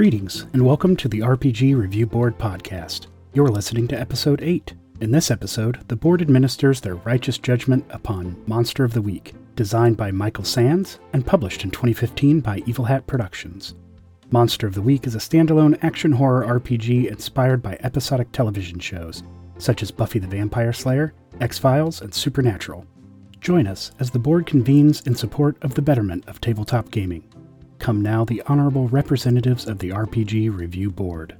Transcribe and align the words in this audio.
Greetings, 0.00 0.46
and 0.54 0.64
welcome 0.64 0.96
to 0.96 1.08
the 1.08 1.18
RPG 1.18 1.76
Review 1.76 2.06
Board 2.06 2.38
podcast. 2.38 3.08
You're 3.34 3.50
listening 3.50 3.86
to 3.88 4.00
episode 4.00 4.40
8. 4.40 4.72
In 5.02 5.10
this 5.10 5.30
episode, 5.30 5.86
the 5.88 5.94
board 5.94 6.22
administers 6.22 6.80
their 6.80 6.94
righteous 6.94 7.36
judgment 7.36 7.84
upon 7.90 8.42
Monster 8.46 8.82
of 8.82 8.94
the 8.94 9.02
Week, 9.02 9.34
designed 9.56 9.98
by 9.98 10.10
Michael 10.10 10.44
Sands 10.44 11.00
and 11.12 11.26
published 11.26 11.64
in 11.64 11.70
2015 11.70 12.40
by 12.40 12.62
Evil 12.64 12.86
Hat 12.86 13.06
Productions. 13.06 13.74
Monster 14.30 14.66
of 14.66 14.74
the 14.74 14.80
Week 14.80 15.06
is 15.06 15.16
a 15.16 15.18
standalone 15.18 15.78
action 15.84 16.12
horror 16.12 16.46
RPG 16.46 17.10
inspired 17.10 17.62
by 17.62 17.76
episodic 17.80 18.32
television 18.32 18.78
shows, 18.78 19.22
such 19.58 19.82
as 19.82 19.90
Buffy 19.90 20.18
the 20.18 20.26
Vampire 20.26 20.72
Slayer, 20.72 21.12
X 21.42 21.58
Files, 21.58 22.00
and 22.00 22.14
Supernatural. 22.14 22.86
Join 23.42 23.66
us 23.66 23.92
as 23.98 24.10
the 24.10 24.18
board 24.18 24.46
convenes 24.46 25.02
in 25.02 25.14
support 25.14 25.58
of 25.60 25.74
the 25.74 25.82
betterment 25.82 26.26
of 26.26 26.40
tabletop 26.40 26.90
gaming. 26.90 27.29
Come 27.80 28.02
now, 28.02 28.26
the 28.26 28.42
honorable 28.46 28.88
representatives 28.88 29.66
of 29.66 29.78
the 29.78 29.88
RPG 29.88 30.54
Review 30.54 30.90
Board. 30.90 31.34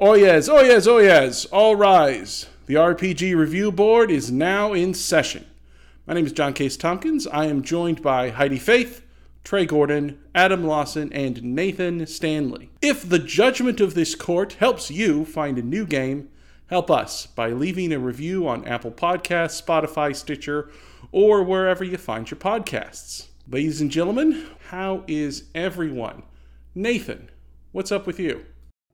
Oh 0.00 0.14
yes, 0.14 0.48
oh 0.48 0.60
yes, 0.60 0.88
oh 0.88 0.98
yes. 0.98 1.44
All 1.46 1.76
rise. 1.76 2.46
The 2.66 2.74
RPG 2.74 3.36
Review 3.36 3.70
Board 3.70 4.10
is 4.10 4.32
now 4.32 4.72
in 4.72 4.92
session. 4.92 5.46
My 6.04 6.14
name 6.14 6.26
is 6.26 6.32
John 6.32 6.52
Case 6.52 6.76
Tompkins. 6.76 7.28
I 7.28 7.46
am 7.46 7.62
joined 7.62 8.02
by 8.02 8.30
Heidi 8.30 8.58
Faith, 8.58 9.06
Trey 9.44 9.66
Gordon, 9.66 10.18
Adam 10.34 10.64
Lawson, 10.64 11.12
and 11.12 11.44
Nathan 11.44 12.04
Stanley. 12.08 12.70
If 12.82 13.08
the 13.08 13.20
judgment 13.20 13.80
of 13.80 13.94
this 13.94 14.16
court 14.16 14.54
helps 14.54 14.90
you 14.90 15.24
find 15.24 15.58
a 15.58 15.62
new 15.62 15.86
game, 15.86 16.28
help 16.72 16.90
us 16.90 17.26
by 17.26 17.50
leaving 17.50 17.92
a 17.92 17.98
review 17.98 18.48
on 18.48 18.66
Apple 18.66 18.90
Podcasts, 18.90 19.62
Spotify, 19.62 20.16
Stitcher, 20.16 20.70
or 21.12 21.42
wherever 21.42 21.84
you 21.84 21.98
find 21.98 22.30
your 22.30 22.40
podcasts. 22.40 23.26
Ladies 23.46 23.82
and 23.82 23.90
gentlemen, 23.90 24.46
how 24.70 25.04
is 25.06 25.50
everyone? 25.54 26.22
Nathan, 26.74 27.28
what's 27.72 27.92
up 27.92 28.06
with 28.06 28.18
you? 28.18 28.46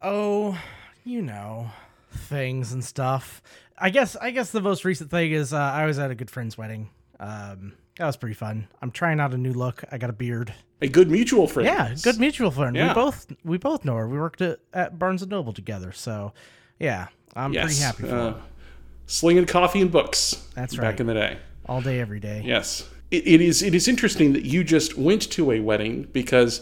Oh, 0.02 0.60
you 1.04 1.22
know, 1.22 1.70
things 2.10 2.72
and 2.72 2.84
stuff. 2.84 3.40
I 3.78 3.90
guess 3.90 4.16
I 4.16 4.32
guess 4.32 4.50
the 4.50 4.60
most 4.60 4.84
recent 4.84 5.12
thing 5.12 5.30
is 5.30 5.52
uh, 5.52 5.58
I 5.58 5.86
was 5.86 6.00
at 6.00 6.10
a 6.10 6.16
good 6.16 6.30
friend's 6.30 6.58
wedding. 6.58 6.90
Um, 7.20 7.74
that 7.96 8.06
was 8.06 8.16
pretty 8.16 8.34
fun. 8.34 8.66
I'm 8.82 8.90
trying 8.90 9.20
out 9.20 9.34
a 9.34 9.38
new 9.38 9.52
look. 9.52 9.84
I 9.92 9.98
got 9.98 10.10
a 10.10 10.14
beard. 10.14 10.52
A 10.82 10.88
good 10.88 11.12
mutual 11.12 11.46
friend. 11.46 11.68
Yeah, 11.68 11.94
good 12.02 12.18
mutual 12.18 12.50
friend. 12.50 12.74
Yeah. 12.74 12.88
We 12.88 12.94
both 12.94 13.26
we 13.44 13.56
both 13.56 13.84
know 13.84 13.94
her. 13.94 14.08
We 14.08 14.18
worked 14.18 14.40
at, 14.40 14.58
at 14.74 14.98
Barnes 14.98 15.22
and 15.22 15.30
Noble 15.30 15.52
together. 15.52 15.92
So, 15.92 16.32
yeah, 16.80 17.06
I'm 17.38 17.52
pretty 17.52 17.66
Yes, 17.68 17.82
happy 17.82 18.02
for 18.04 18.08
uh, 18.14 18.32
her. 18.32 18.42
slinging 19.06 19.46
coffee 19.46 19.80
and 19.80 19.90
books. 19.92 20.48
That's 20.54 20.74
Back 20.76 20.82
right. 20.84 21.00
in 21.00 21.06
the 21.06 21.14
day. 21.14 21.38
all 21.66 21.80
day, 21.80 22.00
every 22.00 22.20
day. 22.20 22.42
Yes, 22.44 22.88
it, 23.10 23.26
it 23.26 23.40
is. 23.40 23.62
It 23.62 23.74
is 23.74 23.86
interesting 23.88 24.32
that 24.32 24.44
you 24.44 24.64
just 24.64 24.98
went 24.98 25.22
to 25.32 25.52
a 25.52 25.60
wedding 25.60 26.08
because 26.12 26.60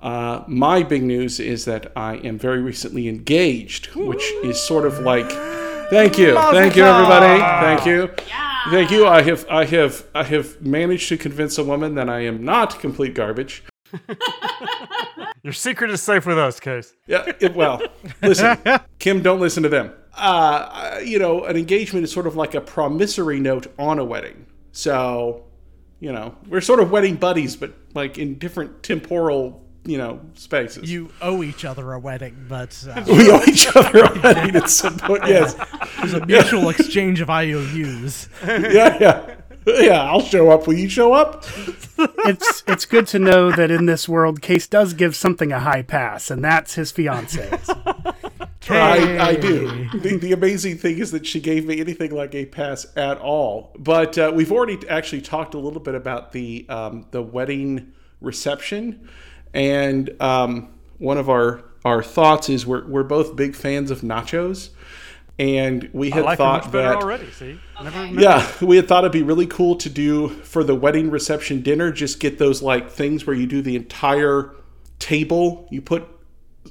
uh, 0.00 0.42
my 0.46 0.82
big 0.82 1.02
news 1.02 1.40
is 1.40 1.64
that 1.66 1.92
I 1.96 2.16
am 2.16 2.38
very 2.38 2.60
recently 2.62 3.08
engaged, 3.08 3.94
which 3.94 4.24
is 4.42 4.60
sort 4.62 4.86
of 4.86 5.00
like. 5.00 5.30
Thank 5.90 6.16
you, 6.18 6.34
thank 6.34 6.76
you, 6.76 6.84
everybody. 6.84 7.38
Thank 7.40 7.84
you, 7.86 8.08
thank 8.70 8.90
you. 8.90 9.06
I 9.06 9.20
have, 9.20 9.46
I 9.50 9.66
have, 9.66 10.06
I 10.14 10.24
have 10.24 10.60
managed 10.62 11.10
to 11.10 11.18
convince 11.18 11.58
a 11.58 11.62
woman 11.64 11.94
that 11.96 12.08
I 12.08 12.20
am 12.20 12.42
not 12.42 12.80
complete 12.80 13.14
garbage. 13.14 13.62
Your 15.42 15.52
secret 15.52 15.90
is 15.90 16.00
safe 16.02 16.24
with 16.24 16.38
us, 16.38 16.58
Case. 16.58 16.94
Yeah, 17.06 17.30
it, 17.38 17.54
well, 17.54 17.82
listen, 18.22 18.56
Kim, 18.98 19.22
don't 19.22 19.40
listen 19.40 19.62
to 19.62 19.68
them. 19.68 19.92
Uh, 20.16 21.00
you 21.04 21.18
know, 21.18 21.44
an 21.44 21.56
engagement 21.56 22.04
is 22.04 22.12
sort 22.12 22.26
of 22.26 22.36
like 22.36 22.54
a 22.54 22.60
promissory 22.60 23.40
note 23.40 23.72
on 23.78 23.98
a 23.98 24.04
wedding. 24.04 24.46
So, 24.72 25.44
you 26.00 26.12
know, 26.12 26.36
we're 26.48 26.60
sort 26.60 26.80
of 26.80 26.90
wedding 26.90 27.16
buddies, 27.16 27.56
but 27.56 27.72
like 27.94 28.18
in 28.18 28.38
different 28.38 28.82
temporal, 28.82 29.64
you 29.84 29.98
know, 29.98 30.20
spaces. 30.34 30.90
You 30.90 31.10
owe 31.20 31.42
each 31.42 31.64
other 31.64 31.92
a 31.92 31.98
wedding, 31.98 32.46
but 32.48 32.84
uh, 32.88 33.04
we 33.08 33.30
owe 33.30 33.42
each 33.46 33.66
other 33.74 34.04
a 34.04 34.20
wedding 34.20 34.56
at 34.56 34.70
some 34.70 34.98
point. 34.98 35.22
Yes, 35.26 35.54
there's 35.98 36.14
a 36.14 36.24
mutual 36.26 36.68
exchange 36.70 37.20
of 37.20 37.28
IOUs. 37.30 38.28
yeah, 38.46 38.98
yeah, 39.00 39.34
yeah. 39.80 40.02
I'll 40.02 40.20
show 40.20 40.50
up. 40.50 40.66
Will 40.66 40.74
you 40.74 40.88
show 40.88 41.12
up? 41.12 41.44
It's 42.26 42.64
it's 42.66 42.86
good 42.86 43.06
to 43.08 43.18
know 43.18 43.52
that 43.52 43.70
in 43.70 43.86
this 43.86 44.08
world, 44.08 44.40
Case 44.40 44.66
does 44.66 44.94
give 44.94 45.14
something 45.14 45.52
a 45.52 45.60
high 45.60 45.82
pass, 45.82 46.30
and 46.30 46.42
that's 46.42 46.74
his 46.74 46.90
fiance's. 46.90 47.68
I, 48.68 49.18
I 49.20 49.36
do. 49.36 49.88
The, 49.90 50.16
the 50.16 50.32
amazing 50.32 50.78
thing 50.78 50.98
is 50.98 51.10
that 51.10 51.26
she 51.26 51.40
gave 51.40 51.66
me 51.66 51.80
anything 51.80 52.10
like 52.14 52.34
a 52.34 52.46
pass 52.46 52.86
at 52.96 53.18
all. 53.18 53.72
But 53.78 54.16
uh, 54.16 54.32
we've 54.34 54.50
already 54.50 54.78
actually 54.88 55.20
talked 55.20 55.54
a 55.54 55.58
little 55.58 55.80
bit 55.80 55.94
about 55.94 56.32
the 56.32 56.66
um, 56.68 57.06
the 57.10 57.22
wedding 57.22 57.92
reception, 58.20 59.08
and 59.52 60.10
um, 60.20 60.72
one 60.98 61.18
of 61.18 61.28
our 61.28 61.64
our 61.84 62.02
thoughts 62.02 62.48
is 62.48 62.66
we're 62.66 62.86
we're 62.86 63.02
both 63.04 63.36
big 63.36 63.54
fans 63.54 63.90
of 63.90 64.00
nachos, 64.00 64.70
and 65.38 65.88
we 65.92 66.12
I 66.12 66.16
had 66.16 66.24
like 66.24 66.38
them 66.38 66.46
thought 66.46 66.62
much 66.64 66.72
that. 66.72 66.96
already. 66.96 67.30
See, 67.32 67.58
never, 67.82 68.06
Yeah, 68.06 68.46
we 68.62 68.76
had 68.76 68.86
thought 68.88 69.04
it'd 69.04 69.12
be 69.12 69.22
really 69.22 69.46
cool 69.46 69.76
to 69.76 69.90
do 69.90 70.28
for 70.28 70.62
the 70.64 70.74
wedding 70.74 71.10
reception 71.10 71.60
dinner. 71.62 71.90
Just 71.92 72.20
get 72.20 72.38
those 72.38 72.62
like 72.62 72.90
things 72.90 73.26
where 73.26 73.34
you 73.36 73.46
do 73.46 73.60
the 73.62 73.76
entire 73.76 74.54
table. 74.98 75.66
You 75.70 75.82
put 75.82 76.04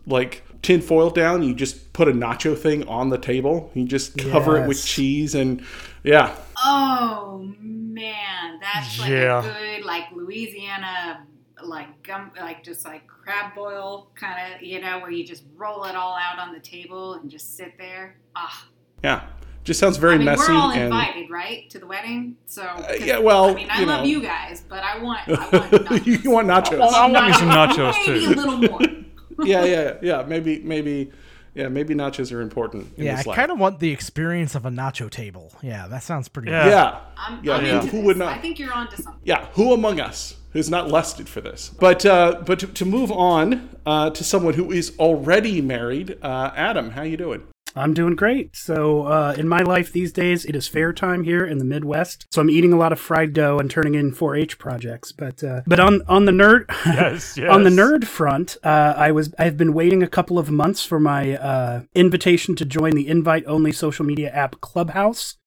like 0.08 0.44
tin 0.62 0.82
foil 0.82 1.10
down. 1.10 1.44
You 1.44 1.54
just 1.54 1.92
put 1.94 2.08
a 2.08 2.12
nacho 2.14 2.58
thing 2.58 2.88
on 2.88 3.10
the 3.10 3.18
table. 3.18 3.70
You 3.74 3.86
just 3.86 4.18
cover 4.18 4.58
it 4.62 4.68
with 4.68 4.84
cheese 4.84 5.36
and 5.36 5.64
yeah, 6.04 6.36
Oh 6.58 7.54
man, 7.60 8.60
that's 8.62 9.00
like 9.00 9.10
Yeah. 9.10 9.40
a 9.40 9.78
good 9.78 9.86
like 9.86 10.06
Louisiana 10.14 11.26
like 11.68 12.04
gum 12.04 12.32
like 12.40 12.64
just 12.64 12.86
like 12.86 13.08
crab 13.08 13.54
boil 13.56 14.10
kind 14.16 14.56
of 14.56 14.62
you 14.62 14.80
know 14.82 15.00
where 15.00 15.12
you 15.12 15.26
just 15.26 15.44
roll 15.56 15.84
it 15.86 15.96
all 15.96 16.16
out 16.16 16.40
on 16.40 16.54
the 16.54 16.60
table 16.60 17.14
and 17.16 17.30
just 17.30 17.56
sit 17.58 17.74
there. 17.78 18.18
Ah, 18.36 18.68
yeah. 19.04 19.24
Just 19.64 19.80
sounds 19.80 19.96
very 19.96 20.16
I 20.16 20.18
mean 20.18 20.26
messy 20.26 20.52
we're 20.52 20.58
all 20.58 20.72
and 20.72 20.82
invited, 20.84 21.30
right, 21.30 21.70
to 21.70 21.80
the 21.80 21.88
wedding. 21.88 22.36
So 22.46 22.64
yeah, 23.00 23.18
well, 23.20 23.46
I 23.52 23.54
mean 23.54 23.70
I 23.70 23.80
you 23.80 23.86
love 23.86 24.00
know. 24.02 24.06
you 24.06 24.22
guys, 24.22 24.62
but 24.68 24.84
I 24.84 25.00
want 25.02 25.22
I 25.30 25.32
want 25.52 25.72
nachos. 25.72 26.24
you 26.24 26.32
want 26.32 26.48
nachos? 26.50 26.80
Well, 26.80 26.94
I 26.94 27.10
want 27.10 27.28
me 27.28 27.34
some 27.34 27.50
nachos 27.50 27.94
maybe 28.06 28.26
too. 28.26 28.32
a 28.34 28.36
little 28.36 28.58
more. 28.58 28.82
yeah, 29.46 29.64
yeah, 29.64 29.94
yeah. 30.02 30.24
Maybe, 30.28 30.60
maybe, 30.60 31.12
yeah. 31.56 31.70
Maybe 31.70 31.96
nachos 31.96 32.34
are 32.36 32.42
important. 32.42 32.94
In 32.98 33.06
Yeah, 33.06 33.14
I 33.14 33.16
this 33.18 33.26
life. 33.28 33.36
kind 33.38 33.52
of 33.54 33.58
want 33.58 33.80
the 33.80 33.90
experience 33.90 34.54
of 34.54 34.66
a 34.66 34.70
nacho 34.70 35.10
table. 35.10 35.52
Yeah, 35.62 35.88
that 35.88 36.04
sounds 36.04 36.28
pretty. 36.28 36.52
Yeah. 36.52 36.68
Yeah. 36.68 37.00
I'm, 37.18 37.44
Yeah, 37.44 37.56
I'm 37.56 37.66
yeah. 37.66 37.76
into 37.76 37.88
Who 37.88 37.98
this. 37.98 38.06
would 38.06 38.18
not? 38.18 38.38
I 38.38 38.42
think 38.42 38.60
you're 38.60 38.74
onto 38.74 38.98
something. 38.98 39.22
yeah, 39.24 39.46
who 39.54 39.72
among 39.74 40.00
us 40.02 40.36
who's 40.54 40.70
not 40.70 40.88
lusted 40.90 41.28
for 41.28 41.42
this? 41.42 41.70
But 41.80 42.06
uh, 42.06 42.42
but 42.46 42.60
to, 42.60 42.68
to 42.68 42.86
move 42.86 43.12
on 43.12 43.70
uh, 43.86 44.12
to 44.12 44.24
someone 44.24 44.54
who 44.54 44.72
is 44.72 44.94
already 44.98 45.62
married, 45.62 46.18
uh, 46.22 46.52
Adam, 46.56 46.92
how 46.92 47.04
you 47.04 47.18
doing? 47.18 47.44
I'm 47.76 47.94
doing 47.94 48.16
great. 48.16 48.56
So, 48.56 49.04
uh, 49.08 49.34
in 49.36 49.48
my 49.48 49.62
life 49.62 49.92
these 49.92 50.12
days, 50.12 50.46
it 50.46 50.56
is 50.56 50.68
fair 50.68 50.94
time 50.94 51.24
here 51.24 51.44
in 51.44 51.58
the 51.58 51.66
Midwest. 51.66 52.28
So 52.32 52.42
I'm 52.42 52.50
eating 52.50 52.72
a 52.72 52.78
lot 52.78 52.92
of 52.92 53.00
fried 53.00 53.34
dough 53.34 53.58
and 53.58 53.70
turning 53.70 53.96
in 53.96 54.12
4-H 54.12 54.60
projects. 54.60 55.12
But 55.12 55.44
uh, 55.44 55.62
but 55.66 55.80
on 55.80 56.02
on 56.08 56.26
the 56.26 56.32
nerd 56.32 56.66
Yes, 56.86 57.36
yes. 57.38 57.50
on 57.50 57.64
the 57.64 57.70
nerd 57.70 58.06
front, 58.06 58.58
uh, 58.64 58.94
I 58.96 59.12
was 59.12 59.34
I've 59.40 59.58
been 59.58 59.74
waiting 59.74 60.04
a 60.04 60.08
couple 60.08 60.38
of 60.38 60.52
months 60.52 60.86
for 60.86 61.00
my 61.00 61.36
uh, 61.36 61.82
invitation 61.96 62.56
to 62.58 62.66
join 62.66 62.92
the 62.92 63.08
invite 63.08 63.44
only 63.48 63.72
social 63.72 64.06
media 64.06 64.30
app 64.30 64.62
Clubhouse. 64.62 65.38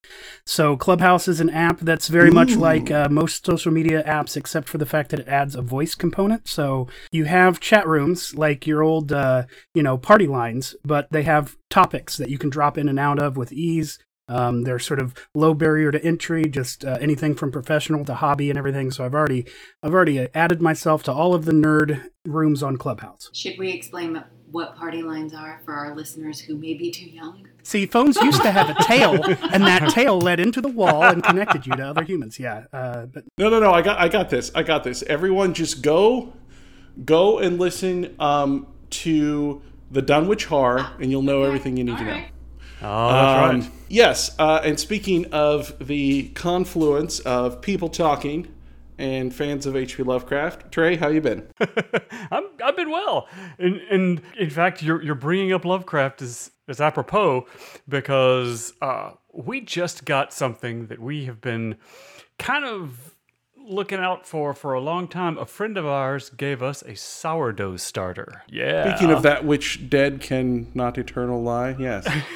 So 0.44 0.76
Clubhouse 0.76 1.28
is 1.28 1.40
an 1.40 1.50
app 1.50 1.80
that's 1.80 2.08
very 2.08 2.30
much 2.30 2.56
like 2.56 2.90
uh, 2.90 3.08
most 3.10 3.44
social 3.44 3.72
media 3.72 4.02
apps, 4.04 4.36
except 4.36 4.68
for 4.68 4.78
the 4.78 4.86
fact 4.86 5.10
that 5.10 5.20
it 5.20 5.28
adds 5.28 5.54
a 5.54 5.62
voice 5.62 5.94
component. 5.94 6.46
So 6.48 6.88
you 7.10 7.24
have 7.24 7.60
chat 7.60 7.86
rooms 7.86 8.34
like 8.34 8.66
your 8.66 8.82
old, 8.82 9.12
uh, 9.12 9.46
you 9.74 9.82
know, 9.82 9.98
party 9.98 10.26
lines, 10.26 10.76
but 10.84 11.10
they 11.10 11.24
have 11.24 11.56
topics 11.68 12.16
that 12.16 12.30
you 12.30 12.38
can 12.38 12.50
drop 12.50 12.78
in 12.78 12.88
and 12.88 12.98
out 12.98 13.18
of 13.18 13.36
with 13.36 13.52
ease. 13.52 13.98
Um, 14.28 14.62
they're 14.62 14.78
sort 14.78 15.00
of 15.00 15.14
low 15.34 15.54
barrier 15.54 15.92
to 15.92 16.04
entry, 16.04 16.44
just 16.44 16.84
uh, 16.84 16.98
anything 17.00 17.34
from 17.34 17.52
professional 17.52 18.04
to 18.04 18.14
hobby 18.14 18.50
and 18.50 18.58
everything. 18.58 18.90
So 18.90 19.04
I've 19.04 19.14
already, 19.14 19.46
I've 19.82 19.94
already 19.94 20.28
added 20.34 20.60
myself 20.60 21.02
to 21.04 21.12
all 21.12 21.34
of 21.34 21.44
the 21.44 21.52
nerd 21.52 22.08
rooms 22.24 22.62
on 22.62 22.76
Clubhouse. 22.76 23.30
Should 23.32 23.58
we 23.58 23.70
explain 23.70 24.14
what 24.50 24.76
party 24.76 25.02
lines 25.02 25.34
are 25.34 25.60
for 25.64 25.74
our 25.74 25.94
listeners 25.94 26.40
who 26.40 26.56
may 26.56 26.74
be 26.74 26.90
too 26.90 27.06
young? 27.06 27.46
See, 27.62 27.84
phones 27.86 28.16
used 28.18 28.42
to 28.42 28.50
have 28.52 28.70
a 28.70 28.74
tail, 28.84 29.14
and 29.52 29.64
that 29.64 29.90
tail 29.90 30.20
led 30.20 30.38
into 30.38 30.60
the 30.60 30.68
wall 30.68 31.02
and 31.02 31.22
connected 31.22 31.66
you 31.66 31.74
to 31.74 31.82
other 31.82 32.04
humans. 32.04 32.38
Yeah, 32.38 32.64
uh, 32.72 33.06
but 33.06 33.24
No, 33.38 33.48
no, 33.50 33.58
no. 33.58 33.72
I 33.72 33.82
got, 33.82 33.98
I 33.98 34.08
got 34.08 34.30
this. 34.30 34.52
I 34.54 34.62
got 34.62 34.84
this. 34.84 35.02
Everyone, 35.02 35.52
just 35.52 35.82
go, 35.82 36.32
go 37.04 37.38
and 37.38 37.58
listen 37.58 38.14
um, 38.20 38.68
to 38.90 39.62
the 39.90 40.00
Dunwich 40.02 40.44
Horror, 40.44 40.86
and 41.00 41.10
you'll 41.10 41.22
know 41.22 41.42
everything 41.42 41.76
you 41.76 41.82
need 41.84 41.92
All 41.92 41.98
to 41.98 42.04
know. 42.04 42.10
right. 42.12 42.28
Oh, 42.82 43.08
that's 43.08 43.50
Um, 43.54 43.60
right. 43.62 43.70
Yes, 43.88 44.36
uh, 44.38 44.60
and 44.62 44.78
speaking 44.78 45.26
of 45.32 45.74
the 45.84 46.28
confluence 46.34 47.18
of 47.20 47.60
people 47.62 47.88
talking 47.88 48.46
and 48.98 49.34
fans 49.34 49.66
of 49.66 49.76
H.P. 49.76 50.02
Lovecraft. 50.02 50.70
Trey, 50.72 50.96
how 50.96 51.08
you 51.08 51.20
been? 51.20 51.48
I'm, 52.30 52.44
I've 52.64 52.76
been 52.76 52.90
well, 52.90 53.28
and, 53.58 53.76
and 53.90 54.22
in 54.38 54.50
fact, 54.50 54.82
you're 54.82 55.02
you're 55.02 55.14
bringing 55.14 55.52
up 55.52 55.64
Lovecraft 55.64 56.22
is 56.22 56.50
is 56.68 56.80
apropos 56.80 57.46
because 57.88 58.72
uh, 58.80 59.12
we 59.32 59.60
just 59.60 60.04
got 60.04 60.32
something 60.32 60.86
that 60.86 61.00
we 61.00 61.26
have 61.26 61.40
been 61.40 61.76
kind 62.38 62.64
of 62.64 63.14
looking 63.56 63.98
out 63.98 64.26
for 64.26 64.54
for 64.54 64.72
a 64.74 64.80
long 64.80 65.08
time. 65.08 65.38
A 65.38 65.46
friend 65.46 65.76
of 65.76 65.86
ours 65.86 66.30
gave 66.30 66.62
us 66.62 66.82
a 66.82 66.94
sourdough 66.94 67.76
starter. 67.76 68.42
Yeah. 68.48 68.96
Speaking 68.96 69.12
of 69.12 69.22
that 69.22 69.44
which 69.44 69.88
dead 69.88 70.20
can 70.20 70.70
not 70.74 70.98
eternal 70.98 71.42
lie, 71.42 71.76
yes. 71.78 72.08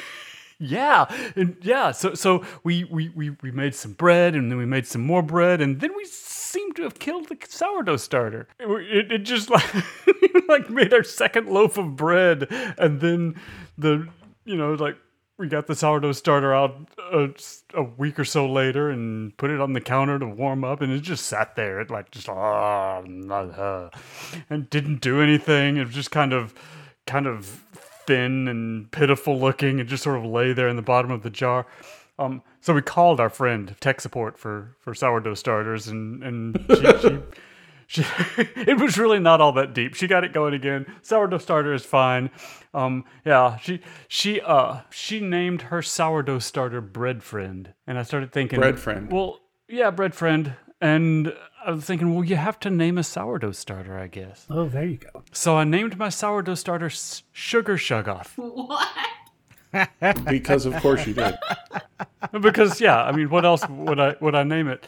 Yeah, 0.63 1.11
and 1.35 1.57
yeah. 1.61 1.89
So 1.89 2.13
so 2.13 2.45
we, 2.63 2.83
we 2.83 3.09
we 3.09 3.31
we 3.41 3.49
made 3.49 3.73
some 3.73 3.93
bread, 3.93 4.35
and 4.35 4.51
then 4.51 4.59
we 4.59 4.65
made 4.65 4.85
some 4.85 5.01
more 5.01 5.23
bread, 5.23 5.59
and 5.59 5.79
then 5.79 5.89
we 5.97 6.05
seem 6.51 6.73
to 6.73 6.83
have 6.83 6.99
killed 6.99 7.29
the 7.29 7.37
sourdough 7.47 7.97
starter. 7.97 8.47
It, 8.59 9.11
it, 9.11 9.19
just 9.19 9.49
like 9.49 9.73
like 10.47 10.69
made 10.69 10.93
our 10.93 11.03
second 11.03 11.47
loaf 11.47 11.77
of 11.77 11.95
bread, 11.95 12.47
and 12.77 12.99
then 12.99 13.39
the 13.77 14.07
you 14.45 14.57
know 14.57 14.73
like 14.73 14.97
we 15.37 15.47
got 15.47 15.67
the 15.67 15.75
sourdough 15.75 16.11
starter 16.11 16.53
out 16.53 16.75
a, 17.11 17.29
a 17.73 17.81
week 17.81 18.19
or 18.19 18.25
so 18.25 18.49
later 18.49 18.91
and 18.91 19.35
put 19.37 19.49
it 19.49 19.59
on 19.59 19.73
the 19.73 19.81
counter 19.81 20.19
to 20.19 20.27
warm 20.27 20.63
up, 20.63 20.81
and 20.81 20.91
it 20.91 21.01
just 21.01 21.25
sat 21.25 21.55
there. 21.55 21.79
It 21.79 21.89
like 21.89 22.11
just 22.11 22.29
ah, 22.29 23.01
uh, 23.01 23.89
and 24.49 24.69
didn't 24.69 25.01
do 25.01 25.21
anything. 25.21 25.77
It 25.77 25.85
was 25.85 25.95
just 25.95 26.11
kind 26.11 26.33
of 26.33 26.53
kind 27.07 27.25
of 27.25 27.45
thin 28.05 28.47
and 28.47 28.91
pitiful 28.91 29.39
looking 29.39 29.79
and 29.79 29.89
just 29.89 30.03
sort 30.03 30.17
of 30.17 30.25
lay 30.25 30.53
there 30.53 30.67
in 30.67 30.75
the 30.75 30.81
bottom 30.81 31.11
of 31.11 31.23
the 31.23 31.29
jar. 31.29 31.65
Um, 32.19 32.43
so 32.61 32.73
we 32.73 32.81
called 32.81 33.19
our 33.19 33.29
friend 33.29 33.75
tech 33.79 33.99
support 34.01 34.37
for 34.37 34.75
for 34.79 34.93
sourdough 34.93 35.33
starters, 35.35 35.87
and 35.87 36.23
and 36.23 36.65
she, 36.69 36.97
she, 36.99 37.19
she 37.87 38.05
it 38.55 38.79
was 38.79 38.97
really 38.97 39.19
not 39.19 39.41
all 39.41 39.51
that 39.53 39.73
deep. 39.73 39.95
She 39.95 40.07
got 40.07 40.23
it 40.23 40.31
going 40.33 40.53
again. 40.53 40.85
Sourdough 41.01 41.39
starter 41.39 41.73
is 41.73 41.85
fine. 41.85 42.29
Um, 42.73 43.03
yeah, 43.25 43.57
she 43.57 43.81
she 44.07 44.39
uh 44.41 44.81
she 44.89 45.19
named 45.19 45.63
her 45.63 45.81
sourdough 45.81 46.39
starter 46.39 46.79
bread 46.81 47.21
friend, 47.23 47.73
and 47.85 47.97
I 47.99 48.03
started 48.03 48.31
thinking 48.31 48.59
Bread 48.59 48.79
friend. 48.79 49.11
Well, 49.11 49.39
yeah, 49.67 49.89
bread 49.91 50.13
friend, 50.15 50.55
and 50.79 51.33
I 51.65 51.71
was 51.71 51.83
thinking, 51.85 52.13
well, 52.15 52.23
you 52.23 52.37
have 52.37 52.59
to 52.61 52.69
name 52.71 52.97
a 52.97 53.03
sourdough 53.03 53.51
starter, 53.51 53.97
I 53.99 54.07
guess. 54.07 54.47
Oh, 54.49 54.67
there 54.67 54.85
you 54.85 54.97
go. 54.97 55.23
So 55.31 55.57
I 55.57 55.63
named 55.63 55.97
my 55.97 56.09
sourdough 56.09 56.55
starter 56.55 56.87
S- 56.87 57.23
Sugar 57.31 57.77
Shoggoth. 57.77 58.31
What? 58.37 58.87
Because 60.29 60.65
of 60.65 60.75
course 60.77 61.05
you 61.07 61.13
did. 61.13 61.37
because 62.41 62.81
yeah, 62.81 63.03
I 63.03 63.11
mean, 63.11 63.29
what 63.29 63.45
else 63.45 63.67
would 63.69 63.99
I 63.99 64.15
would 64.19 64.35
I 64.35 64.43
name 64.43 64.67
it? 64.67 64.85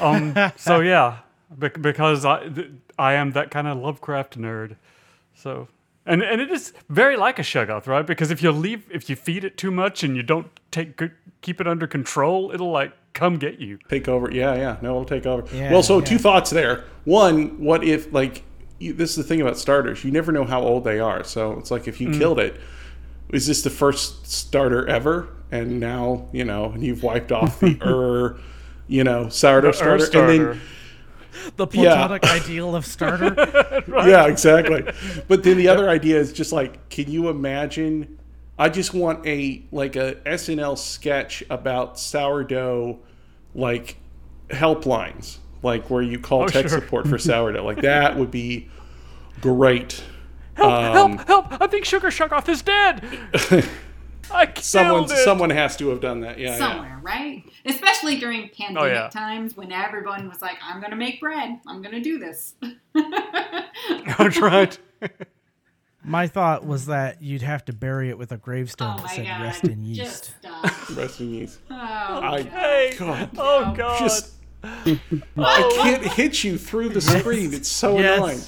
Um, 0.00 0.34
so 0.56 0.80
yeah, 0.80 1.18
because 1.58 2.24
I 2.24 2.48
I 2.98 3.14
am 3.14 3.32
that 3.32 3.50
kind 3.50 3.66
of 3.66 3.78
Lovecraft 3.78 4.38
nerd. 4.38 4.76
So 5.34 5.68
and 6.04 6.22
and 6.22 6.40
it 6.40 6.50
is 6.50 6.72
very 6.88 7.16
like 7.16 7.38
a 7.38 7.42
Shoggoth, 7.42 7.86
right? 7.86 8.06
Because 8.06 8.30
if 8.30 8.42
you 8.42 8.52
leave 8.52 8.88
if 8.90 9.08
you 9.10 9.16
feed 9.16 9.44
it 9.44 9.56
too 9.56 9.70
much 9.70 10.02
and 10.02 10.16
you 10.16 10.22
don't 10.22 10.48
take 10.70 10.96
good 10.96 11.12
keep 11.40 11.60
it 11.60 11.66
under 11.66 11.86
control, 11.86 12.50
it'll 12.52 12.70
like 12.70 12.92
come 13.12 13.38
get 13.38 13.58
you. 13.58 13.78
Take 13.88 14.08
over. 14.08 14.30
Yeah, 14.30 14.54
yeah. 14.54 14.76
No, 14.82 14.90
it'll 14.90 15.04
take 15.04 15.26
over. 15.26 15.44
Yeah, 15.54 15.72
well, 15.72 15.82
so 15.82 15.98
yeah. 15.98 16.04
two 16.04 16.18
thoughts 16.18 16.50
there. 16.50 16.84
One, 17.04 17.58
what 17.62 17.82
if 17.84 18.12
like 18.12 18.42
you, 18.78 18.92
this 18.92 19.10
is 19.10 19.16
the 19.16 19.24
thing 19.24 19.40
about 19.40 19.58
starters? 19.58 20.04
You 20.04 20.10
never 20.10 20.32
know 20.32 20.44
how 20.44 20.62
old 20.62 20.84
they 20.84 21.00
are. 21.00 21.24
So 21.24 21.52
it's 21.58 21.70
like 21.70 21.88
if 21.88 22.00
you 22.00 22.08
Mm. 22.08 22.18
killed 22.18 22.38
it, 22.40 22.60
is 23.30 23.46
this 23.46 23.62
the 23.62 23.70
first 23.70 24.30
starter 24.30 24.86
ever? 24.88 25.28
And 25.50 25.78
now 25.80 26.28
you 26.32 26.44
know, 26.44 26.66
and 26.72 26.82
you've 26.84 27.02
wiped 27.02 27.32
off 27.32 27.60
the 27.60 27.78
er, 27.86 28.38
you 28.88 29.04
know, 29.04 29.28
sourdough 29.28 29.68
Ur 29.68 29.72
starter, 29.72 30.06
starter. 30.06 30.50
and 30.52 30.60
then 30.60 30.60
The 31.56 31.66
Yeah. 31.72 31.94
platonic 32.08 32.24
ideal 32.24 32.74
of 32.74 32.84
starter. 32.86 33.34
yeah, 33.88 34.26
exactly. 34.26 34.84
But 35.28 35.42
then 35.44 35.56
the 35.56 35.68
other 35.68 35.88
idea 35.88 36.18
is 36.18 36.32
just 36.32 36.50
like, 36.52 36.88
can 36.88 37.10
you 37.10 37.28
imagine? 37.28 38.18
I 38.58 38.70
just 38.70 38.94
want 38.94 39.26
a 39.26 39.62
like 39.70 39.96
a 39.96 40.14
SNL 40.26 40.76
sketch 40.78 41.44
about 41.50 41.98
sourdough, 41.98 42.98
like 43.54 43.96
helplines, 44.48 45.38
like 45.62 45.90
where 45.90 46.02
you 46.02 46.18
call 46.18 46.44
Oh, 46.44 46.48
tech 46.48 46.68
sure. 46.68 46.80
support 46.80 47.06
for 47.06 47.18
sourdough. 47.30 47.64
Like 47.64 47.82
that 47.82 48.16
would 48.16 48.30
be 48.30 48.68
great. 49.40 50.02
Help! 50.56 50.72
Um, 50.72 51.18
help! 51.18 51.28
Help! 51.50 51.60
I 51.62 51.66
think 51.68 51.84
Sugar 51.84 52.08
Shoggoth 52.08 52.48
is 52.48 52.62
dead. 52.62 53.02
I 54.28 54.46
killed 54.46 54.64
Someone, 54.64 55.04
it. 55.04 55.08
someone 55.24 55.50
has 55.50 55.76
to 55.76 55.88
have 55.90 56.00
done 56.00 56.20
that. 56.22 56.38
Yeah, 56.38 56.50
yeah. 56.50 56.56
Somewhere, 56.58 56.98
right? 57.02 57.44
Especially 57.64 58.18
during 58.18 58.48
pandemic 58.48 58.82
Oh, 58.82 58.86
yeah. 58.86 59.08
times 59.08 59.56
when 59.56 59.70
everyone 59.70 60.28
was 60.28 60.42
like, 60.42 60.56
I'm 60.64 60.80
going 60.80 60.90
to 60.90 60.96
make 60.96 61.20
bread. 61.20 61.60
I'm 61.66 61.80
going 61.80 61.94
to 61.94 62.00
do 62.00 62.18
this. 62.18 62.54
That's 64.18 64.36
right. 64.40 64.76
My 66.02 66.26
thought 66.26 66.64
was 66.66 66.86
that 66.86 67.20
you'd 67.22 67.42
have 67.42 67.64
to 67.66 67.72
bury 67.72 68.08
it 68.10 68.18
with 68.18 68.32
a 68.32 68.36
gravestone 68.36 68.96
oh 68.98 69.02
that 69.02 69.10
said 69.10 69.26
God. 69.26 69.42
"Rest 69.42 69.64
in 69.64 69.82
yeast." 69.84 70.00
Just 70.00 70.24
stop. 70.40 70.96
Rest 70.96 71.20
in 71.20 71.30
yeast. 71.34 71.58
Oh, 71.70 71.74
I, 71.74 72.42
Hey. 72.42 72.94
God, 72.98 73.30
Oh 73.36 73.74
God. 73.76 73.98
just 73.98 74.32
I 74.64 75.70
can't 75.82 76.02
hit 76.04 76.42
you 76.44 76.58
through 76.58 76.88
the 76.90 77.00
screen. 77.00 77.52
It's 77.54 77.68
so 77.68 77.98
annoying. 77.98 78.40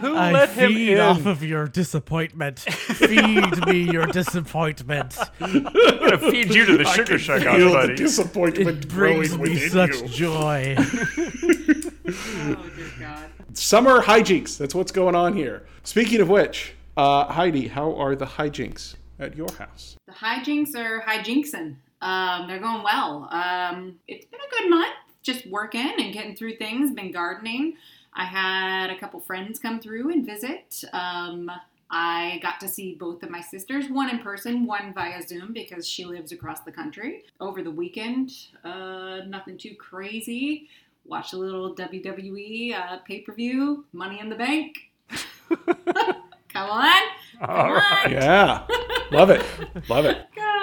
Who 0.00 0.14
I 0.14 0.30
let 0.32 0.50
him 0.50 0.72
feed 0.72 0.92
in? 0.92 1.00
off 1.00 1.26
of 1.26 1.42
your 1.42 1.66
disappointment. 1.66 2.60
feed 2.60 3.66
me 3.66 3.90
your 3.90 4.06
disappointment. 4.06 5.16
I'm 5.40 5.62
gonna 5.64 6.18
feed 6.18 6.54
you 6.54 6.64
to 6.66 6.76
the 6.78 6.84
Sugar 6.84 7.18
shack, 7.18 7.42
Shoggoth, 7.42 7.58
the 7.58 7.72
buddy. 7.72 7.94
disappointment 7.96 8.84
It 8.84 8.88
brings 8.88 9.36
me 9.36 9.56
such 9.68 10.02
you. 10.02 10.08
joy. 10.08 10.74
oh, 10.78 12.70
dear 12.76 12.92
God. 13.00 13.30
Summer 13.54 14.00
hijinks. 14.02 14.56
That's 14.58 14.74
what's 14.74 14.92
going 14.92 15.14
on 15.14 15.34
here. 15.34 15.66
Speaking 15.82 16.20
of 16.20 16.28
which, 16.28 16.74
uh, 16.96 17.26
Heidi, 17.32 17.68
how 17.68 17.94
are 17.96 18.14
the 18.16 18.26
hijinks 18.26 18.94
at 19.18 19.36
your 19.36 19.52
house? 19.58 19.96
The 20.06 20.12
hijinks 20.12 20.74
are 20.76 21.02
hijinksin. 21.02 21.76
Um, 22.00 22.46
they're 22.48 22.58
going 22.60 22.82
well. 22.82 23.28
Um, 23.30 23.96
it's 24.06 24.26
been 24.26 24.40
a 24.40 24.60
good 24.60 24.68
month, 24.70 24.94
just 25.24 25.46
working 25.46 25.92
and 25.98 26.12
getting 26.12 26.36
through 26.36 26.56
things. 26.56 26.92
Been 26.92 27.10
gardening. 27.10 27.74
I 28.12 28.24
had 28.26 28.90
a 28.90 28.98
couple 28.98 29.18
friends 29.20 29.58
come 29.58 29.80
through 29.80 30.12
and 30.12 30.24
visit. 30.24 30.84
Um, 30.92 31.50
I 31.90 32.38
got 32.42 32.60
to 32.60 32.68
see 32.68 32.94
both 32.94 33.22
of 33.22 33.30
my 33.30 33.40
sisters, 33.40 33.88
one 33.88 34.10
in 34.10 34.20
person, 34.20 34.66
one 34.66 34.92
via 34.94 35.22
Zoom 35.26 35.52
because 35.52 35.86
she 35.86 36.04
lives 36.04 36.32
across 36.32 36.60
the 36.60 36.72
country. 36.72 37.24
Over 37.40 37.62
the 37.62 37.70
weekend, 37.70 38.32
uh, 38.64 39.20
nothing 39.26 39.58
too 39.58 39.74
crazy. 39.74 40.68
Watched 41.06 41.32
a 41.34 41.36
little 41.36 41.74
WWE 41.74 42.74
uh, 42.74 42.98
pay 42.98 43.20
per 43.20 43.32
view, 43.34 43.84
Money 43.92 44.20
in 44.20 44.28
the 44.28 44.36
Bank. 44.36 44.90
Come 45.48 46.70
on. 46.70 47.02
Come 47.38 47.50
All 47.50 47.74
right. 47.74 48.06
on. 48.06 48.12
Yeah, 48.12 48.66
love 49.10 49.30
it, 49.30 49.44
love 49.88 50.04
it. 50.04 50.26
Ah, 50.38 50.53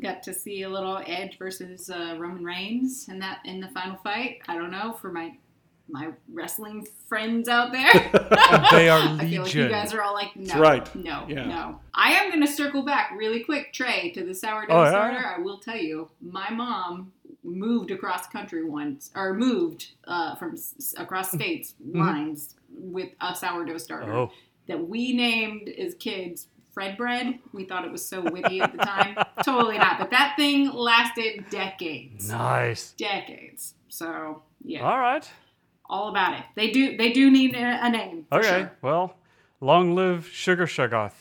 got 0.00 0.22
to 0.24 0.34
see 0.34 0.62
a 0.62 0.68
little 0.68 1.00
Edge 1.06 1.38
versus 1.38 1.90
uh, 1.90 2.16
Roman 2.18 2.44
Reigns 2.44 3.08
in 3.08 3.18
that 3.20 3.40
in 3.44 3.60
the 3.60 3.68
final 3.68 3.96
fight. 3.98 4.40
I 4.48 4.56
don't 4.56 4.70
know 4.70 4.92
for 4.94 5.10
my 5.12 5.34
my 5.88 6.10
wrestling 6.32 6.86
friends 7.08 7.48
out 7.48 7.72
there. 7.72 7.90
They 8.70 8.88
are 8.88 9.00
I 9.20 9.26
feel 9.28 9.42
like 9.42 9.54
you 9.54 9.68
guys 9.68 9.92
are 9.92 10.02
all 10.02 10.14
like, 10.14 10.36
no, 10.36 10.44
That's 10.46 10.60
right. 10.60 10.94
no, 10.94 11.26
Yeah. 11.28 11.46
no. 11.46 11.80
I 11.92 12.12
am 12.12 12.28
going 12.30 12.40
to 12.46 12.52
circle 12.52 12.82
back 12.84 13.10
really 13.16 13.42
quick, 13.42 13.72
Trey, 13.72 14.10
to 14.12 14.24
the 14.24 14.32
sourdough 14.34 14.72
Oh, 14.72 14.82
yeah? 14.84 14.90
starter. 14.90 15.26
I 15.36 15.40
will 15.40 15.58
tell 15.58 15.76
you, 15.76 16.08
my 16.22 16.48
mom 16.50 17.12
moved 17.42 17.90
across 17.90 18.28
country 18.28 18.64
once, 18.64 19.10
or 19.16 19.34
moved 19.34 19.88
uh, 20.06 20.36
from 20.36 20.52
s- 20.52 20.94
across 20.96 21.32
states 21.32 21.74
lines 21.92 22.54
with 22.72 23.08
a 23.20 23.34
sourdough 23.34 23.78
starter 23.78 24.06
Mm-hmm. 24.06 24.16
Oh, 24.16 24.30
that 24.68 24.86
we 24.88 25.12
named 25.12 25.68
as 25.70 25.94
kids 25.94 26.46
Fred 26.72 26.96
bread. 26.96 27.38
We 27.52 27.64
thought 27.64 27.84
it 27.84 27.90
was 27.90 28.06
so 28.08 28.20
witty 28.20 28.60
at 28.60 28.72
the 28.72 28.78
time. 28.78 29.16
totally 29.44 29.78
not. 29.78 29.98
But 29.98 30.10
that 30.10 30.34
thing 30.36 30.70
lasted 30.72 31.44
decades. 31.50 32.28
nice. 32.28 32.92
Decades. 32.92 33.74
So 33.88 34.42
yeah, 34.64 34.82
All 34.88 34.98
right. 34.98 35.28
all 35.88 36.08
about 36.08 36.38
it. 36.38 36.44
They 36.54 36.70
do. 36.70 36.96
They 36.96 37.12
do 37.12 37.30
need 37.30 37.54
a, 37.54 37.84
a 37.84 37.90
name. 37.90 38.26
Okay. 38.32 38.46
Sure. 38.48 38.72
Well, 38.82 39.14
long 39.60 39.94
live 39.94 40.28
Sugar 40.28 40.66
Shoggoth 40.66 41.12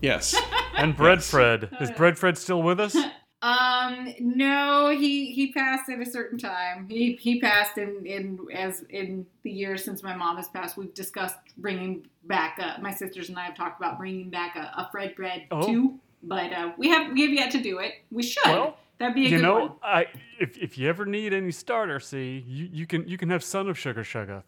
Yes, 0.00 0.36
and 0.76 0.96
Bread 0.96 1.18
Yes. 1.18 1.30
Fred. 1.30 1.70
Is 1.80 1.90
Bread 1.90 2.18
Fred 2.18 2.36
still 2.38 2.62
with 2.62 2.78
us? 2.80 2.96
Um. 3.46 4.14
No, 4.20 4.90
he 4.90 5.32
he 5.32 5.52
passed 5.52 5.88
at 5.90 6.00
a 6.00 6.06
certain 6.06 6.38
time. 6.38 6.88
He 6.88 7.16
he 7.20 7.40
passed 7.40 7.78
in 7.78 8.04
in 8.06 8.38
as 8.54 8.84
in 8.90 9.26
the 9.42 9.50
years 9.50 9.84
since 9.84 10.02
my 10.02 10.14
mom 10.16 10.36
has 10.36 10.48
passed. 10.48 10.76
We've 10.76 10.92
discussed 10.94 11.36
bringing 11.58 12.06
back. 12.24 12.58
Uh, 12.60 12.80
my 12.80 12.92
sisters 12.92 13.28
and 13.28 13.38
I 13.38 13.44
have 13.44 13.54
talked 13.54 13.80
about 13.80 13.98
bringing 13.98 14.30
back 14.30 14.56
a, 14.56 14.72
a 14.80 14.88
Fred 14.90 15.14
bread 15.14 15.44
Oh. 15.50 15.66
too. 15.66 16.00
But 16.22 16.52
uh, 16.52 16.72
we 16.76 16.88
have 16.88 17.12
we 17.12 17.22
have 17.22 17.30
yet 17.32 17.50
to 17.52 17.62
do 17.62 17.78
it. 17.78 17.92
We 18.10 18.22
should. 18.22 18.42
Well, 18.46 18.78
That'd 18.98 19.14
be 19.14 19.26
a 19.26 19.28
you 19.28 19.36
good 19.36 19.42
know, 19.42 19.58
one. 19.58 19.72
I 19.82 20.06
if 20.40 20.56
if 20.56 20.78
you 20.78 20.88
ever 20.88 21.04
need 21.04 21.32
any 21.34 21.52
starter, 21.52 22.00
see, 22.00 22.42
you, 22.48 22.68
you 22.72 22.86
can 22.86 23.06
you 23.06 23.18
can 23.18 23.28
have 23.30 23.44
son 23.44 23.68
of 23.68 23.78
Sugar 23.78 24.02
Shoggoth, 24.02 24.44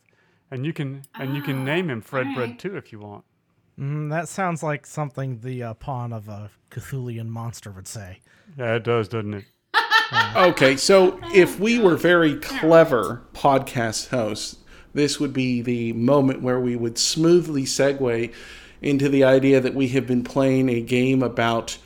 and 0.50 0.64
you 0.64 0.72
can 0.72 1.02
and 1.14 1.36
you 1.36 1.42
can 1.42 1.60
Ah, 1.60 1.64
name 1.64 1.90
him 1.90 2.00
Fred 2.00 2.26
alright. 2.28 2.36
Bread 2.36 2.58
too 2.58 2.76
if 2.76 2.90
you 2.90 2.98
want. 2.98 3.24
Mm, 3.78 4.10
that 4.10 4.28
sounds 4.28 4.62
like 4.62 4.86
something 4.86 5.38
the 5.40 5.62
uh, 5.62 5.74
pawn 5.74 6.12
of 6.12 6.28
a 6.28 6.50
Cthulhian 6.70 7.28
monster 7.28 7.70
would 7.70 7.86
say. 7.86 8.20
Yeah, 8.58 8.74
it 8.74 8.84
does, 8.84 9.08
doesn't 9.08 9.34
it? 9.34 9.44
Okay, 10.34 10.76
so 10.78 11.20
if 11.34 11.60
we 11.60 11.78
were 11.78 11.94
very 11.94 12.36
clever 12.36 13.22
podcast 13.34 14.08
hosts, 14.08 14.56
this 14.94 15.20
would 15.20 15.34
be 15.34 15.60
the 15.60 15.92
moment 15.92 16.40
where 16.40 16.58
we 16.58 16.76
would 16.76 16.96
smoothly 16.96 17.64
segue 17.64 18.32
into 18.80 19.10
the 19.10 19.22
idea 19.22 19.60
that 19.60 19.74
we 19.74 19.88
have 19.88 20.06
been 20.06 20.24
playing 20.24 20.70
a 20.70 20.80
game 20.80 21.22
about 21.22 21.76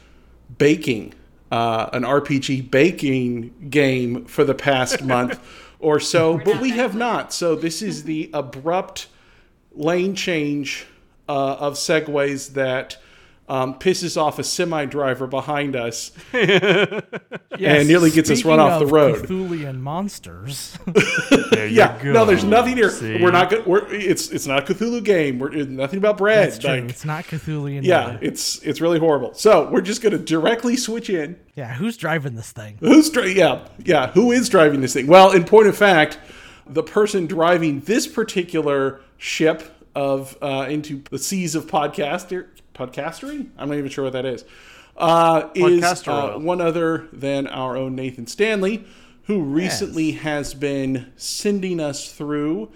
baking, 0.57 1.15
uh, 1.51 1.91
an 1.93 2.03
RPG 2.03 2.71
baking 2.71 3.69
game 3.71 4.25
for 4.27 4.45
the 4.45 4.55
past 4.55 5.03
month 5.05 5.41
or 5.81 5.99
so, 5.99 6.39
but 6.39 6.61
we 6.61 6.71
have 6.71 6.95
not. 6.95 7.33
So 7.33 7.57
this 7.57 7.83
is 7.83 8.05
the 8.05 8.31
abrupt 8.33 9.09
lane 9.73 10.15
change 10.15 10.87
uh, 11.29 11.57
of 11.59 11.75
segues 11.75 12.55
that 12.55 12.97
um, 13.49 13.75
pisses 13.75 14.17
off 14.17 14.39
a 14.39 14.45
semi 14.45 14.87
driver 14.87 15.27
behind 15.27 15.77
us. 15.77 16.13
and 16.33 17.03
nearly 17.61 18.11
gets 18.11 18.31
us 18.31 18.45
run 18.45 18.61
off 18.61 18.79
the 18.81 18.87
road. 18.87 19.27
Cthulhian 19.27 19.79
monsters. 19.81 20.79
Yeah, 21.63 22.03
go. 22.03 22.13
no, 22.13 22.25
there's 22.25 22.45
nothing 22.45 22.77
here. 22.77 22.91
See? 22.91 23.23
We're 23.23 23.31
not 23.31 23.49
good. 23.49 23.65
We're 23.67 23.87
it's 23.93 24.31
it's 24.31 24.47
not 24.47 24.69
a 24.69 24.75
Cthulhu 24.75 25.03
game. 25.03 25.39
We're 25.39 25.51
nothing 25.65 25.99
about 25.99 26.19
bread. 26.19 26.63
Like, 26.65 26.85
it's 26.85 27.05
not 27.05 27.25
Cthulhian. 27.25 27.83
yeah, 27.85 28.09
either. 28.09 28.19
it's 28.21 28.59
it's 28.63 28.81
really 28.81 28.99
horrible. 28.99 29.33
So 29.35 29.71
we're 29.71 29.81
just 29.81 30.03
gonna 30.03 30.19
directly 30.19 30.77
switch 30.77 31.09
in. 31.09 31.39
Yeah. 31.55 31.73
Who's 31.75 31.97
driving 31.97 32.35
this 32.35 32.51
thing? 32.51 32.79
Who's 32.81 33.09
dri- 33.11 33.35
yeah 33.35 33.69
yeah 33.79 34.09
who 34.09 34.33
is 34.33 34.49
driving 34.49 34.81
this 34.81 34.93
thing? 34.93 35.07
Well, 35.07 35.31
in 35.31 35.45
point 35.45 35.69
of 35.69 35.77
fact, 35.77 36.19
the 36.67 36.83
person 36.83 37.27
driving 37.27 37.81
this 37.81 38.07
particular 38.09 39.01
ship 39.17 39.63
of 39.95 40.37
uh, 40.43 40.67
into 40.69 41.03
the 41.11 41.19
seas 41.19 41.55
of 41.55 41.67
podcaster 41.67 42.47
podcastery. 42.75 43.49
I'm 43.59 43.69
not 43.69 43.79
even 43.79 43.91
sure 43.91 44.05
what 44.05 44.13
that 44.15 44.25
is. 44.27 44.45
Uh, 44.97 45.49
is 45.55 46.07
uh, 46.07 46.35
one 46.39 46.61
other 46.61 47.09
than 47.13 47.47
our 47.47 47.77
own 47.77 47.95
Nathan 47.95 48.27
Stanley, 48.27 48.85
who 49.25 49.43
recently 49.43 50.13
has 50.13 50.55
been 50.55 51.13
sending 51.17 51.81
us 51.81 52.13
through 52.13 52.71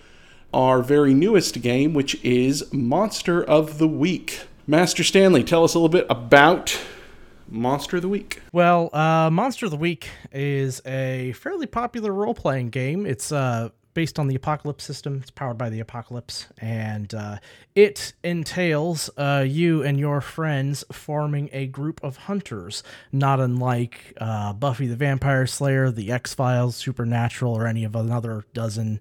our 0.54 0.82
very 0.82 1.12
newest 1.12 1.61
game, 1.61 1.92
which 1.92 2.23
is 2.25 2.73
Monster 2.73 3.44
of 3.44 3.78
the 3.78 3.88
Week. 3.88 4.40
Master 4.66 5.04
Stanley, 5.04 5.44
tell 5.44 5.64
us 5.64 5.75
a 5.75 5.78
little 5.78 5.90
bit 5.90 6.06
about 6.08 6.78
Monster 7.49 7.96
of 7.96 8.02
the 8.02 8.08
Week. 8.08 8.40
Well, 8.52 8.88
uh, 8.94 9.30
Monster 9.30 9.66
of 9.66 9.70
the 9.70 9.76
Week 9.76 10.08
is 10.32 10.80
a 10.87 11.32
fairly 11.32 11.66
popular 11.66 12.12
role 12.12 12.35
playing 12.35 12.70
game. 12.70 13.04
It's 13.04 13.30
uh, 13.30 13.68
based 13.97 14.19
on 14.19 14.29
the 14.29 14.35
Apocalypse 14.35 14.85
system, 14.85 15.21
it's 15.23 15.31
powered 15.31 15.57
by 15.57 15.71
the 15.71 15.81
Apocalypse, 15.81 16.49
and 16.59 17.15
uh, 17.15 17.38
it 17.75 18.12
entails 18.23 19.09
uh, 19.17 19.43
you 19.49 19.83
and 19.83 19.99
your 19.99 20.21
friends 20.21 20.85
forming 20.93 21.49
a 21.50 21.67
group 21.67 21.99
of 22.05 22.19
hunters, 22.19 22.83
not 23.11 23.41
unlike 23.41 24.12
uh, 24.21 24.53
Buffy 24.53 24.87
the 24.87 24.97
Vampire 24.97 25.47
Slayer, 25.47 25.91
The 25.91 26.12
X 26.12 26.35
Files, 26.35 26.76
Supernatural, 26.76 27.55
or 27.55 27.67
any 27.67 27.85
of 27.85 27.97
another 27.97 28.45
dozen. 28.53 29.00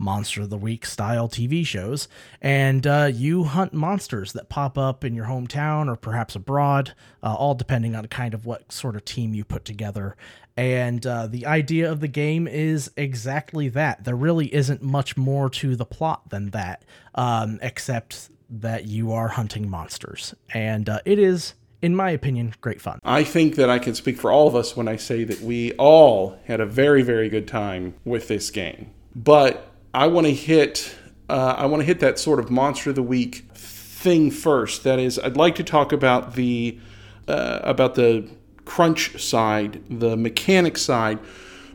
Monster 0.00 0.42
of 0.42 0.50
the 0.50 0.56
Week 0.56 0.86
style 0.86 1.28
TV 1.28 1.66
shows, 1.66 2.06
and 2.40 2.86
uh, 2.86 3.10
you 3.12 3.42
hunt 3.42 3.74
monsters 3.74 4.32
that 4.32 4.48
pop 4.48 4.78
up 4.78 5.04
in 5.04 5.12
your 5.12 5.24
hometown 5.26 5.88
or 5.88 5.96
perhaps 5.96 6.36
abroad, 6.36 6.94
uh, 7.20 7.34
all 7.34 7.56
depending 7.56 7.96
on 7.96 8.06
kind 8.06 8.32
of 8.32 8.46
what 8.46 8.70
sort 8.70 8.94
of 8.94 9.04
team 9.04 9.34
you 9.34 9.42
put 9.42 9.64
together. 9.64 10.16
And 10.58 11.06
uh, 11.06 11.28
the 11.28 11.46
idea 11.46 11.88
of 11.88 12.00
the 12.00 12.08
game 12.08 12.48
is 12.48 12.90
exactly 12.96 13.68
that. 13.68 14.02
There 14.02 14.16
really 14.16 14.52
isn't 14.52 14.82
much 14.82 15.16
more 15.16 15.48
to 15.50 15.76
the 15.76 15.84
plot 15.84 16.30
than 16.30 16.50
that, 16.50 16.82
um, 17.14 17.60
except 17.62 18.28
that 18.50 18.86
you 18.86 19.12
are 19.12 19.28
hunting 19.28 19.70
monsters. 19.70 20.34
And 20.52 20.88
uh, 20.88 20.98
it 21.04 21.20
is, 21.20 21.54
in 21.80 21.94
my 21.94 22.10
opinion, 22.10 22.54
great 22.60 22.80
fun. 22.80 22.98
I 23.04 23.22
think 23.22 23.54
that 23.54 23.70
I 23.70 23.78
can 23.78 23.94
speak 23.94 24.18
for 24.18 24.32
all 24.32 24.48
of 24.48 24.56
us 24.56 24.76
when 24.76 24.88
I 24.88 24.96
say 24.96 25.22
that 25.22 25.40
we 25.42 25.74
all 25.74 26.36
had 26.46 26.60
a 26.60 26.66
very, 26.66 27.02
very 27.02 27.28
good 27.28 27.46
time 27.46 27.94
with 28.04 28.26
this 28.26 28.50
game. 28.50 28.90
But 29.14 29.70
I 29.94 30.08
want 30.08 30.26
to 30.26 30.34
hit, 30.34 30.92
uh, 31.28 31.54
I 31.56 31.66
want 31.66 31.82
to 31.82 31.86
hit 31.86 32.00
that 32.00 32.18
sort 32.18 32.40
of 32.40 32.50
monster 32.50 32.90
of 32.90 32.96
the 32.96 33.02
week 33.04 33.44
thing 33.54 34.32
first. 34.32 34.82
That 34.82 34.98
is, 34.98 35.20
I'd 35.20 35.36
like 35.36 35.54
to 35.54 35.62
talk 35.62 35.92
about 35.92 36.34
the 36.34 36.80
uh, 37.28 37.60
about 37.62 37.94
the 37.94 38.26
crunch 38.68 39.20
side, 39.20 39.82
the 39.88 40.14
mechanic 40.14 40.76
side, 40.76 41.18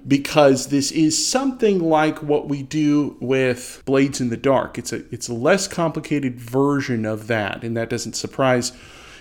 because 0.08 0.68
this 0.68 0.92
is 0.92 1.28
something 1.28 1.80
like 1.80 2.22
what 2.22 2.48
we 2.48 2.62
do 2.62 3.18
with 3.20 3.82
Blades 3.86 4.22
in 4.22 4.30
the 4.30 4.38
Dark. 4.38 4.78
It's 4.78 4.94
a 4.94 5.04
it's 5.12 5.28
a 5.28 5.34
less 5.34 5.68
complicated 5.68 6.40
version 6.40 7.06
of 7.06 7.28
that, 7.28 7.64
and 7.64 7.76
that 7.76 7.90
doesn't 7.90 8.14
surprise 8.14 8.74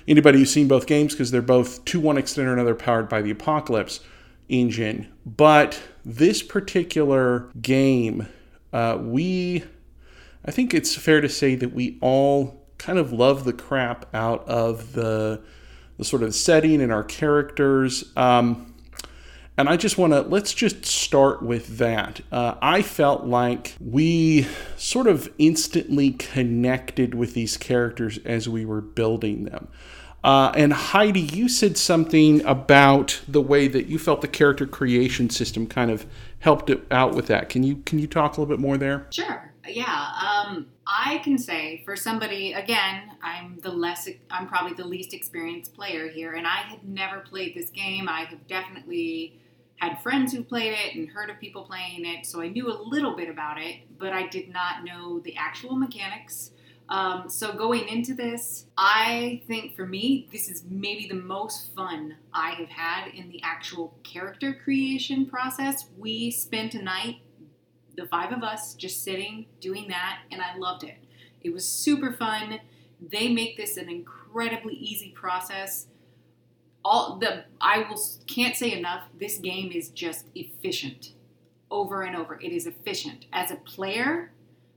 anybody 0.07 0.39
who's 0.39 0.53
seen 0.53 0.69
both 0.69 0.87
games 0.87 1.15
because 1.15 1.31
they're 1.31 1.41
both 1.41 1.85
to 1.87 1.99
one 1.99 2.19
extent 2.19 2.47
or 2.47 2.53
another 2.53 2.75
powered 2.75 3.09
by 3.09 3.23
the 3.23 3.31
Apocalypse 3.31 4.01
engine. 4.49 5.09
But 5.25 5.81
this 6.05 6.43
particular 6.43 7.49
game, 7.63 8.29
uh, 8.73 8.99
we 9.01 9.65
I 10.45 10.51
think 10.51 10.75
it's 10.75 10.95
fair 10.95 11.23
to 11.23 11.29
say 11.29 11.55
that 11.55 11.73
we 11.73 11.97
all 12.03 12.67
kind 12.77 12.99
of 12.99 13.13
love 13.13 13.45
the 13.45 13.53
crap 13.55 14.13
out 14.15 14.47
of 14.47 14.93
the 14.93 15.41
the 16.03 16.09
sort 16.09 16.25
of 16.25 16.35
setting 16.35 16.83
and 16.83 16.93
our 16.93 17.05
characters. 17.05 18.13
Um, 18.17 18.75
and 19.57 19.69
I 19.69 19.77
just 19.77 19.99
want 19.99 20.13
to 20.13 20.23
let's 20.23 20.53
just 20.53 20.85
start 20.85 21.43
with 21.43 21.79
that. 21.79 22.21
Uh, 22.33 22.57
I 22.61 22.83
felt 22.83 23.25
like 23.25 23.77
we 23.79 24.49
sort 24.77 25.07
of 25.07 25.33
instantly 25.39 26.11
connected 26.11 27.15
with 27.15 27.35
these 27.35 27.57
characters 27.57 28.19
as 28.25 28.49
we 28.49 28.65
were 28.65 28.81
building 28.81 29.45
them. 29.45 29.69
Uh, 30.25 30.53
and 30.57 30.73
Heidi, 30.73 31.21
you 31.21 31.49
said 31.49 31.77
something 31.77 32.45
about 32.45 33.21
the 33.29 33.41
way 33.41 33.69
that 33.69 33.87
you 33.87 33.99
felt 33.99 34.23
the 34.23 34.29
character 34.29 34.67
creation 34.67 35.31
system 35.31 35.69
kind 35.69 35.91
of 35.91 36.05
helped 36.41 36.69
it 36.69 36.85
out 36.91 37.15
with 37.15 37.29
that. 37.29 37.49
Can 37.49 37.63
you 37.63 37.77
can 37.85 38.01
you 38.01 38.09
talk 38.09 38.37
a 38.37 38.41
little 38.41 38.53
bit 38.57 38.61
more 38.61 38.77
there? 38.77 39.07
Sure. 39.11 39.53
Yeah. 39.69 40.09
Um, 40.21 40.67
I 40.95 41.19
can 41.25 41.39
say 41.39 41.81
for 41.87 41.97
somebody 41.97 42.53
again, 42.53 43.13
I'm 43.23 43.59
the 43.61 43.71
less, 43.71 44.07
I'm 44.31 44.47
probably 44.47 44.75
the 44.75 44.87
least 44.87 45.15
experienced 45.15 45.75
player 45.75 46.09
here, 46.09 46.35
and 46.35 46.47
I 46.47 46.59
had 46.59 46.87
never 46.87 47.21
played 47.21 47.55
this 47.55 47.71
game. 47.71 48.11
I 48.11 48.25
have 48.25 48.47
definitely 48.47 49.41
had 49.77 50.03
friends 50.03 50.35
who 50.35 50.45
played 50.45 50.75
it 50.75 50.95
and 50.95 51.09
heard 51.09 51.31
of 51.31 51.41
people 51.41 51.63
playing 51.63 52.05
it, 52.05 52.27
so 52.27 52.43
I 52.43 52.49
knew 52.49 52.71
a 52.71 52.77
little 52.77 53.17
bit 53.17 53.31
about 53.31 53.59
it, 53.59 53.77
but 53.99 54.13
I 54.13 54.27
did 54.27 54.53
not 54.53 54.85
know 54.85 55.19
the 55.21 55.35
actual 55.37 55.77
mechanics. 55.77 56.51
Um, 56.91 57.31
so 57.31 57.55
going 57.55 57.89
into 57.89 58.13
this, 58.13 58.67
I 58.77 59.41
think 59.47 59.75
for 59.75 59.87
me, 59.87 60.29
this 60.31 60.51
is 60.51 60.63
maybe 60.69 61.09
the 61.09 61.15
most 61.15 61.75
fun 61.75 62.17
I 62.35 62.51
have 62.51 62.69
had 62.69 63.09
in 63.15 63.31
the 63.31 63.41
actual 63.43 63.95
character 64.03 64.53
creation 64.53 65.25
process. 65.25 65.87
We 65.97 66.31
spent 66.31 66.75
a 66.75 66.83
night 66.83 67.22
the 67.97 68.07
five 68.07 68.33
of 68.33 68.43
us 68.43 68.75
just 68.75 69.03
sitting 69.03 69.47
doing 69.61 69.89
that 69.89 70.21
and 70.31 70.41
i 70.41 70.57
loved 70.57 70.85
it. 70.85 70.97
It 71.41 71.53
was 71.53 71.67
super 71.67 72.13
fun. 72.13 72.61
They 73.01 73.29
make 73.29 73.57
this 73.57 73.77
an 73.77 73.91
incredibly 73.91 74.75
easy 74.75 75.11
process. 75.11 75.87
All 76.85 77.19
the 77.19 77.45
i 77.61 77.79
will 77.89 78.01
can't 78.27 78.57
say 78.57 78.73
enough 78.73 79.05
this 79.19 79.39
game 79.39 79.71
is 79.73 79.91
just 79.91 80.27
efficient. 80.35 81.13
Over 81.71 82.03
and 82.03 82.17
over 82.17 82.41
it 82.41 82.53
is 82.53 82.67
efficient. 82.67 83.27
As 83.33 83.51
a 83.51 83.57
player 83.57 84.33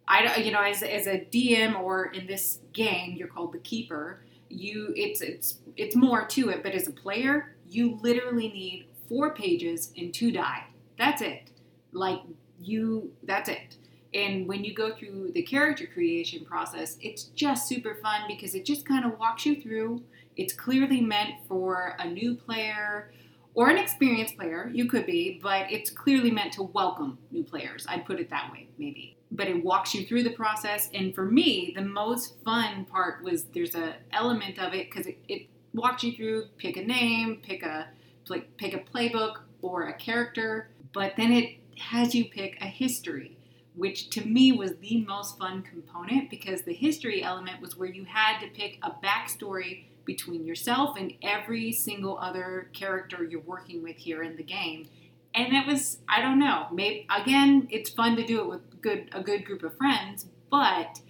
i 0.08 0.36
you 0.36 0.52
know 0.52 0.62
as, 0.62 0.84
as 0.84 1.08
a 1.08 1.26
dm 1.34 1.82
or 1.82 2.06
in 2.12 2.28
this 2.28 2.60
game 2.74 3.16
you're 3.16 3.28
called 3.28 3.52
the 3.52 3.58
keeper 3.58 4.22
you 4.50 4.94
it's 4.96 5.20
it's 5.20 5.58
it's 5.78 5.96
more 5.96 6.28
to 6.28 6.50
it 6.50 6.62
but 6.62 6.74
as 6.74 6.88
a 6.88 6.92
player 6.92 7.56
you 7.68 7.98
literally 8.02 8.50
need 8.50 8.88
four 9.08 9.34
pages 9.34 9.92
and 9.98 10.14
two 10.14 10.32
die. 10.32 10.66
That's 10.98 11.22
it. 11.22 11.52
Like 11.92 12.20
you 12.60 13.12
that's 13.24 13.50
it. 13.50 13.78
And 14.14 14.48
when 14.48 14.64
you 14.64 14.74
go 14.74 14.96
through 14.96 15.32
the 15.34 15.42
character 15.42 15.86
creation 15.86 16.46
process 16.46 16.98
it's 17.02 17.26
just 17.36 17.68
super 17.68 17.96
fun 18.02 18.22
because 18.28 18.56
it 18.56 18.66
just 18.66 18.88
kind 18.88 19.06
of 19.06 19.20
walks 19.20 19.46
you 19.46 19.62
through. 19.62 20.04
It's 20.38 20.54
clearly 20.54 21.02
meant 21.02 21.36
for 21.48 21.96
a 22.00 22.08
new 22.08 22.36
player 22.36 23.12
or 23.56 23.70
an 23.70 23.78
experienced 23.78 24.38
player 24.38 24.70
you 24.74 24.86
could 24.86 25.06
be 25.06 25.40
but 25.42 25.72
it's 25.72 25.90
clearly 25.90 26.30
meant 26.30 26.54
to 26.54 26.62
welcome 26.62 27.18
new 27.32 27.44
players 27.44 27.86
i'd 27.90 28.06
put 28.06 28.20
it 28.20 28.30
that 28.30 28.52
way 28.52 28.68
maybe. 28.78 29.14
But 29.32 29.48
it 29.48 29.64
walks 29.66 29.94
you 29.94 30.06
through 30.06 30.24
the 30.24 30.32
process 30.32 30.90
and 30.94 31.14
for 31.16 31.26
me 31.26 31.74
the 31.76 31.82
most 31.82 32.36
fun 32.46 32.86
part 32.86 33.24
was 33.24 33.46
there's 33.54 33.76
a 33.76 33.96
element 34.14 34.60
of 34.60 34.74
it 34.74 34.90
because 34.90 35.08
it, 35.08 35.18
it 35.28 35.48
walks 35.74 36.04
you 36.04 36.14
through 36.16 36.46
pick 36.58 36.78
a 36.78 36.84
name 36.84 37.42
pick 37.42 37.64
a 37.64 37.88
pl- 38.26 38.44
pick 38.58 38.74
a 38.74 38.80
playbook 38.80 39.38
or 39.62 39.88
a 39.88 39.94
character 39.94 40.70
but 40.94 41.14
then 41.18 41.34
it 41.34 41.58
has 41.80 42.16
you 42.16 42.26
pick 42.26 42.58
a 42.62 42.66
history, 42.68 43.38
which 43.76 44.10
to 44.12 44.26
me 44.26 44.52
was 44.52 44.76
the 44.76 45.04
most 45.06 45.38
fun 45.38 45.62
component 45.62 46.30
because 46.30 46.62
the 46.62 46.74
history 46.74 47.24
element 47.24 47.62
was 47.62 47.78
where 47.78 47.90
you 47.90 48.06
had 48.06 48.40
to 48.40 48.48
pick 48.48 48.80
a 48.82 48.92
backstory 48.92 49.86
between 50.06 50.46
yourself 50.46 50.98
and 50.98 51.14
every 51.22 51.72
single 51.72 52.18
other 52.20 52.70
character 52.74 53.24
you're 53.24 53.42
working 53.42 53.84
with 53.84 53.98
here 53.98 54.24
in 54.24 54.38
the 54.38 54.44
game. 54.44 54.88
And 55.34 55.54
it 55.54 55.68
was, 55.68 55.98
I 56.08 56.22
don't 56.22 56.40
know, 56.40 56.68
maybe 56.72 57.08
again, 57.14 57.68
it's 57.70 57.90
fun 57.90 58.16
to 58.16 58.26
do 58.26 58.40
it 58.42 58.48
with 58.48 58.82
good 58.82 59.10
a 59.12 59.22
good 59.22 59.44
group 59.44 59.64
of 59.64 59.76
friends, 59.76 60.28
but 60.50 61.02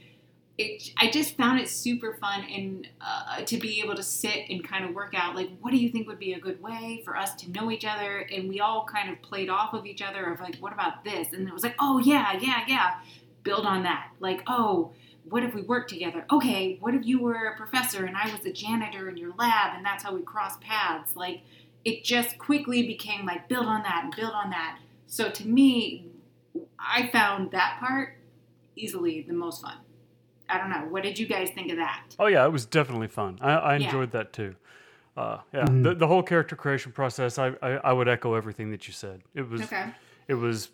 it, 0.58 0.92
I 0.98 1.10
just 1.10 1.36
found 1.36 1.60
it 1.60 1.68
super 1.68 2.18
fun 2.20 2.46
and 2.46 2.88
uh, 3.02 3.42
to 3.42 3.58
be 3.58 3.82
able 3.82 3.96
to 3.96 4.04
sit 4.04 4.50
and 4.50 4.66
kind 4.66 4.86
of 4.86 4.96
work 4.96 5.14
out 5.14 5.36
like 5.36 5.50
what 5.60 5.72
do 5.72 5.78
you 5.78 5.90
think 5.90 6.08
would 6.08 6.20
be 6.20 6.34
a 6.34 6.40
good 6.40 6.62
way 6.62 7.02
for 7.04 7.18
us 7.18 7.36
to 7.36 7.52
know 7.52 7.70
each 7.72 7.84
other? 7.84 8.20
And 8.32 8.48
we 8.48 8.62
all 8.62 8.86
kind 8.86 9.10
of 9.10 9.22
played 9.22 9.50
off 9.50 9.74
of 9.74 9.86
each 9.86 10.02
other 10.02 10.32
of 10.32 10.40
like 10.40 10.56
what 10.58 10.72
about 10.72 11.04
this? 11.04 11.34
And 11.34 11.48
it 11.48 11.54
was 11.54 11.64
like 11.64 11.76
oh 11.80 12.00
yeah 12.00 12.38
yeah 12.40 12.64
yeah. 12.68 12.96
Build 13.44 13.66
on 13.66 13.84
that. 13.84 14.12
Like 14.20 14.44
oh 14.48 14.94
what 15.28 15.44
if 15.44 15.54
we 15.54 15.62
worked 15.62 15.90
together? 15.90 16.26
Okay 16.32 16.78
what 16.80 16.96
if 16.96 17.06
you 17.06 17.20
were 17.20 17.48
a 17.48 17.58
professor 17.58 18.06
and 18.06 18.16
I 18.16 18.32
was 18.32 18.46
a 18.46 18.54
janitor 18.54 19.10
in 19.10 19.18
your 19.18 19.34
lab 19.38 19.76
and 19.76 19.86
that's 19.86 20.06
how 20.06 20.16
we 20.16 20.22
crossed 20.22 20.62
paths? 20.62 21.18
Like 21.18 21.42
it 21.84 22.06
just 22.06 22.38
quickly 22.38 22.88
became 22.88 23.26
like 23.26 23.50
build 23.50 23.66
on 23.66 23.84
that 23.84 24.06
and 24.06 24.16
build 24.16 24.34
on 24.34 24.52
that. 24.52 24.80
So 25.08 25.30
to 25.30 25.46
me 25.46 26.08
I 26.80 27.10
found 27.12 27.52
that 27.52 27.78
part 27.82 28.14
easily 28.78 29.22
the 29.28 29.34
most 29.34 29.62
fun 29.62 29.76
I 30.50 30.58
don't 30.58 30.70
know. 30.70 30.86
What 30.90 31.04
did 31.04 31.18
you 31.18 31.28
guys 31.28 31.50
think 31.52 31.72
of 31.72 31.78
that? 31.78 32.04
Oh 32.20 32.28
yeah, 32.28 32.46
it 32.46 32.52
was 32.52 32.66
definitely 32.66 33.08
fun. 33.08 33.38
I, 33.42 33.54
I 33.54 33.76
Yeah. 33.78 33.86
enjoyed 33.86 34.12
that 34.12 34.34
too. 34.34 34.56
Uh, 35.18 35.40
yeah, 35.54 35.66
the, 35.66 35.96
the 35.96 36.08
whole 36.08 36.22
character 36.22 36.56
creation 36.58 36.92
process. 36.92 37.40
I, 37.40 37.54
I, 37.62 37.70
I 37.84 37.94
would 37.94 38.08
echo 38.10 38.34
everything 38.34 38.70
that 38.72 38.86
you 38.88 38.94
said. 38.94 39.22
It 39.34 39.50
was 39.50 39.62
Okay. 39.62 39.86
it 40.28 40.34
was 40.34 40.70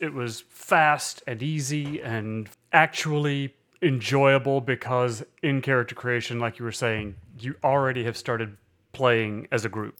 it 0.00 0.12
was 0.12 0.42
fast 0.48 1.22
and 1.26 1.42
easy 1.42 2.00
and 2.00 2.48
actually 2.72 3.54
enjoyable 3.82 4.60
because 4.62 5.22
in 5.42 5.60
character 5.60 5.94
creation, 5.94 6.38
like 6.40 6.58
you 6.58 6.64
were 6.64 6.72
saying, 6.72 7.14
you 7.38 7.54
already 7.62 8.04
have 8.04 8.16
started 8.16 8.56
playing 8.92 9.48
as 9.52 9.64
a 9.64 9.68
group. 9.68 9.98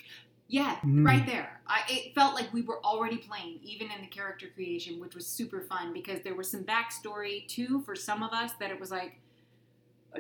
Yeah, 0.58 0.76
Mm. 0.84 1.04
right 1.04 1.26
there. 1.26 1.61
I, 1.66 1.80
it 1.88 2.14
felt 2.14 2.34
like 2.34 2.52
we 2.52 2.62
were 2.62 2.80
already 2.84 3.16
playing, 3.16 3.58
even 3.62 3.90
in 3.90 4.00
the 4.02 4.06
character 4.06 4.46
creation, 4.54 5.00
which 5.00 5.14
was 5.14 5.26
super 5.26 5.61
fun 5.62 5.92
because 5.92 6.20
there 6.23 6.34
was 6.37 6.49
some 6.50 6.62
backstory 6.64 7.46
too 7.49 7.82
for 7.87 7.96
some 7.96 8.23
of 8.23 8.32
us 8.32 8.52
that 8.61 8.70
it 8.70 8.78
was 8.78 8.90
like, 8.90 9.12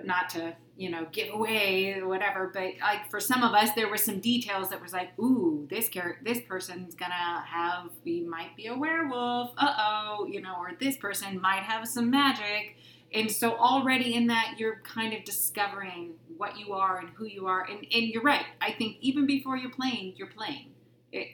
not 0.02 0.28
to 0.28 0.52
you 0.76 0.90
know 0.90 1.06
give 1.12 1.32
away 1.32 2.02
whatever, 2.02 2.50
but 2.52 2.72
like 2.80 3.08
for 3.10 3.20
some 3.20 3.44
of 3.44 3.52
us 3.54 3.70
there 3.76 3.88
were 3.88 3.96
some 3.96 4.18
details 4.18 4.68
that 4.70 4.82
was 4.82 4.92
like, 4.92 5.16
ooh, 5.20 5.66
this 5.70 5.88
character, 5.88 6.20
this 6.24 6.40
person's 6.48 6.94
gonna 6.96 7.44
have, 7.46 7.90
we 8.04 8.20
might 8.22 8.56
be 8.56 8.66
a 8.66 8.74
werewolf, 8.76 9.52
uh 9.56 9.74
oh, 9.78 10.26
you 10.28 10.40
know, 10.40 10.54
or 10.58 10.72
this 10.80 10.96
person 10.96 11.40
might 11.40 11.62
have 11.62 11.86
some 11.86 12.10
magic. 12.10 12.76
And 13.14 13.30
so 13.30 13.56
already 13.56 14.14
in 14.14 14.26
that, 14.26 14.56
you're 14.58 14.80
kind 14.82 15.14
of 15.14 15.24
discovering 15.24 16.14
what 16.36 16.58
you 16.58 16.72
are 16.72 16.98
and 16.98 17.10
who 17.10 17.26
you 17.26 17.46
are. 17.46 17.62
And, 17.62 17.86
and 17.92 18.08
you're 18.08 18.22
right. 18.22 18.44
I 18.60 18.72
think 18.72 18.96
even 19.00 19.26
before 19.26 19.56
you're 19.56 19.70
playing, 19.70 20.14
you're 20.16 20.26
playing. 20.28 20.72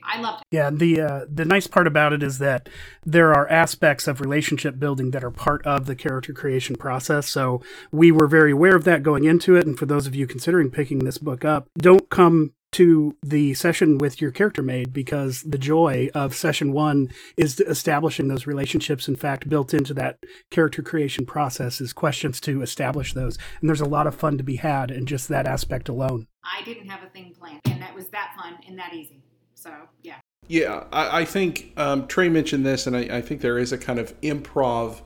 I 0.05 0.21
loved 0.21 0.43
it. 0.43 0.55
Yeah, 0.55 0.69
the 0.71 1.01
uh, 1.01 1.25
the 1.33 1.47
nice 1.47 1.67
part 1.67 1.87
about 1.87 2.13
it 2.13 2.23
is 2.23 2.39
that 2.39 2.69
there 3.05 3.33
are 3.33 3.49
aspects 3.49 4.07
of 4.07 4.21
relationship 4.21 4.79
building 4.79 5.11
that 5.13 5.25
are 5.25 5.31
part 5.31 5.67
of 5.67 5.87
the 5.87 5.95
character 5.95 6.35
creation 6.35 6.77
process. 6.77 7.29
So 7.29 7.63
we 7.91 8.13
were 8.13 8.27
very 8.27 8.53
aware 8.53 8.77
of 8.77 8.85
that 8.85 9.03
going 9.03 9.25
into 9.25 9.57
it. 9.57 9.67
And 9.67 9.79
for 9.79 9.87
those 9.87 10.07
of 10.07 10.15
you 10.15 10.27
considering 10.27 10.71
picking 10.71 10.99
this 10.99 11.17
book 11.17 11.47
up, 11.47 11.69
don't 11.79 12.11
come 12.11 12.53
to 12.73 13.17
the 13.23 13.55
session 13.55 13.99
with 13.99 14.21
your 14.21 14.31
character 14.31 14.63
made 14.63 14.93
because 14.93 15.43
the 15.43 15.59
joy 15.59 16.09
of 16.15 16.35
session 16.35 16.73
one 16.73 17.11
is 17.37 17.61
establishing 17.61 18.29
those 18.29 18.47
relationships. 18.47 19.09
In 19.09 19.17
fact, 19.17 19.49
built 19.49 19.75
into 19.75 19.95
that 19.95 20.19
character 20.51 20.83
creation 20.83 21.27
process 21.27 21.81
is 21.81 21.93
questions 21.93 22.41
to 22.43 22.63
establish 22.63 23.13
those. 23.13 23.39
And 23.61 23.69
there's 23.69 23.81
a 23.81 23.87
lot 23.87 24.07
of 24.07 24.15
fun 24.15 24.39
to 24.39 24.45
be 24.45 24.57
had 24.57 24.91
in 24.91 25.07
just 25.07 25.29
that 25.29 25.47
aspect 25.47 25.89
alone. 25.89 26.27
I 26.45 26.63
didn't 26.65 26.89
have 26.89 27.03
a 27.03 27.11
thing 27.11 27.35
planned, 27.39 27.61
and 27.65 27.83
that 27.83 27.95
was 27.95 28.09
that 28.09 28.35
fun 28.37 28.59
and 28.67 28.79
that 28.79 28.95
easy. 28.95 29.23
So, 29.55 29.73
yeah. 30.03 30.17
Yeah, 30.49 30.85
I, 30.93 31.21
I 31.21 31.25
think 31.25 31.73
um, 31.77 32.07
Trey 32.07 32.29
mentioned 32.29 32.65
this, 32.65 32.87
and 32.87 32.97
I, 32.97 33.19
I 33.19 33.21
think 33.21 33.41
there 33.41 33.59
is 33.59 33.73
a 33.73 33.79
kind 33.79 33.99
of 33.99 34.19
improv 34.21 35.01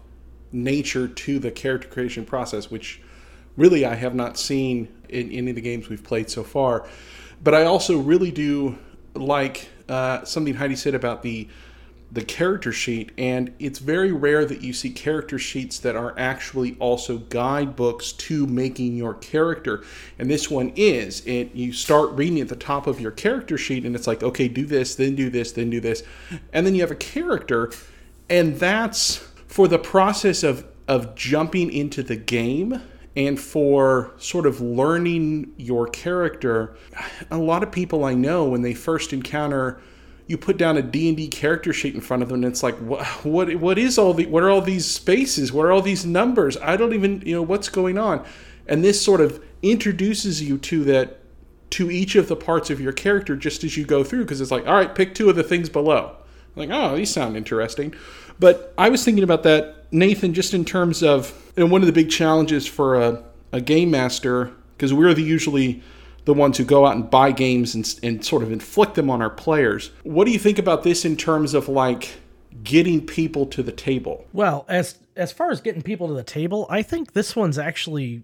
nature 0.53 1.09
to 1.09 1.39
the 1.39 1.51
character 1.51 1.89
creation 1.89 2.25
process, 2.25 2.71
which 2.71 3.03
really 3.57 3.85
I 3.85 3.95
have 3.95 4.15
not 4.15 4.39
seen 4.39 4.89
in 5.09 5.31
any 5.33 5.51
of 5.51 5.57
the 5.57 5.63
games 5.63 5.89
we've 5.89 6.03
played 6.03 6.31
so 6.31 6.45
far. 6.45 6.89
But 7.45 7.55
I 7.55 7.65
also 7.65 7.99
really 7.99 8.31
do 8.31 8.79
like 9.15 9.69
uh, 9.89 10.25
something 10.25 10.55
Heidi 10.55 10.77
said 10.77 10.95
about 10.95 11.23
the 11.23 11.49
the 12.13 12.25
character 12.25 12.71
sheet, 12.71 13.11
and 13.19 13.53
it's 13.59 13.81
very 13.81 14.13
rare 14.13 14.45
that 14.45 14.61
you 14.61 14.73
see 14.73 14.89
character 14.91 15.37
sheets 15.37 15.81
that 15.81 15.97
are 15.97 16.15
actually 16.17 16.77
also 16.79 17.19
guidebooks 17.19 18.13
to 18.13 18.47
making 18.47 18.97
your 18.97 19.15
character. 19.15 19.83
And 20.17 20.31
this 20.31 20.49
one 20.49 20.73
is. 20.77 21.27
It 21.27 21.55
you 21.55 21.73
start 21.73 22.13
reading 22.13 22.41
at 22.41 22.49
the 22.49 22.57
top 22.57 22.87
of 22.87 23.01
your 23.01 23.11
character 23.11 23.59
sheet, 23.59 23.85
and 23.85 23.95
it's 23.95 24.07
like, 24.07 24.23
okay, 24.23 24.49
do 24.49 24.65
this, 24.65 24.95
then 24.95 25.15
do 25.17 25.29
this, 25.29 25.53
then 25.53 25.71
do 25.71 25.81
this, 25.81 26.03
and 26.53 26.65
then 26.65 26.75
you 26.75 26.81
have 26.81 26.93
a 26.93 26.97
character, 26.97 27.73
and 28.31 28.57
that's 28.57 29.17
for 29.47 29.69
the 29.69 29.79
process 29.79 30.43
of 30.43 30.65
of 30.89 31.15
jumping 31.15 31.73
into 31.73 32.03
the 32.03 32.17
game 32.17 32.81
and 33.17 33.39
for 33.39 34.13
sort 34.19 34.47
of 34.47 34.61
learning 34.61 35.53
your 35.57 35.87
character 35.87 36.77
a 37.31 37.39
lot 37.39 37.63
of 37.63 37.71
people 37.71 38.05
i 38.05 38.15
know 38.15 38.45
when 38.45 38.63
they 38.63 38.75
first 38.75 39.13
encounter 39.13 39.81
you 40.27 40.39
put 40.39 40.57
down 40.57 40.77
a 40.77 40.83
D&D 40.83 41.29
character 41.29 41.73
sheet 41.73 41.95
in 41.95 42.01
front 42.01 42.23
of 42.23 42.29
them 42.29 42.43
and 42.43 42.53
it's 42.53 42.63
like 42.63 42.77
what 42.77 43.05
what 43.25 43.55
what 43.57 43.79
is 43.79 43.99
all 43.99 44.15
the 44.15 44.27
what 44.27 44.43
are 44.43 44.51
all 44.51 44.63
these 44.63 44.87
spaces? 44.87 45.53
What 45.53 45.67
are 45.67 45.73
all 45.73 45.83
these 45.83 46.07
numbers? 46.07 46.57
I 46.59 46.77
don't 46.77 46.95
even 46.95 47.23
you 47.27 47.35
know 47.35 47.43
what's 47.43 47.69
going 47.69 47.99
on? 47.99 48.25
And 48.67 48.83
this 48.83 49.05
sort 49.05 49.21
of 49.21 49.45
introduces 49.63 50.43
you 50.43 50.59
to 50.59 50.85
that 50.85 51.21
to 51.71 51.91
each 51.91 52.15
of 52.15 52.29
the 52.29 52.37
parts 52.37 52.71
of 52.71 52.81
your 52.81 52.93
character 52.93 53.37
just 53.37 53.65
as 53.65 53.77
you 53.77 53.85
go 53.85 54.05
through 54.05 54.25
because 54.25 54.41
it's 54.41 54.51
like 54.51 54.67
all 54.67 54.75
right 54.75 54.95
pick 54.95 55.15
two 55.15 55.29
of 55.29 55.37
the 55.37 55.43
things 55.43 55.69
below. 55.69 56.17
Like 56.57 56.71
oh 56.73 56.97
these 56.97 57.11
sound 57.11 57.37
interesting. 57.37 57.95
But 58.39 58.73
i 58.79 58.89
was 58.89 59.05
thinking 59.05 59.25
about 59.25 59.43
that 59.43 59.84
nathan 59.95 60.35
just 60.35 60.53
in 60.53 60.65
terms 60.65 61.03
of 61.03 61.53
and 61.57 61.71
one 61.71 61.81
of 61.81 61.87
the 61.87 61.93
big 61.93 62.11
challenges 62.11 62.67
for 62.67 63.01
a, 63.01 63.23
a 63.53 63.61
game 63.61 63.91
master 63.91 64.53
because 64.77 64.93
we're 64.93 65.15
the 65.15 65.23
usually 65.23 65.83
the 66.25 66.35
ones 66.35 66.57
who 66.59 66.65
go 66.65 66.87
out 66.87 66.97
and 66.97 67.11
buy 67.11 67.31
games 67.31 67.75
and, 67.75 67.99
and 68.03 68.25
sort 68.25 68.43
of 68.43 68.51
inflict 68.51 68.95
them 68.95 69.09
on 69.09 69.23
our 69.23 69.31
players 69.31 69.91
what 70.03 70.25
do 70.25 70.31
you 70.31 70.39
think 70.39 70.59
about 70.59 70.83
this 70.83 71.05
in 71.05 71.17
terms 71.17 71.55
of 71.55 71.69
like 71.69 72.19
getting 72.63 73.05
people 73.05 73.47
to 73.47 73.63
the 73.63 73.73
table 73.73 74.27
Well, 74.33 74.65
as 74.69 74.99
as 75.17 75.33
far 75.33 75.51
as 75.51 75.61
getting 75.61 75.83
people 75.83 76.09
to 76.09 76.15
the 76.15 76.25
table, 76.25 76.67
I 76.69 76.83
think 76.83 77.13
this 77.13 77.35
one's 77.35 77.59
actually 77.59 78.23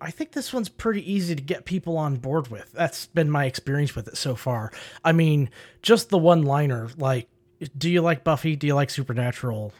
I 0.00 0.10
think 0.10 0.32
this 0.32 0.52
one's 0.52 0.68
pretty 0.68 1.10
easy 1.10 1.34
to 1.34 1.42
get 1.42 1.66
people 1.66 1.98
on 1.98 2.16
board 2.16 2.48
with. 2.48 2.72
That's 2.72 3.06
been 3.06 3.30
my 3.30 3.44
experience 3.44 3.94
with 3.94 4.08
it 4.08 4.16
so 4.16 4.34
far. 4.34 4.72
I 5.04 5.12
mean, 5.12 5.50
just 5.82 6.08
the 6.08 6.18
one 6.18 6.42
liner 6.42 6.88
like 6.96 7.28
do 7.76 7.90
you 7.90 8.00
like 8.00 8.24
Buffy? 8.24 8.56
Do 8.56 8.66
you 8.66 8.74
like 8.74 8.90
Supernatural? 8.90 9.72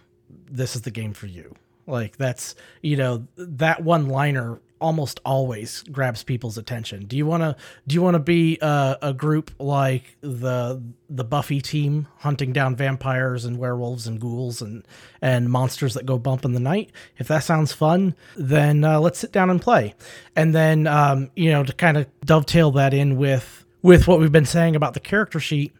This 0.50 0.76
is 0.76 0.82
the 0.82 0.90
game 0.90 1.12
for 1.12 1.26
you. 1.26 1.54
Like 1.86 2.16
that's, 2.16 2.54
you 2.82 2.96
know, 2.96 3.26
that 3.36 3.82
one 3.82 4.08
liner 4.08 4.60
almost 4.80 5.20
always 5.24 5.82
grabs 5.92 6.22
people's 6.22 6.56
attention. 6.56 7.04
Do 7.04 7.16
you 7.16 7.26
want 7.26 7.42
to 7.42 7.54
do 7.86 7.94
you 7.94 8.02
want 8.02 8.14
to 8.14 8.20
be 8.20 8.58
a, 8.62 8.96
a 9.02 9.12
group 9.12 9.50
like 9.58 10.16
the 10.20 10.82
the 11.08 11.24
Buffy 11.24 11.60
team 11.60 12.08
hunting 12.18 12.52
down 12.52 12.76
vampires 12.76 13.44
and 13.44 13.58
werewolves 13.58 14.06
and 14.06 14.20
ghouls 14.20 14.62
and 14.62 14.86
and 15.20 15.50
monsters 15.50 15.94
that 15.94 16.06
go 16.06 16.18
bump 16.18 16.44
in 16.44 16.52
the 16.52 16.60
night? 16.60 16.90
If 17.18 17.28
that 17.28 17.40
sounds 17.40 17.72
fun, 17.72 18.14
then 18.36 18.84
uh, 18.84 19.00
let's 19.00 19.18
sit 19.18 19.32
down 19.32 19.50
and 19.50 19.60
play. 19.60 19.94
And 20.34 20.54
then 20.54 20.86
um, 20.86 21.30
you 21.36 21.50
know 21.50 21.62
to 21.62 21.72
kind 21.72 21.96
of 21.98 22.06
dovetail 22.24 22.70
that 22.72 22.94
in 22.94 23.16
with 23.16 23.64
with 23.82 24.08
what 24.08 24.20
we've 24.20 24.32
been 24.32 24.46
saying 24.46 24.76
about 24.76 24.94
the 24.94 25.00
character 25.00 25.40
sheet, 25.40 25.72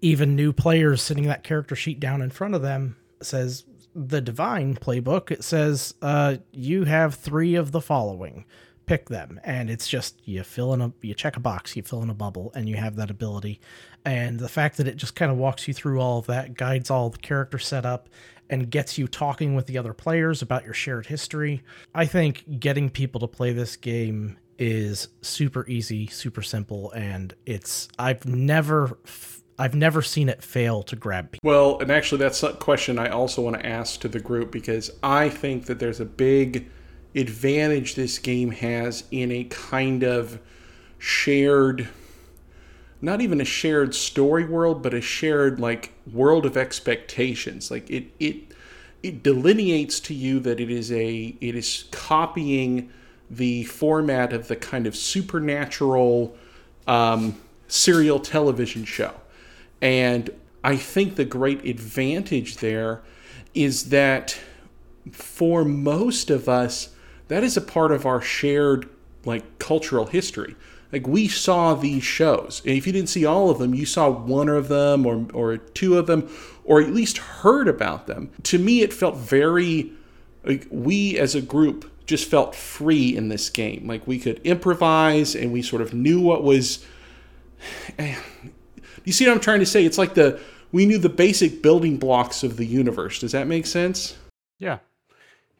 even 0.00 0.36
new 0.36 0.52
players 0.52 1.02
sitting 1.02 1.24
that 1.24 1.44
character 1.44 1.76
sheet 1.76 2.00
down 2.00 2.22
in 2.22 2.30
front 2.30 2.54
of 2.54 2.62
them 2.62 2.96
says 3.22 3.64
the 3.96 4.20
divine 4.20 4.74
playbook 4.74 5.30
it 5.30 5.42
says 5.42 5.94
uh, 6.02 6.36
you 6.52 6.84
have 6.84 7.14
three 7.14 7.54
of 7.54 7.72
the 7.72 7.80
following. 7.80 8.44
Pick 8.84 9.08
them. 9.08 9.40
And 9.42 9.68
it's 9.68 9.88
just 9.88 10.20
you 10.28 10.44
fill 10.44 10.74
in 10.74 10.80
a 10.80 10.92
you 11.00 11.14
check 11.14 11.36
a 11.36 11.40
box 11.40 11.74
you 11.74 11.82
fill 11.82 12.02
in 12.02 12.10
a 12.10 12.14
bubble 12.14 12.52
and 12.54 12.68
you 12.68 12.76
have 12.76 12.96
that 12.96 13.10
ability. 13.10 13.60
And 14.04 14.38
the 14.38 14.48
fact 14.48 14.76
that 14.76 14.86
it 14.86 14.96
just 14.96 15.16
kind 15.16 15.32
of 15.32 15.38
walks 15.38 15.66
you 15.66 15.74
through 15.74 16.00
all 16.00 16.18
of 16.18 16.26
that 16.26 16.54
guides 16.54 16.90
all 16.90 17.10
the 17.10 17.18
character 17.18 17.58
setup 17.58 18.08
and 18.48 18.70
gets 18.70 18.96
you 18.96 19.08
talking 19.08 19.56
with 19.56 19.66
the 19.66 19.78
other 19.78 19.92
players 19.92 20.42
about 20.42 20.64
your 20.64 20.74
shared 20.74 21.06
history. 21.06 21.64
I 21.94 22.04
think 22.04 22.60
getting 22.60 22.90
people 22.90 23.20
to 23.20 23.26
play 23.26 23.52
this 23.52 23.74
game 23.74 24.36
is 24.58 25.08
super 25.20 25.66
easy 25.68 26.06
super 26.06 26.40
simple 26.40 26.90
and 26.92 27.34
it's 27.44 27.88
i've 27.98 28.24
never 28.24 28.98
i've 29.58 29.74
never 29.74 30.02
seen 30.02 30.28
it 30.28 30.42
fail 30.42 30.82
to 30.82 30.96
grab 30.96 31.32
people 31.32 31.48
Well, 31.48 31.78
and 31.80 31.90
actually, 31.90 32.18
that's 32.18 32.42
a 32.42 32.52
question 32.54 32.98
I 32.98 33.08
also 33.08 33.42
want 33.42 33.56
to 33.56 33.66
ask 33.66 34.00
to 34.00 34.08
the 34.08 34.20
group 34.20 34.50
because 34.50 34.90
I 35.02 35.28
think 35.28 35.66
that 35.66 35.78
there's 35.78 36.00
a 36.00 36.04
big 36.04 36.68
advantage 37.14 37.94
this 37.94 38.18
game 38.18 38.50
has 38.50 39.04
in 39.10 39.32
a 39.32 39.44
kind 39.44 40.02
of 40.02 40.38
shared, 40.98 41.88
not 43.00 43.20
even 43.20 43.40
a 43.40 43.44
shared 43.44 43.94
story 43.94 44.44
world, 44.44 44.82
but 44.82 44.92
a 44.92 45.00
shared 45.00 45.58
like 45.60 45.92
world 46.12 46.46
of 46.46 46.56
expectations. 46.56 47.70
Like 47.70 47.88
it, 47.90 48.06
it, 48.18 48.36
it 49.02 49.22
delineates 49.22 50.00
to 50.00 50.14
you 50.14 50.40
that 50.40 50.60
it 50.60 50.70
is 50.70 50.92
a, 50.92 51.36
it 51.40 51.54
is 51.54 51.84
copying 51.90 52.90
the 53.30 53.64
format 53.64 54.32
of 54.32 54.48
the 54.48 54.56
kind 54.56 54.86
of 54.86 54.94
supernatural 54.94 56.36
um, 56.86 57.40
serial 57.68 58.20
television 58.20 58.84
show. 58.84 59.14
And 59.80 60.30
I 60.64 60.76
think 60.76 61.16
the 61.16 61.24
great 61.24 61.64
advantage 61.64 62.56
there 62.56 63.02
is 63.54 63.90
that 63.90 64.38
for 65.12 65.64
most 65.64 66.30
of 66.30 66.48
us, 66.48 66.90
that 67.28 67.44
is 67.44 67.56
a 67.56 67.60
part 67.60 67.92
of 67.92 68.06
our 68.06 68.20
shared 68.20 68.88
like 69.24 69.58
cultural 69.58 70.06
history. 70.06 70.56
Like 70.92 71.06
we 71.06 71.28
saw 71.28 71.74
these 71.74 72.04
shows. 72.04 72.62
And 72.64 72.76
if 72.76 72.86
you 72.86 72.92
didn't 72.92 73.08
see 73.08 73.24
all 73.24 73.50
of 73.50 73.58
them, 73.58 73.74
you 73.74 73.86
saw 73.86 74.08
one 74.08 74.48
of 74.48 74.68
them 74.68 75.04
or 75.04 75.26
or 75.32 75.56
two 75.56 75.98
of 75.98 76.06
them 76.06 76.28
or 76.64 76.80
at 76.80 76.90
least 76.90 77.18
heard 77.18 77.68
about 77.68 78.06
them. 78.06 78.30
To 78.44 78.58
me 78.58 78.82
it 78.82 78.92
felt 78.92 79.16
very 79.16 79.92
like 80.44 80.66
we 80.70 81.18
as 81.18 81.34
a 81.34 81.42
group 81.42 81.90
just 82.06 82.30
felt 82.30 82.54
free 82.54 83.16
in 83.16 83.28
this 83.28 83.50
game. 83.50 83.86
Like 83.86 84.06
we 84.06 84.18
could 84.18 84.40
improvise 84.44 85.34
and 85.34 85.52
we 85.52 85.60
sort 85.62 85.82
of 85.82 85.92
knew 85.92 86.20
what 86.20 86.44
was 86.44 86.84
eh, 87.98 88.16
you 89.06 89.12
see 89.12 89.26
what 89.26 89.32
I'm 89.32 89.40
trying 89.40 89.60
to 89.60 89.66
say? 89.66 89.86
It's 89.86 89.96
like 89.96 90.12
the 90.12 90.38
we 90.72 90.84
knew 90.84 90.98
the 90.98 91.08
basic 91.08 91.62
building 91.62 91.96
blocks 91.96 92.42
of 92.42 92.58
the 92.58 92.66
universe. 92.66 93.20
Does 93.20 93.32
that 93.32 93.46
make 93.46 93.64
sense? 93.66 94.16
Yeah. 94.58 94.78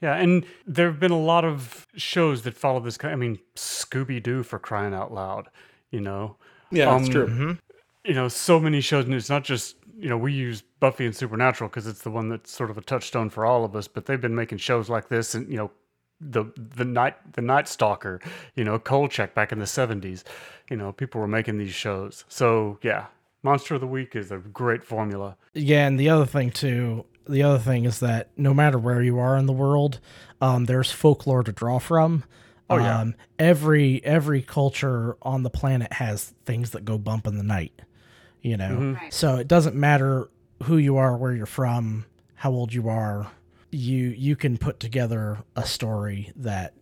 Yeah, 0.02 0.16
and 0.16 0.44
there 0.66 0.88
have 0.88 1.00
been 1.00 1.10
a 1.10 1.18
lot 1.18 1.46
of 1.46 1.86
shows 1.96 2.42
that 2.42 2.54
follow 2.54 2.80
this 2.80 2.98
kind. 2.98 3.12
I 3.14 3.16
mean, 3.16 3.38
Scooby 3.54 4.22
Doo 4.22 4.42
for 4.42 4.58
crying 4.58 4.92
out 4.92 5.10
loud, 5.14 5.48
you 5.90 6.02
know. 6.02 6.36
Yeah, 6.70 6.90
that's 6.90 7.06
Um, 7.06 7.12
true. 7.12 7.58
You 8.04 8.12
know, 8.14 8.28
so 8.28 8.60
many 8.60 8.82
shows, 8.82 9.06
and 9.06 9.14
it's 9.14 9.30
not 9.30 9.42
just 9.42 9.76
you 9.98 10.10
know 10.10 10.18
we 10.18 10.32
use 10.34 10.62
Buffy 10.80 11.06
and 11.06 11.16
Supernatural 11.16 11.70
because 11.70 11.86
it's 11.86 12.02
the 12.02 12.10
one 12.10 12.28
that's 12.28 12.50
sort 12.52 12.70
of 12.70 12.76
a 12.76 12.82
touchstone 12.82 13.30
for 13.30 13.46
all 13.46 13.64
of 13.64 13.74
us. 13.74 13.88
But 13.88 14.04
they've 14.04 14.20
been 14.20 14.34
making 14.34 14.58
shows 14.58 14.90
like 14.90 15.08
this, 15.08 15.34
and 15.34 15.48
you 15.50 15.56
know, 15.56 15.70
the 16.20 16.44
the 16.56 16.84
night 16.84 17.16
the 17.32 17.40
Night 17.42 17.66
Stalker, 17.66 18.20
you 18.54 18.64
know, 18.64 18.78
Kolchak 18.78 19.34
back 19.34 19.50
in 19.50 19.60
the 19.60 19.66
seventies. 19.66 20.24
You 20.70 20.76
know, 20.76 20.92
people 20.92 21.22
were 21.22 21.26
making 21.26 21.56
these 21.56 21.72
shows. 21.74 22.24
So 22.28 22.78
yeah, 22.82 23.06
Monster 23.46 23.76
of 23.76 23.80
the 23.80 23.86
Week 23.86 24.14
is 24.14 24.30
a 24.30 24.38
great 24.38 24.84
formula. 24.84 25.36
Yeah, 25.54 25.86
and 25.86 25.98
the 25.98 26.08
other 26.10 26.26
thing 26.26 26.50
too, 26.50 27.06
the 27.28 27.42
other 27.42 27.58
thing 27.58 27.84
is 27.86 28.00
that 28.00 28.30
no 28.36 28.52
matter 28.52 28.78
where 28.78 29.00
you 29.02 29.18
are 29.18 29.36
in 29.36 29.46
the 29.46 29.52
world, 29.52 30.00
um, 30.40 30.66
there's 30.66 30.92
folklore 30.92 31.42
to 31.44 31.52
draw 31.52 31.78
from. 31.78 32.24
Oh, 32.68 32.76
yeah. 32.78 32.98
Um, 33.00 33.14
every 33.38 34.04
every 34.04 34.42
culture 34.42 35.16
on 35.22 35.42
the 35.44 35.50
planet 35.50 35.92
has 35.94 36.34
things 36.44 36.70
that 36.72 36.84
go 36.84 36.98
bump 36.98 37.26
in 37.26 37.36
the 37.36 37.44
night. 37.44 37.80
You 38.42 38.56
know, 38.56 38.68
Mm-hmm. 38.70 38.94
Right. 38.94 39.14
so 39.14 39.36
it 39.36 39.48
doesn't 39.48 39.74
matter 39.76 40.28
who 40.64 40.76
you 40.76 40.96
are, 40.96 41.16
where 41.16 41.32
you're 41.32 41.46
from, 41.46 42.06
how 42.34 42.50
old 42.50 42.72
you 42.74 42.88
are. 42.88 43.30
You 43.70 44.08
you 44.08 44.36
can 44.36 44.58
put 44.58 44.80
together 44.80 45.38
a 45.54 45.64
story 45.66 46.32
that 46.36 46.74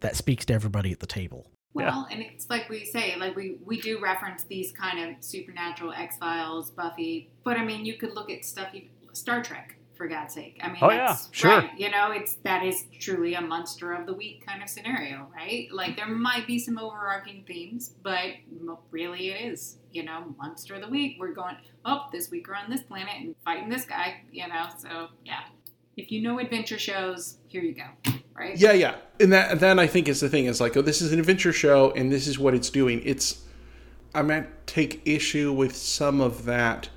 that 0.00 0.16
speaks 0.16 0.44
to 0.46 0.54
everybody 0.54 0.92
at 0.92 1.00
the 1.00 1.06
table. 1.06 1.50
Well, 1.74 2.06
and 2.10 2.22
it's 2.22 2.48
like 2.48 2.68
we 2.68 2.84
say, 2.84 3.16
like 3.16 3.34
we 3.36 3.56
we 3.64 3.80
do 3.80 4.00
reference 4.00 4.44
these 4.44 4.70
kind 4.72 4.98
of 5.16 5.22
supernatural 5.24 5.92
X 5.92 6.16
Files, 6.18 6.70
Buffy, 6.70 7.30
but 7.42 7.56
I 7.56 7.64
mean, 7.64 7.84
you 7.84 7.94
could 7.98 8.14
look 8.14 8.30
at 8.30 8.44
stuff, 8.44 8.68
you- 8.72 8.88
Star 9.12 9.42
Trek, 9.42 9.76
for 9.94 10.06
God's 10.08 10.34
sake. 10.34 10.58
I 10.62 10.68
mean, 10.68 10.78
Oh, 10.82 10.90
yeah, 10.90 11.06
that's 11.08 11.28
sure. 11.32 11.50
right. 11.58 11.70
You 11.78 11.90
know, 11.90 12.10
it's 12.12 12.34
that 12.44 12.64
is 12.64 12.84
truly 13.00 13.34
a 13.34 13.40
monster 13.40 13.92
of 13.92 14.06
the 14.06 14.12
week 14.14 14.44
kind 14.46 14.62
of 14.62 14.68
scenario, 14.68 15.28
right? 15.34 15.68
Like 15.72 15.96
there 15.96 16.06
might 16.08 16.46
be 16.46 16.58
some 16.58 16.78
overarching 16.78 17.44
themes, 17.46 17.92
but 18.02 18.26
really 18.90 19.30
it 19.30 19.52
is, 19.52 19.78
you 19.92 20.02
know, 20.04 20.34
monster 20.38 20.74
of 20.74 20.80
the 20.82 20.88
week. 20.88 21.16
We're 21.20 21.32
going, 21.32 21.56
oh, 21.84 22.06
this 22.12 22.30
week 22.30 22.48
we're 22.48 22.54
on 22.56 22.70
this 22.70 22.82
planet 22.82 23.14
and 23.20 23.34
fighting 23.44 23.68
this 23.68 23.84
guy, 23.84 24.22
you 24.32 24.46
know. 24.48 24.66
So 24.78 25.08
yeah, 25.24 25.40
if 25.96 26.10
you 26.10 26.22
know 26.22 26.38
adventure 26.40 26.78
shows, 26.78 27.38
here 27.48 27.62
you 27.62 27.74
go, 27.74 28.12
right? 28.36 28.56
Yeah, 28.56 28.72
yeah. 28.72 28.96
And 29.20 29.32
that 29.32 29.60
then 29.60 29.78
I 29.78 29.86
think 29.86 30.08
is 30.08 30.20
the 30.20 30.28
thing 30.28 30.46
is 30.46 30.60
like, 30.60 30.76
oh, 30.76 30.82
this 30.82 31.00
is 31.00 31.12
an 31.12 31.18
adventure 31.18 31.52
show 31.52 31.92
and 31.92 32.10
this 32.10 32.26
is 32.26 32.38
what 32.38 32.54
it's 32.54 32.70
doing. 32.70 33.00
It's 33.04 33.44
I 34.14 34.22
might 34.22 34.66
take 34.66 35.02
issue 35.04 35.52
with 35.52 35.74
some 35.74 36.20
of 36.20 36.44
that 36.44 36.88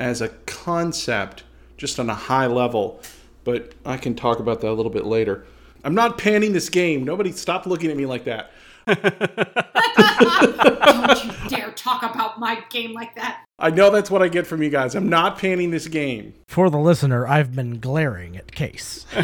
as 0.00 0.20
a 0.20 0.28
concept, 0.46 1.44
just 1.76 2.00
on 2.00 2.10
a 2.10 2.14
high 2.14 2.46
level, 2.46 3.00
but 3.44 3.74
I 3.84 3.96
can 3.96 4.14
talk 4.14 4.40
about 4.40 4.60
that 4.62 4.70
a 4.70 4.72
little 4.72 4.90
bit 4.90 5.04
later. 5.04 5.46
I'm 5.84 5.94
not 5.94 6.18
panning 6.18 6.52
this 6.52 6.68
game. 6.68 7.04
Nobody 7.04 7.30
stop 7.30 7.66
looking 7.66 7.90
at 7.90 7.96
me 7.96 8.06
like 8.06 8.24
that. 8.24 8.50
Don't 8.86 9.00
you 11.24 11.32
dare 11.48 11.70
talk 11.72 12.02
about 12.02 12.38
my 12.38 12.62
game 12.70 12.92
like 12.92 13.14
that. 13.16 13.44
I 13.58 13.70
know 13.70 13.90
that's 13.90 14.10
what 14.10 14.22
I 14.22 14.28
get 14.28 14.46
from 14.46 14.62
you 14.62 14.70
guys. 14.70 14.94
I'm 14.94 15.08
not 15.08 15.38
panning 15.38 15.70
this 15.70 15.86
game. 15.86 16.34
For 16.48 16.70
the 16.70 16.78
listener, 16.78 17.26
I've 17.26 17.54
been 17.54 17.78
glaring 17.80 18.36
at 18.36 18.52
Case. 18.52 19.06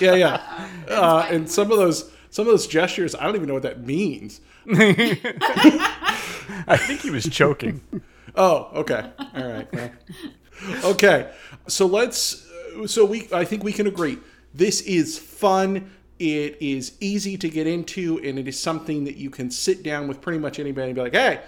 Yeah, 0.00 0.14
yeah. 0.14 0.68
Uh, 0.88 1.26
and 1.30 1.48
some 1.48 1.70
of 1.70 1.78
those 1.78 2.10
some 2.30 2.46
of 2.46 2.52
those 2.52 2.66
gestures, 2.66 3.14
I 3.14 3.24
don't 3.24 3.36
even 3.36 3.46
know 3.46 3.54
what 3.54 3.62
that 3.62 3.86
means. 3.86 4.40
I 4.72 5.14
think 6.76 7.02
he 7.02 7.10
was 7.10 7.28
choking. 7.28 7.82
Oh, 8.34 8.70
okay. 8.74 9.10
All 9.18 9.52
right. 9.52 9.72
well. 9.72 9.90
Okay. 10.84 11.30
So 11.68 11.86
let's. 11.86 12.48
So 12.86 13.04
we. 13.04 13.28
I 13.32 13.44
think 13.44 13.62
we 13.62 13.72
can 13.72 13.86
agree. 13.86 14.18
This 14.54 14.80
is 14.80 15.18
fun. 15.18 15.90
It 16.18 16.58
is 16.60 16.92
easy 17.00 17.36
to 17.38 17.48
get 17.48 17.66
into, 17.66 18.18
and 18.22 18.38
it 18.38 18.46
is 18.46 18.58
something 18.58 19.04
that 19.04 19.16
you 19.16 19.30
can 19.30 19.50
sit 19.50 19.82
down 19.82 20.06
with 20.08 20.20
pretty 20.20 20.38
much 20.38 20.58
anybody 20.60 20.86
and 20.88 20.94
be 20.94 21.00
like, 21.00 21.14
"Hey, 21.14 21.40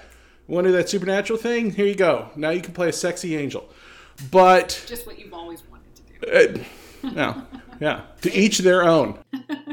want 0.48 0.64
to 0.64 0.70
do 0.70 0.76
that 0.76 0.88
supernatural 0.88 1.38
thing? 1.38 1.70
Here 1.70 1.86
you 1.86 1.94
go. 1.94 2.30
Now 2.34 2.50
you 2.50 2.60
can 2.60 2.74
play 2.74 2.88
a 2.88 2.92
sexy 2.92 3.36
angel." 3.36 3.68
But 4.30 4.84
Just 4.86 5.06
what 5.06 5.18
you've 5.18 5.34
always 5.34 5.62
wanted 5.70 5.94
to 5.96 6.54
do. 6.54 6.60
uh, 7.04 7.10
no, 7.12 7.42
yeah. 7.80 8.02
To 8.22 8.32
each 8.32 8.58
their 8.58 8.82
own. 8.84 9.18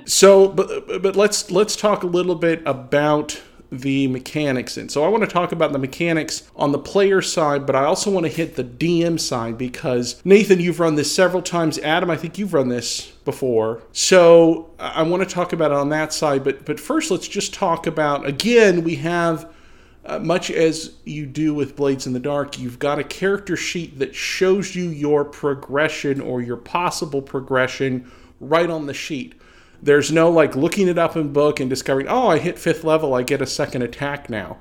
So, 0.05 0.47
but 0.49 1.01
but 1.01 1.15
let's 1.15 1.49
let's 1.51 1.75
talk 1.75 2.03
a 2.03 2.07
little 2.07 2.35
bit 2.35 2.61
about 2.65 3.41
the 3.71 4.07
mechanics. 4.07 4.77
in. 4.77 4.89
so, 4.89 5.03
I 5.03 5.07
want 5.07 5.23
to 5.23 5.29
talk 5.29 5.51
about 5.51 5.71
the 5.71 5.79
mechanics 5.79 6.49
on 6.55 6.71
the 6.71 6.79
player 6.79 7.21
side, 7.21 7.65
but 7.65 7.75
I 7.75 7.85
also 7.85 8.11
want 8.11 8.25
to 8.25 8.31
hit 8.31 8.55
the 8.55 8.63
DM 8.63 9.19
side 9.19 9.57
because 9.57 10.21
Nathan, 10.25 10.59
you've 10.59 10.79
run 10.79 10.95
this 10.95 11.13
several 11.13 11.41
times. 11.41 11.79
Adam, 11.79 12.09
I 12.09 12.17
think 12.17 12.37
you've 12.37 12.53
run 12.53 12.69
this 12.69 13.11
before. 13.23 13.81
So, 13.91 14.69
I 14.79 15.03
want 15.03 15.27
to 15.27 15.33
talk 15.33 15.53
about 15.53 15.71
it 15.71 15.77
on 15.77 15.89
that 15.89 16.13
side. 16.13 16.43
But 16.43 16.65
but 16.65 16.79
first, 16.79 17.11
let's 17.11 17.27
just 17.27 17.53
talk 17.53 17.87
about 17.87 18.25
again. 18.25 18.83
We 18.83 18.95
have 18.95 19.51
uh, 20.03 20.19
much 20.19 20.49
as 20.49 20.95
you 21.05 21.25
do 21.25 21.53
with 21.53 21.75
Blades 21.75 22.07
in 22.07 22.13
the 22.13 22.19
Dark, 22.19 22.57
you've 22.57 22.79
got 22.79 22.97
a 22.97 23.03
character 23.03 23.55
sheet 23.55 23.99
that 23.99 24.15
shows 24.15 24.75
you 24.75 24.89
your 24.89 25.23
progression 25.23 26.19
or 26.19 26.41
your 26.41 26.57
possible 26.57 27.21
progression 27.21 28.11
right 28.39 28.69
on 28.69 28.87
the 28.87 28.93
sheet. 28.93 29.35
There's 29.81 30.11
no 30.11 30.29
like 30.29 30.55
looking 30.55 30.87
it 30.87 30.97
up 30.97 31.15
in 31.15 31.33
book 31.33 31.59
and 31.59 31.69
discovering, 31.69 32.07
oh, 32.07 32.27
I 32.27 32.37
hit 32.37 32.59
fifth 32.59 32.83
level, 32.83 33.13
I 33.13 33.23
get 33.23 33.41
a 33.41 33.47
second 33.47 33.81
attack 33.81 34.29
now. 34.29 34.57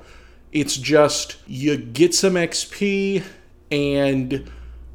It's 0.52 0.76
just 0.76 1.36
you 1.46 1.76
get 1.76 2.14
some 2.14 2.34
XP 2.34 3.22
and 3.70 4.50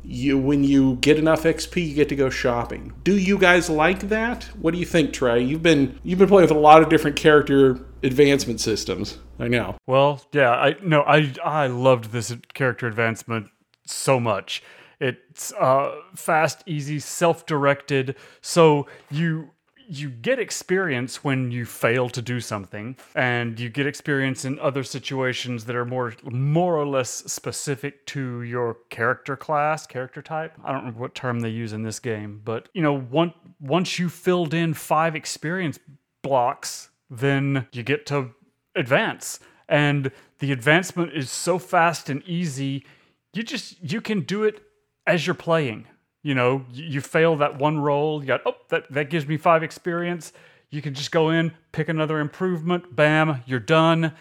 you 0.07 0.38
when 0.38 0.63
you 0.63 0.95
get 0.95 1.17
enough 1.17 1.43
XP, 1.43 1.89
you 1.89 1.95
get 1.95 2.09
to 2.09 2.15
go 2.15 2.29
shopping. 2.29 2.93
Do 3.03 3.17
you 3.17 3.38
guys 3.38 3.69
like 3.69 4.09
that? 4.09 4.43
What 4.59 4.73
do 4.73 4.79
you 4.79 4.85
think, 4.85 5.13
Trey? 5.13 5.41
You've 5.41 5.63
been 5.63 5.99
you've 6.03 6.19
been 6.19 6.27
playing 6.27 6.49
with 6.49 6.55
a 6.55 6.59
lot 6.59 6.81
of 6.81 6.89
different 6.89 7.15
character 7.15 7.79
advancement 8.03 8.59
systems. 8.59 9.17
I 9.39 9.47
know. 9.47 9.75
Well, 9.88 10.21
yeah, 10.31 10.51
I 10.51 10.75
no, 10.83 11.01
I 11.01 11.33
I 11.43 11.67
loved 11.67 12.11
this 12.11 12.35
character 12.53 12.88
advancement 12.88 13.47
so 13.85 14.19
much. 14.19 14.63
It's 14.99 15.51
uh, 15.53 15.93
fast, 16.15 16.63
easy, 16.65 16.99
self-directed. 16.99 18.15
So 18.41 18.88
you 19.11 19.51
you 19.88 20.10
get 20.10 20.39
experience 20.39 21.24
when 21.24 21.52
you 21.52 21.65
fail 21.65 22.10
to 22.10 22.21
do 22.21 22.39
something, 22.39 22.98
and 23.15 23.60
you 23.60 23.69
get 23.69 23.88
experience 23.88 24.45
in 24.45 24.60
other 24.60 24.84
situations 24.84 25.65
that 25.65 25.76
are 25.76 25.86
more 25.86 26.13
more 26.24 26.76
or 26.76 26.86
less 26.86 27.10
specific 27.10 28.06
to 28.08 28.41
your 28.41 28.78
character 28.89 29.36
class, 29.36 29.86
character 29.86 30.21
type. 30.21 30.54
I 30.63 30.71
don't 30.71 30.82
remember 30.82 31.00
what 31.00 31.15
term 31.15 31.39
they 31.39 31.50
use 31.50 31.74
in 31.74 31.84
this 31.84 32.00
game, 32.00 32.41
but 32.43 32.69
you 32.74 32.82
know, 32.82 32.93
once 32.93 33.34
once 33.60 34.00
you 34.00 34.10
filled 34.10 34.54
in 34.54 34.74
five 34.74 35.15
experience 35.15 35.80
blocks, 36.21 36.89
then 37.10 37.67
you 37.71 37.84
get 37.84 38.06
to 38.08 38.32
advance 38.76 39.39
and 39.69 40.12
the 40.39 40.52
advancement 40.52 41.13
is 41.13 41.32
so 41.32 41.58
fast 41.58 42.10
and 42.10 42.21
easy 42.24 42.86
you 43.34 43.43
just 43.43 43.76
you 43.82 44.02
can 44.02 44.21
do 44.21 44.43
it 44.43 44.62
as 45.08 45.26
you're 45.26 45.34
playing 45.34 45.88
you 46.25 46.33
know 46.33 46.65
you, 46.73 46.99
fail 47.01 47.35
that 47.38 47.59
one 47.59 47.79
roll 47.79 48.19
you 48.19 48.27
got 48.27 48.41
oh 48.45 48.55
that, 48.69 48.91
that 48.91 49.11
gives 49.11 49.27
me 49.27 49.38
five 49.38 49.61
experience 49.61 50.33
you 50.71 50.81
can 50.81 50.95
just 50.95 51.11
go 51.11 51.29
in 51.29 51.53
pick 51.71 51.88
another 51.88 52.19
improvement 52.19 52.95
bam 52.95 53.43
you're 53.45 53.59
done 53.59 54.11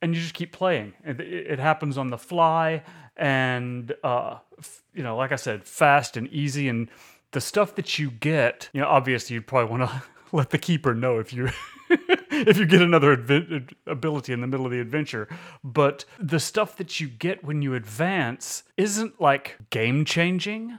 and 0.00 0.14
you 0.14 0.20
just 0.20 0.32
keep 0.32 0.50
playing 0.50 0.94
it, 1.04 1.20
it 1.20 1.58
happens 1.58 1.98
on 1.98 2.08
the 2.08 2.16
fly 2.16 2.82
and 3.18 3.94
uh 4.02 4.38
you 4.94 5.02
know 5.02 5.14
like 5.14 5.30
i 5.30 5.36
said 5.36 5.62
fast 5.62 6.16
and 6.16 6.26
easy 6.28 6.68
and 6.68 6.88
the 7.32 7.40
stuff 7.40 7.74
that 7.74 7.98
you 7.98 8.10
get 8.10 8.70
you 8.72 8.80
know 8.80 8.88
obviously 8.88 9.34
you'd 9.34 9.46
probably 9.46 9.70
want 9.70 9.90
to 9.90 10.02
let 10.32 10.48
the 10.48 10.58
keeper 10.58 10.94
know 10.94 11.18
if 11.18 11.34
you 11.34 11.50
if 12.30 12.56
you 12.56 12.64
get 12.64 12.80
another 12.80 13.14
adven- 13.14 13.70
ability 13.86 14.32
in 14.32 14.40
the 14.40 14.46
middle 14.46 14.64
of 14.64 14.72
the 14.72 14.80
adventure. 14.80 15.28
But 15.62 16.06
the 16.18 16.40
stuff 16.40 16.76
that 16.78 16.98
you 16.98 17.08
get 17.08 17.44
when 17.44 17.60
you 17.60 17.74
advance 17.74 18.62
isn't 18.78 19.20
like 19.20 19.58
game 19.68 20.06
changing, 20.06 20.78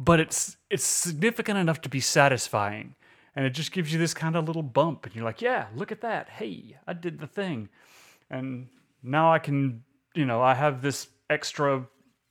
but 0.00 0.18
it's 0.18 0.56
it's 0.70 0.82
significant 0.82 1.58
enough 1.58 1.82
to 1.82 1.88
be 1.88 2.00
satisfying. 2.00 2.96
And 3.36 3.46
it 3.46 3.50
just 3.50 3.70
gives 3.70 3.92
you 3.92 3.98
this 3.98 4.12
kind 4.12 4.34
of 4.34 4.46
little 4.48 4.62
bump, 4.62 5.06
and 5.06 5.14
you're 5.14 5.24
like, 5.24 5.40
"Yeah, 5.40 5.66
look 5.76 5.92
at 5.92 6.00
that! 6.00 6.28
Hey, 6.28 6.76
I 6.86 6.94
did 6.94 7.20
the 7.20 7.28
thing." 7.28 7.68
And 8.28 8.68
now 9.02 9.32
I 9.32 9.38
can, 9.38 9.84
you 10.14 10.24
know, 10.24 10.42
I 10.42 10.54
have 10.54 10.82
this 10.82 11.08
extra, 11.28 11.86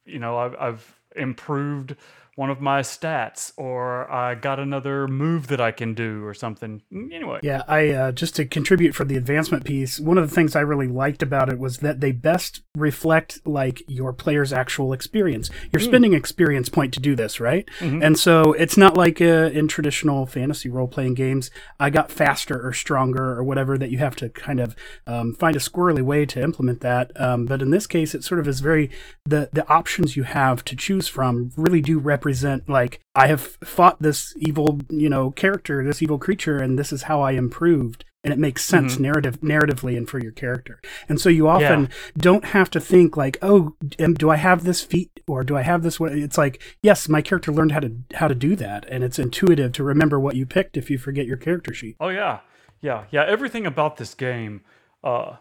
you 0.06 0.20
know, 0.20 0.38
I've, 0.38 0.56
I've 0.60 1.00
improved 1.16 1.96
one 2.40 2.50
of 2.50 2.62
my 2.62 2.80
stats, 2.80 3.52
or 3.58 4.10
I 4.10 4.34
got 4.34 4.62
another 4.62 5.10
move 5.10 5.48
that 5.48 5.60
I 5.60 5.72
can 5.72 5.94
do, 5.94 6.26
or 6.26 6.34
something. 6.34 6.82
Mm, 6.90 7.12
Anyway, 7.12 7.40
Yeah, 7.44 7.64
I 7.68 7.90
uh, 7.90 8.12
just 8.14 8.34
to 8.38 8.46
contribute 8.46 8.96
for 8.96 9.04
the 9.04 9.18
advancement 9.18 9.66
piece. 9.66 10.00
One 10.00 10.18
of 10.18 10.30
the 10.30 10.34
things 10.34 10.56
I 10.56 10.62
really 10.62 10.88
liked 10.88 11.22
about 11.22 11.50
it 11.50 11.60
was 11.60 11.80
that 11.80 12.00
they 12.00 12.14
best 12.14 12.62
reflect 12.78 13.46
like 13.46 13.82
your 13.90 14.14
player's 14.14 14.54
actual 14.54 14.94
experience. 14.94 15.50
You're 15.74 15.82
spending 15.82 16.14
experience 16.14 16.70
point 16.70 16.94
to 16.94 17.02
do 17.02 17.14
this, 17.14 17.42
right? 17.42 17.68
And 18.02 18.18
so 18.18 18.54
it's 18.54 18.78
not 18.78 18.96
like 18.96 19.20
uh, 19.20 19.50
in 19.52 19.68
traditional 19.68 20.26
fantasy 20.26 20.70
role 20.70 20.88
playing 20.88 21.16
games. 21.16 21.52
I 21.78 21.90
got 21.90 22.10
faster 22.10 22.66
or 22.66 22.72
stronger 22.72 23.38
or 23.38 23.44
whatever 23.44 23.78
that 23.78 23.90
you 23.90 23.98
have 23.98 24.16
to 24.16 24.30
kind 24.30 24.62
of 24.62 24.78
um, 25.06 25.34
find 25.34 25.58
a 25.58 25.60
squirrely 25.60 26.02
way 26.02 26.26
to 26.28 26.42
implement 26.42 26.80
that. 26.82 27.12
Um, 27.20 27.46
but 27.48 27.62
in 27.62 27.72
this 27.72 27.86
case, 27.86 28.16
it 28.16 28.24
sort 28.24 28.40
of 28.40 28.48
is 28.48 28.62
very 28.62 28.90
the 29.26 29.50
the 29.52 29.68
options 29.68 30.16
you 30.16 30.24
have 30.24 30.64
to 30.64 30.76
choose 30.78 31.10
from 31.10 31.52
really 31.58 31.82
do 31.82 32.00
represent 32.00 32.29
like 32.68 33.00
I 33.16 33.28
have 33.28 33.58
fought 33.64 34.02
this 34.02 34.34
evil 34.38 34.80
you 34.90 35.10
know 35.10 35.32
character, 35.32 35.84
this 35.84 36.02
evil 36.02 36.18
creature, 36.18 36.58
and 36.58 36.78
this 36.78 36.92
is 36.94 37.04
how 37.04 37.22
I 37.22 37.32
improved. 37.32 38.06
And 38.22 38.34
it 38.34 38.40
makes 38.40 38.66
sense 38.66 39.00
narrative 39.00 39.40
narratively 39.40 39.96
and 39.96 40.10
for 40.10 40.20
your 40.20 40.34
character. 40.34 40.82
And 41.08 41.22
so 41.22 41.30
you 41.30 41.48
often 41.48 41.84
Yeah. 41.84 41.88
don't 42.18 42.46
have 42.46 42.70
to 42.72 42.80
think 42.82 43.16
like, 43.16 43.38
oh, 43.42 43.76
am, 43.98 44.14
do 44.14 44.30
I 44.30 44.36
have 44.36 44.66
this 44.66 44.82
feat 44.84 45.22
or 45.26 45.46
do 45.46 45.56
I 45.56 45.62
have 45.62 45.84
this? 45.84 46.02
What 46.02 46.12
it's 46.12 46.38
like? 46.38 46.62
Yes, 46.84 47.08
my 47.08 47.22
character 47.22 47.54
learned 47.54 47.72
how 47.72 47.80
to 47.80 47.92
how 48.16 48.28
to 48.28 48.36
do 48.36 48.58
that, 48.58 48.86
and 48.90 49.06
it's 49.06 49.20
intuitive 49.20 49.72
to 49.74 49.84
remember 49.86 50.20
what 50.20 50.36
you 50.36 50.46
picked 50.46 50.76
if 50.76 50.90
you 50.90 50.98
forget 50.98 51.28
your 51.28 51.38
character 51.38 51.74
sheet. 51.74 51.96
Oh 52.02 52.10
yeah, 52.10 52.40
yeah, 52.82 53.06
yeah. 53.10 53.24
Everything 53.26 53.66
about 53.66 53.96
this 53.96 54.14
game 54.14 54.62
uh, 55.02 55.38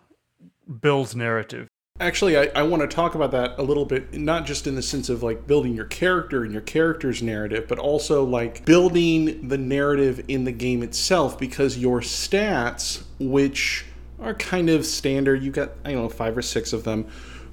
builds 0.81 1.17
narrative. 1.17 1.68
Actually, 2.01 2.39
I, 2.39 2.49
I 2.55 2.63
want 2.63 2.81
to 2.83 2.87
talk 2.87 3.17
about 3.17 3.33
that 3.33 3.59
a 3.59 3.63
little 3.63 3.85
bit, 3.85 4.15
not 4.15 4.47
just 4.47 4.69
in 4.69 4.77
the 4.77 4.83
sense 4.83 5.09
of 5.09 5.25
like 5.25 5.49
building 5.49 5.75
your 5.75 5.87
character 5.87 6.45
and 6.45 6.53
your 6.53 6.63
character's 6.63 7.23
narrative, 7.23 7.67
but 7.67 7.81
also 7.81 8.23
like 8.25 8.65
building 8.65 9.49
the 9.49 9.59
narrative 9.59 10.25
in 10.29 10.45
the 10.45 10.53
game 10.53 10.85
itself 10.85 11.41
because 11.41 11.77
your 11.77 12.01
stats, 12.01 13.03
which 13.19 13.85
are 14.21 14.35
kind 14.35 14.71
of 14.71 14.87
standard, 14.87 15.43
you 15.43 15.51
got, 15.51 15.71
I 15.85 15.93
don't 15.93 16.03
know, 16.05 16.09
five 16.09 16.39
or 16.39 16.43
six 16.43 16.73
of 16.73 16.85
them, 16.85 17.09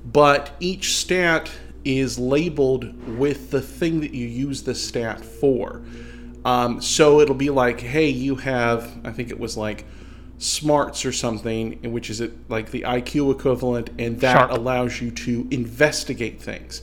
but 0.05 0.51
each 0.59 0.95
stat 0.95 1.51
is 1.83 2.19
labeled 2.19 3.17
with 3.17 3.49
the 3.49 3.61
thing 3.61 4.01
that 4.01 4.13
you 4.13 4.27
use 4.27 4.61
the 4.61 4.75
stat 4.75 5.25
for. 5.25 5.81
Um, 6.43 6.81
so 6.81 7.19
it'll 7.19 7.33
be 7.33 7.49
like, 7.49 7.79
hey, 7.79 8.09
you 8.09 8.35
have, 8.35 8.95
I 9.03 9.11
think 9.11 9.31
it 9.31 9.39
was 9.39 9.57
like 9.57 9.85
smarts 10.37 11.05
or 11.05 11.11
something, 11.11 11.91
which 11.91 12.09
is 12.09 12.21
it 12.21 12.49
like 12.49 12.71
the 12.71 12.81
IQ 12.81 13.31
equivalent, 13.33 13.89
and 13.97 14.19
that 14.19 14.33
Sharp. 14.33 14.51
allows 14.51 15.01
you 15.01 15.11
to 15.11 15.47
investigate 15.51 16.41
things. 16.41 16.81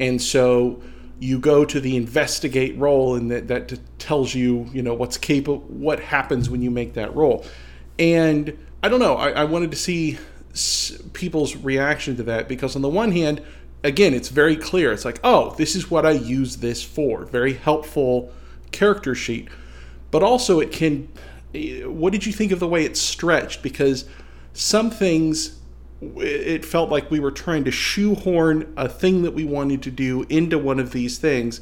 And 0.00 0.20
so 0.20 0.82
you 1.20 1.38
go 1.38 1.64
to 1.64 1.80
the 1.80 1.96
investigate 1.96 2.76
roll, 2.76 3.14
and 3.14 3.30
that, 3.30 3.48
that 3.48 3.78
tells 3.98 4.34
you, 4.34 4.68
you 4.72 4.82
know, 4.82 4.94
what's 4.94 5.16
capable, 5.16 5.60
what 5.68 6.00
happens 6.00 6.50
when 6.50 6.62
you 6.62 6.70
make 6.70 6.94
that 6.94 7.14
roll. 7.14 7.44
And 7.98 8.58
I 8.82 8.88
don't 8.88 9.00
know, 9.00 9.14
I, 9.14 9.30
I 9.30 9.44
wanted 9.44 9.70
to 9.70 9.76
see 9.76 10.18
s- 10.52 11.00
people's 11.12 11.56
reaction 11.56 12.16
to 12.16 12.22
that 12.24 12.48
because, 12.48 12.74
on 12.74 12.82
the 12.82 12.88
one 12.88 13.12
hand, 13.12 13.42
again, 13.84 14.14
it's 14.14 14.28
very 14.28 14.56
clear. 14.56 14.92
It's 14.92 15.04
like, 15.04 15.20
oh, 15.22 15.54
this 15.56 15.76
is 15.76 15.90
what 15.90 16.04
I 16.04 16.12
use 16.12 16.56
this 16.56 16.82
for. 16.82 17.24
Very 17.26 17.54
helpful 17.54 18.32
character 18.72 19.14
sheet. 19.14 19.48
But 20.10 20.22
also, 20.22 20.58
it 20.60 20.72
can. 20.72 21.08
What 21.54 22.12
did 22.12 22.26
you 22.26 22.32
think 22.32 22.52
of 22.52 22.58
the 22.58 22.68
way 22.68 22.84
it's 22.84 23.00
stretched? 23.00 23.62
Because 23.62 24.06
some 24.52 24.90
things, 24.90 25.58
it 26.00 26.64
felt 26.64 26.90
like 26.90 27.10
we 27.10 27.20
were 27.20 27.30
trying 27.30 27.64
to 27.64 27.70
shoehorn 27.70 28.72
a 28.76 28.88
thing 28.88 29.22
that 29.22 29.32
we 29.32 29.44
wanted 29.44 29.82
to 29.82 29.90
do 29.90 30.24
into 30.28 30.58
one 30.58 30.80
of 30.80 30.92
these 30.92 31.18
things. 31.18 31.60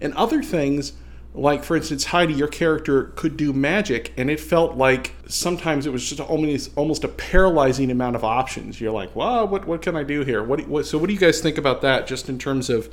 And 0.00 0.14
other 0.14 0.42
things, 0.42 0.94
like 1.34 1.64
for 1.64 1.76
instance, 1.76 2.06
Heidi, 2.06 2.32
your 2.32 2.48
character 2.48 3.12
could 3.16 3.36
do 3.36 3.52
magic, 3.52 4.12
and 4.16 4.30
it 4.30 4.38
felt 4.38 4.76
like 4.76 5.14
sometimes 5.26 5.84
it 5.84 5.92
was 5.92 6.08
just 6.08 6.20
almost 6.20 6.70
almost 6.76 7.02
a 7.04 7.08
paralyzing 7.08 7.90
amount 7.90 8.14
of 8.14 8.22
options. 8.24 8.80
You're 8.80 8.92
like, 8.92 9.14
well, 9.16 9.46
what 9.48 9.66
what 9.66 9.82
can 9.82 9.96
I 9.96 10.04
do 10.04 10.22
here? 10.22 10.42
What, 10.42 10.66
what 10.68 10.86
so 10.86 10.96
what 10.96 11.08
do 11.08 11.12
you 11.12 11.18
guys 11.18 11.40
think 11.40 11.58
about 11.58 11.82
that? 11.82 12.06
Just 12.06 12.28
in 12.28 12.38
terms 12.38 12.70
of 12.70 12.92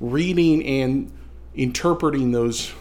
reading 0.00 0.64
and 0.64 1.12
interpreting 1.54 2.30
those 2.32 2.72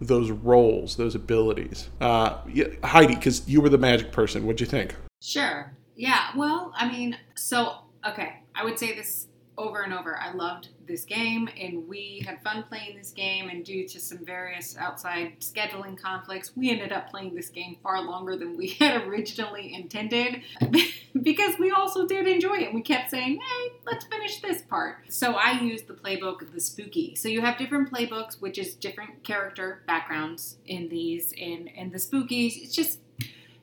those 0.00 0.30
roles, 0.30 0.96
those 0.96 1.14
abilities. 1.14 1.88
Uh, 2.00 2.38
Heidi, 2.84 3.14
because 3.14 3.48
you 3.48 3.60
were 3.60 3.68
the 3.68 3.78
magic 3.78 4.12
person, 4.12 4.44
what'd 4.44 4.60
you 4.60 4.66
think? 4.66 4.94
Sure. 5.20 5.74
Yeah. 5.96 6.30
Well, 6.36 6.72
I 6.76 6.88
mean, 6.88 7.16
so 7.34 7.78
okay, 8.06 8.40
I 8.54 8.64
would 8.64 8.78
say 8.78 8.94
this 8.94 9.26
over 9.56 9.82
and 9.82 9.92
over. 9.92 10.18
I 10.18 10.32
loved 10.32 10.68
this 10.88 11.04
game, 11.04 11.48
and 11.60 11.86
we 11.86 12.24
had 12.26 12.42
fun 12.42 12.64
playing 12.64 12.96
this 12.96 13.12
game. 13.12 13.48
And 13.48 13.64
due 13.64 13.86
to 13.86 14.00
some 14.00 14.24
various 14.24 14.76
outside 14.76 15.38
scheduling 15.40 15.96
conflicts, 15.96 16.56
we 16.56 16.70
ended 16.70 16.92
up 16.92 17.10
playing 17.10 17.34
this 17.34 17.48
game 17.48 17.76
far 17.82 18.02
longer 18.02 18.36
than 18.36 18.56
we 18.56 18.68
had 18.80 19.02
originally 19.06 19.74
intended, 19.74 20.42
because 21.22 21.58
we 21.58 21.70
also 21.70 22.06
did 22.06 22.26
enjoy 22.26 22.56
it. 22.56 22.74
We 22.74 22.82
kept 22.82 23.10
saying, 23.10 23.38
"Hey, 23.40 23.72
let's 23.86 24.06
finish 24.06 24.40
this 24.40 24.62
part." 24.62 25.12
So 25.12 25.34
I 25.34 25.60
used 25.60 25.86
the 25.86 25.94
playbook 25.94 26.42
of 26.42 26.52
the 26.52 26.60
spooky. 26.60 27.14
So 27.14 27.28
you 27.28 27.42
have 27.42 27.58
different 27.58 27.92
playbooks, 27.92 28.40
which 28.40 28.58
is 28.58 28.74
different 28.74 29.22
character 29.22 29.82
backgrounds 29.86 30.56
in 30.66 30.88
these, 30.88 31.32
and 31.40 31.70
and 31.76 31.92
the 31.92 31.98
spookies. 31.98 32.62
It's 32.62 32.74
just 32.74 33.00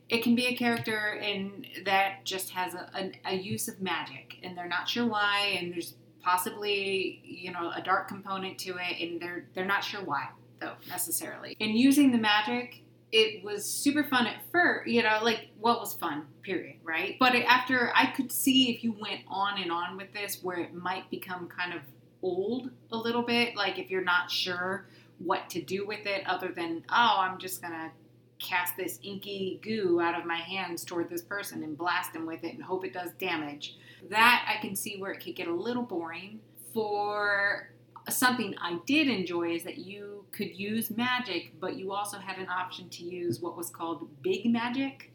it 0.10 0.24
can 0.24 0.36
be 0.36 0.46
a 0.46 0.56
character 0.56 1.20
and 1.22 1.66
that 1.86 2.26
just 2.26 2.52
has 2.52 2.74
a, 2.76 2.90
a, 2.96 3.34
a 3.34 3.36
use 3.36 3.68
of 3.68 3.82
magic 3.82 4.38
and 4.44 4.58
they're 4.58 4.68
not 4.68 4.88
sure 4.88 5.06
why 5.06 5.58
and 5.60 5.74
there's 5.74 5.96
possibly 6.26 7.22
you 7.24 7.52
know 7.52 7.72
a 7.76 7.82
dark 7.82 8.08
component 8.08 8.58
to 8.58 8.72
it 8.72 9.00
and 9.00 9.22
they're 9.22 9.46
they're 9.54 9.64
not 9.64 9.84
sure 9.84 10.02
why 10.02 10.28
though 10.60 10.74
necessarily. 10.90 11.56
And 11.62 11.72
using 11.72 12.12
the 12.12 12.18
magic 12.18 12.82
it 13.12 13.44
was 13.44 13.64
super 13.64 14.04
fun 14.04 14.26
at 14.26 14.42
first 14.52 14.90
you 14.90 15.04
know 15.04 15.20
like 15.22 15.50
what 15.60 15.80
was 15.80 15.94
fun 15.94 16.26
period 16.42 16.78
right? 16.84 17.16
But 17.20 17.36
after 17.36 17.92
i 17.96 18.08
could 18.08 18.32
see 18.32 18.74
if 18.74 18.84
you 18.84 18.96
went 19.00 19.22
on 19.28 19.62
and 19.62 19.72
on 19.72 19.96
with 19.96 20.12
this 20.14 20.40
where 20.42 20.58
it 20.58 20.74
might 20.74 21.10
become 21.12 21.48
kind 21.48 21.74
of 21.74 21.82
old 22.24 22.72
a 22.92 22.98
little 22.98 23.22
bit 23.22 23.56
like 23.56 23.78
if 23.78 23.92
you're 23.92 24.04
not 24.04 24.32
sure 24.32 24.88
what 25.20 25.48
to 25.52 25.62
do 25.62 25.86
with 25.86 26.08
it 26.08 26.28
other 26.28 26.52
than 26.52 26.84
oh 26.90 27.18
i'm 27.20 27.38
just 27.38 27.62
gonna 27.62 27.92
cast 28.39 28.76
this 28.78 29.00
inky 29.04 29.60
goo 29.63 30.00
out 30.02 30.19
of 30.19 30.26
my 30.26 30.38
hands 30.38 30.84
toward 30.84 31.10
this 31.10 31.21
person 31.21 31.63
and 31.63 31.78
blast 31.78 32.13
them 32.13 32.26
with 32.26 32.43
it 32.43 32.54
and 32.54 32.63
hope 32.63 32.86
it 32.86 32.93
does 32.93 33.12
damage. 33.19 33.78
That 34.10 34.45
I 34.48 34.62
can 34.62 34.76
see 34.76 34.98
where 35.00 35.12
it 35.12 35.24
could 35.24 35.36
get 35.36 35.48
a 35.48 35.54
little 35.54 35.84
boring. 35.84 36.39
For 36.74 37.69
something 38.10 38.56
I 38.62 38.80
did 38.86 39.08
enjoy 39.08 39.54
is 39.56 39.63
that 39.63 39.78
you 39.78 40.26
could 40.32 40.54
use 40.54 40.91
magic, 40.91 41.54
but 41.60 41.76
you 41.76 41.93
also 41.93 42.17
had 42.17 42.38
an 42.38 42.50
option 42.50 42.89
to 42.89 43.04
use 43.04 43.39
what 43.39 43.56
was 43.56 43.69
called 43.69 44.08
big 44.21 44.45
magic, 44.52 45.12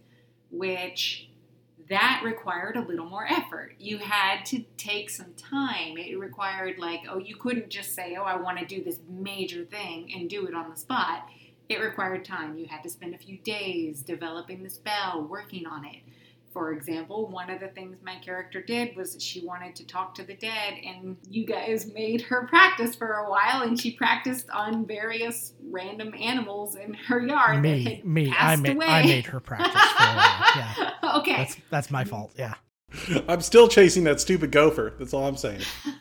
which 0.50 1.28
that 1.90 2.22
required 2.24 2.76
a 2.76 2.80
little 2.80 3.04
more 3.04 3.26
effort. 3.26 3.74
You 3.78 3.98
had 3.98 4.44
to 4.46 4.64
take 4.76 5.10
some 5.10 5.34
time. 5.34 5.98
It 5.98 6.18
required 6.18 6.78
like, 6.78 7.00
oh, 7.10 7.18
you 7.18 7.36
couldn't 7.36 7.68
just 7.68 7.94
say, 7.94 8.16
"Oh, 8.16 8.22
I 8.22 8.36
want 8.36 8.58
to 8.60 8.64
do 8.64 8.82
this 8.82 9.00
major 9.08 9.64
thing" 9.64 10.10
and 10.14 10.30
do 10.30 10.46
it 10.46 10.54
on 10.54 10.70
the 10.70 10.76
spot 10.76 11.28
it 11.70 11.80
required 11.80 12.24
time. 12.24 12.58
You 12.58 12.66
had 12.66 12.82
to 12.82 12.90
spend 12.90 13.14
a 13.14 13.18
few 13.18 13.38
days 13.38 14.02
developing 14.02 14.62
the 14.62 14.68
spell, 14.68 15.26
working 15.30 15.66
on 15.66 15.84
it. 15.84 15.98
For 16.52 16.72
example, 16.72 17.28
one 17.28 17.48
of 17.48 17.60
the 17.60 17.68
things 17.68 17.98
my 18.02 18.16
character 18.16 18.60
did 18.60 18.96
was 18.96 19.12
that 19.12 19.22
she 19.22 19.46
wanted 19.46 19.76
to 19.76 19.86
talk 19.86 20.16
to 20.16 20.24
the 20.24 20.34
dead, 20.34 20.74
and 20.84 21.16
you 21.28 21.46
guys 21.46 21.92
made 21.94 22.22
her 22.22 22.44
practice 22.48 22.96
for 22.96 23.12
a 23.18 23.30
while, 23.30 23.62
and 23.62 23.80
she 23.80 23.92
practiced 23.92 24.50
on 24.50 24.84
various 24.84 25.52
random 25.70 26.12
animals 26.20 26.74
in 26.74 26.92
her 26.92 27.24
yard 27.24 27.58
that 27.58 27.62
me, 27.62 27.84
had 27.84 28.04
me, 28.04 28.34
I 28.36 28.56
made, 28.56 28.74
away. 28.74 28.86
I 28.86 29.02
made 29.04 29.26
her 29.26 29.38
practice 29.38 29.72
for 29.72 30.02
a 30.02 30.16
while. 30.16 30.52
Yeah, 30.56 30.92
okay. 31.18 31.36
that's 31.36 31.56
that's 31.70 31.90
my 31.92 32.02
fault. 32.02 32.32
Yeah, 32.36 32.54
I'm 33.28 33.42
still 33.42 33.68
chasing 33.68 34.02
that 34.04 34.20
stupid 34.20 34.50
gopher. 34.50 34.94
That's 34.98 35.14
all 35.14 35.28
I'm 35.28 35.36
saying. 35.36 35.62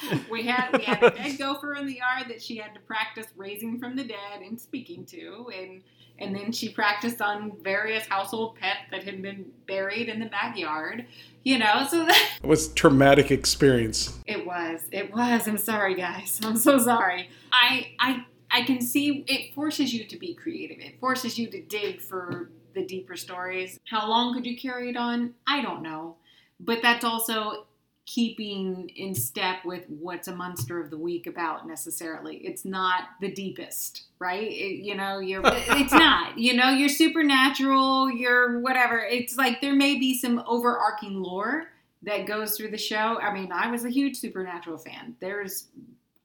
we 0.30 0.44
had 0.44 0.76
we 0.76 0.84
had 0.84 1.02
a 1.02 1.10
dead 1.10 1.38
gopher 1.38 1.74
in 1.74 1.86
the 1.86 1.96
yard 1.96 2.28
that 2.28 2.42
she 2.42 2.56
had 2.56 2.74
to 2.74 2.80
practice 2.80 3.26
raising 3.36 3.78
from 3.78 3.96
the 3.96 4.04
dead 4.04 4.42
and 4.44 4.60
speaking 4.60 5.04
to, 5.06 5.50
and 5.56 5.82
and 6.20 6.34
then 6.34 6.50
she 6.52 6.68
practiced 6.68 7.20
on 7.22 7.52
various 7.62 8.04
household 8.06 8.56
pets 8.56 8.80
that 8.90 9.04
had 9.04 9.22
been 9.22 9.46
buried 9.66 10.08
in 10.08 10.18
the 10.20 10.26
backyard. 10.26 11.06
You 11.44 11.58
know, 11.58 11.86
so 11.88 12.04
that 12.06 12.30
It 12.42 12.46
was 12.46 12.70
a 12.70 12.74
traumatic 12.74 13.30
experience. 13.30 14.18
it 14.26 14.46
was 14.46 14.82
it 14.92 15.12
was. 15.14 15.46
I'm 15.48 15.58
sorry, 15.58 15.94
guys. 15.94 16.40
I'm 16.44 16.56
so 16.56 16.78
sorry. 16.78 17.28
I 17.52 17.92
I 17.98 18.24
I 18.50 18.62
can 18.62 18.80
see 18.80 19.24
it 19.26 19.54
forces 19.54 19.92
you 19.92 20.04
to 20.04 20.16
be 20.16 20.34
creative. 20.34 20.78
It 20.80 20.98
forces 21.00 21.38
you 21.38 21.48
to 21.50 21.62
dig 21.62 22.00
for 22.00 22.50
the 22.74 22.84
deeper 22.84 23.16
stories. 23.16 23.78
How 23.88 24.08
long 24.08 24.34
could 24.34 24.46
you 24.46 24.56
carry 24.56 24.90
it 24.90 24.96
on? 24.96 25.34
I 25.46 25.62
don't 25.62 25.82
know, 25.82 26.16
but 26.60 26.80
that's 26.82 27.04
also 27.04 27.66
keeping 28.08 28.90
in 28.96 29.14
step 29.14 29.62
with 29.66 29.84
what's 29.88 30.28
a 30.28 30.34
monster 30.34 30.80
of 30.80 30.88
the 30.88 30.96
week 30.96 31.26
about 31.26 31.68
necessarily 31.68 32.36
it's 32.38 32.64
not 32.64 33.02
the 33.20 33.30
deepest 33.30 34.04
right 34.18 34.44
It- 34.50 34.82
you 34.82 34.94
know 34.94 35.18
you're 35.18 35.42
it's 35.44 35.92
not 35.92 36.38
you 36.38 36.54
know 36.54 36.70
you're 36.70 36.88
supernatural 36.88 38.10
you're 38.10 38.60
whatever 38.60 38.98
it's 38.98 39.36
like 39.36 39.60
there 39.60 39.74
may 39.74 39.98
be 39.98 40.16
some 40.18 40.42
overarching 40.46 41.22
lore 41.22 41.66
that 42.02 42.26
goes 42.26 42.56
through 42.56 42.70
the 42.70 42.78
show 42.78 43.18
i 43.20 43.30
mean 43.30 43.52
i 43.52 43.70
was 43.70 43.84
a 43.84 43.90
huge 43.90 44.16
supernatural 44.16 44.78
fan 44.78 45.14
there's 45.20 45.66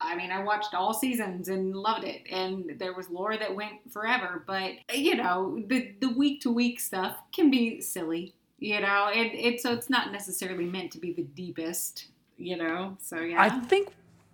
I 0.06 0.18
mean, 0.18 0.32
I 0.34 0.44
watched 0.44 0.74
all 0.74 0.94
seasons 0.94 1.48
and 1.48 1.74
loved 1.74 2.04
it, 2.04 2.24
and 2.30 2.76
there 2.78 2.92
was 2.94 3.10
lore 3.10 3.38
that 3.38 3.56
went 3.56 3.90
forever. 3.90 4.44
But 4.46 4.72
you 4.94 5.16
know, 5.16 5.64
the 5.66 5.94
the 6.02 6.10
week 6.10 6.42
to 6.42 6.52
week 6.52 6.82
stuff 6.82 7.16
can 7.34 7.50
be 7.50 7.80
silly. 7.80 8.34
You 8.60 8.80
know, 8.80 9.10
it, 9.14 9.34
it 9.34 9.62
so 9.62 9.74
it's 9.74 9.90
not 9.90 10.12
necessarily 10.12 10.66
meant 10.66 10.92
to 10.94 11.00
be 11.00 11.14
the 11.14 11.24
deepest. 11.24 12.08
You 12.38 12.58
know, 12.58 12.98
so 13.00 13.20
yeah. 13.20 13.42
I 13.42 13.50
think 13.50 13.90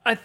I 0.06 0.18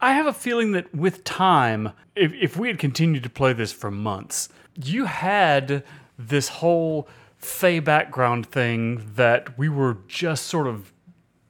I 0.00 0.12
have 0.12 0.26
a 0.26 0.32
feeling 0.32 0.72
that 0.72 0.94
with 0.94 1.24
time, 1.24 1.92
if 2.16 2.32
if 2.32 2.56
we 2.56 2.68
had 2.68 2.78
continued 2.78 3.22
to 3.24 3.30
play 3.30 3.52
this 3.52 3.72
for 3.72 3.90
months, 3.90 4.48
you 4.74 5.04
had 5.06 5.84
this 6.18 6.48
whole 6.48 7.08
Fey 7.36 7.78
background 7.80 8.46
thing 8.46 9.12
that 9.14 9.58
we 9.58 9.68
were 9.68 9.98
just 10.06 10.46
sort 10.46 10.66
of 10.66 10.92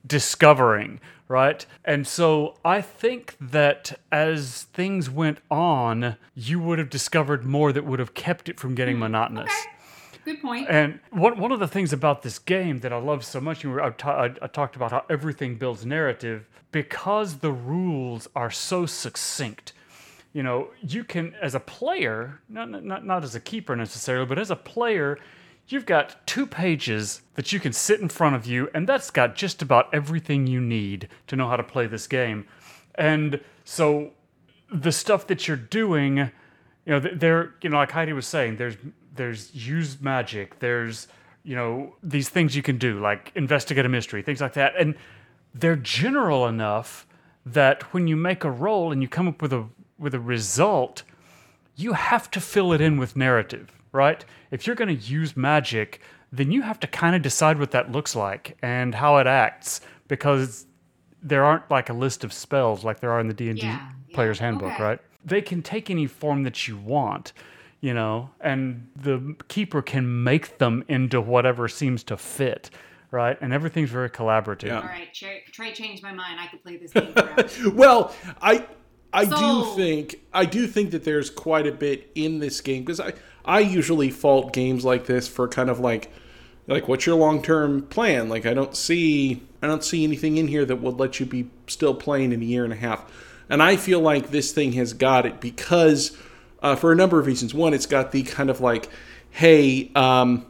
discovering, 0.06 1.00
right? 1.26 1.66
And 1.84 2.06
so 2.06 2.56
I 2.64 2.80
think 2.80 3.36
that 3.40 3.98
as 4.12 4.64
things 4.72 5.10
went 5.10 5.38
on, 5.50 6.16
you 6.34 6.60
would 6.60 6.78
have 6.78 6.90
discovered 6.90 7.44
more 7.44 7.72
that 7.72 7.84
would 7.84 7.98
have 7.98 8.14
kept 8.14 8.48
it 8.48 8.60
from 8.60 8.74
getting 8.74 8.94
mm-hmm. 8.94 9.12
monotonous. 9.12 9.50
okay. 9.50 9.79
Good 10.24 10.42
point. 10.42 10.66
And 10.68 11.00
one, 11.10 11.38
one 11.38 11.52
of 11.52 11.60
the 11.60 11.68
things 11.68 11.92
about 11.92 12.22
this 12.22 12.38
game 12.38 12.80
that 12.80 12.92
I 12.92 12.98
love 12.98 13.24
so 13.24 13.40
much, 13.40 13.64
were, 13.64 13.82
I, 13.82 13.90
ta- 13.90 14.24
I, 14.24 14.34
I 14.42 14.46
talked 14.46 14.76
about 14.76 14.90
how 14.90 15.04
everything 15.08 15.56
builds 15.56 15.86
narrative, 15.86 16.48
because 16.72 17.38
the 17.38 17.52
rules 17.52 18.28
are 18.36 18.50
so 18.50 18.86
succinct. 18.86 19.72
You 20.32 20.42
know, 20.42 20.68
you 20.80 21.02
can, 21.02 21.34
as 21.42 21.54
a 21.54 21.60
player, 21.60 22.40
not, 22.48 22.70
not, 22.70 23.04
not 23.04 23.24
as 23.24 23.34
a 23.34 23.40
keeper 23.40 23.74
necessarily, 23.74 24.26
but 24.26 24.38
as 24.38 24.50
a 24.50 24.56
player, 24.56 25.18
you've 25.66 25.86
got 25.86 26.24
two 26.26 26.46
pages 26.46 27.22
that 27.34 27.52
you 27.52 27.58
can 27.58 27.72
sit 27.72 28.00
in 28.00 28.08
front 28.08 28.36
of 28.36 28.46
you, 28.46 28.68
and 28.74 28.88
that's 28.88 29.10
got 29.10 29.34
just 29.34 29.62
about 29.62 29.92
everything 29.92 30.46
you 30.46 30.60
need 30.60 31.08
to 31.26 31.34
know 31.34 31.48
how 31.48 31.56
to 31.56 31.64
play 31.64 31.86
this 31.86 32.06
game. 32.06 32.46
And 32.94 33.40
so 33.64 34.12
the 34.72 34.92
stuff 34.92 35.26
that 35.28 35.48
you're 35.48 35.56
doing, 35.56 36.18
you 36.18 36.30
know, 36.86 37.00
th- 37.00 37.18
there, 37.18 37.54
you 37.62 37.70
know, 37.70 37.78
like 37.78 37.90
Heidi 37.90 38.12
was 38.12 38.26
saying, 38.26 38.56
there's 38.56 38.76
there's 39.20 39.54
use 39.54 40.00
magic, 40.00 40.60
there's 40.60 41.06
you 41.44 41.54
know 41.54 41.94
these 42.02 42.30
things 42.30 42.56
you 42.56 42.62
can 42.62 42.78
do 42.78 42.98
like 43.00 43.32
investigate 43.34 43.84
a 43.84 43.88
mystery, 43.88 44.22
things 44.22 44.40
like 44.40 44.54
that, 44.54 44.72
and 44.78 44.94
they're 45.54 45.76
general 45.76 46.46
enough 46.46 47.06
that 47.44 47.82
when 47.92 48.06
you 48.06 48.16
make 48.16 48.44
a 48.44 48.50
roll 48.50 48.92
and 48.92 49.02
you 49.02 49.08
come 49.08 49.28
up 49.28 49.42
with 49.42 49.52
a 49.52 49.66
with 49.98 50.14
a 50.14 50.20
result, 50.20 51.02
you 51.76 51.92
have 51.92 52.30
to 52.30 52.40
fill 52.40 52.72
it 52.72 52.80
in 52.80 52.96
with 52.96 53.14
narrative, 53.14 53.70
right? 53.92 54.24
If 54.50 54.66
you're 54.66 54.76
going 54.76 54.96
to 54.98 55.04
use 55.18 55.36
magic, 55.36 56.00
then 56.32 56.50
you 56.50 56.62
have 56.62 56.80
to 56.80 56.86
kind 56.86 57.14
of 57.14 57.20
decide 57.20 57.58
what 57.58 57.72
that 57.72 57.92
looks 57.92 58.16
like 58.16 58.56
and 58.62 58.94
how 58.94 59.18
it 59.18 59.26
acts 59.26 59.82
because 60.08 60.64
there 61.22 61.44
aren't 61.44 61.70
like 61.70 61.90
a 61.90 61.92
list 61.92 62.24
of 62.24 62.32
spells 62.32 62.84
like 62.84 63.00
there 63.00 63.12
are 63.12 63.20
in 63.20 63.28
the 63.28 63.34
D&D 63.34 63.60
Yeah, 63.60 63.66
yeah, 63.66 64.14
player's 64.14 64.38
handbook, 64.38 64.72
okay. 64.72 64.82
right? 64.82 64.98
They 65.22 65.42
can 65.42 65.60
take 65.60 65.90
any 65.90 66.06
form 66.06 66.44
that 66.44 66.66
you 66.66 66.78
want, 66.78 67.34
you 67.80 67.94
know, 67.94 68.30
and 68.40 68.88
the 68.96 69.34
keeper 69.48 69.82
can 69.82 70.22
make 70.22 70.58
them 70.58 70.84
into 70.88 71.20
whatever 71.20 71.68
seems 71.68 72.02
to 72.04 72.16
fit, 72.16 72.70
right? 73.10 73.38
And 73.40 73.52
everything's 73.52 73.90
very 73.90 74.10
collaborative. 74.10 74.64
Yeah. 74.64 74.80
All 74.80 74.86
right, 74.86 75.12
Trey, 75.14 75.42
Trey 75.52 75.72
changed 75.72 76.02
my 76.02 76.12
mind. 76.12 76.38
I 76.38 76.46
could 76.46 76.62
play 76.62 76.76
this 76.76 76.92
game 76.92 77.12
forever. 77.12 77.70
well, 77.74 78.14
I 78.42 78.66
I 79.12 79.24
do 79.24 79.74
think 79.76 80.20
I 80.32 80.44
do 80.44 80.66
think 80.66 80.92
that 80.92 81.04
there's 81.04 81.30
quite 81.30 81.66
a 81.66 81.72
bit 81.72 82.10
in 82.14 82.38
this 82.38 82.60
game 82.60 82.82
because 82.82 83.00
I 83.00 83.14
I 83.44 83.60
usually 83.60 84.10
fault 84.10 84.52
games 84.52 84.84
like 84.84 85.06
this 85.06 85.26
for 85.26 85.48
kind 85.48 85.70
of 85.70 85.80
like 85.80 86.10
like 86.66 86.86
what's 86.86 87.06
your 87.06 87.16
long 87.16 87.42
term 87.42 87.82
plan? 87.82 88.28
Like 88.28 88.46
I 88.46 88.54
don't 88.54 88.76
see 88.76 89.42
I 89.62 89.66
don't 89.66 89.82
see 89.82 90.04
anything 90.04 90.36
in 90.36 90.48
here 90.48 90.64
that 90.64 90.76
would 90.76 90.98
let 90.98 91.18
you 91.18 91.26
be 91.26 91.50
still 91.66 91.94
playing 91.94 92.32
in 92.32 92.42
a 92.42 92.44
year 92.44 92.64
and 92.64 92.72
a 92.72 92.76
half. 92.76 93.10
And 93.48 93.62
I 93.62 93.76
feel 93.76 94.00
like 94.00 94.30
this 94.30 94.52
thing 94.52 94.72
has 94.72 94.92
got 94.92 95.26
it 95.26 95.40
because 95.40 96.16
uh, 96.62 96.76
for 96.76 96.92
a 96.92 96.96
number 96.96 97.18
of 97.18 97.26
reasons. 97.26 97.54
One, 97.54 97.74
it's 97.74 97.86
got 97.86 98.12
the 98.12 98.22
kind 98.22 98.50
of 98.50 98.60
like, 98.60 98.88
hey, 99.30 99.90
um, 99.94 100.46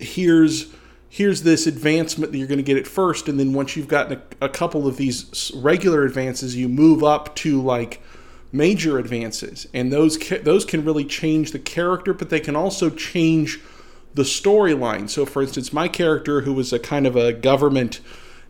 here's 0.00 0.66
here's 1.08 1.42
this 1.42 1.66
advancement 1.66 2.30
that 2.30 2.38
you're 2.38 2.46
going 2.46 2.56
to 2.56 2.64
get 2.64 2.76
at 2.76 2.86
first 2.86 3.28
and 3.28 3.38
then 3.38 3.52
once 3.52 3.76
you've 3.76 3.88
gotten 3.88 4.20
a, 4.40 4.46
a 4.46 4.48
couple 4.48 4.86
of 4.86 4.96
these 4.96 5.50
regular 5.56 6.04
advances 6.04 6.56
you 6.56 6.68
move 6.68 7.02
up 7.02 7.34
to 7.34 7.60
like 7.60 8.00
major 8.52 8.96
advances 8.96 9.66
and 9.74 9.92
those 9.92 10.16
ca- 10.16 10.40
those 10.42 10.64
can 10.64 10.84
really 10.84 11.04
change 11.04 11.50
the 11.50 11.58
character 11.58 12.14
but 12.14 12.30
they 12.30 12.40
can 12.40 12.56
also 12.56 12.88
change 12.88 13.60
the 14.14 14.22
storyline 14.22 15.10
so 15.10 15.26
for 15.26 15.42
instance 15.42 15.72
my 15.72 15.88
character 15.88 16.42
who 16.42 16.52
was 16.52 16.72
a 16.72 16.78
kind 16.78 17.06
of 17.06 17.16
a 17.16 17.32
government 17.32 18.00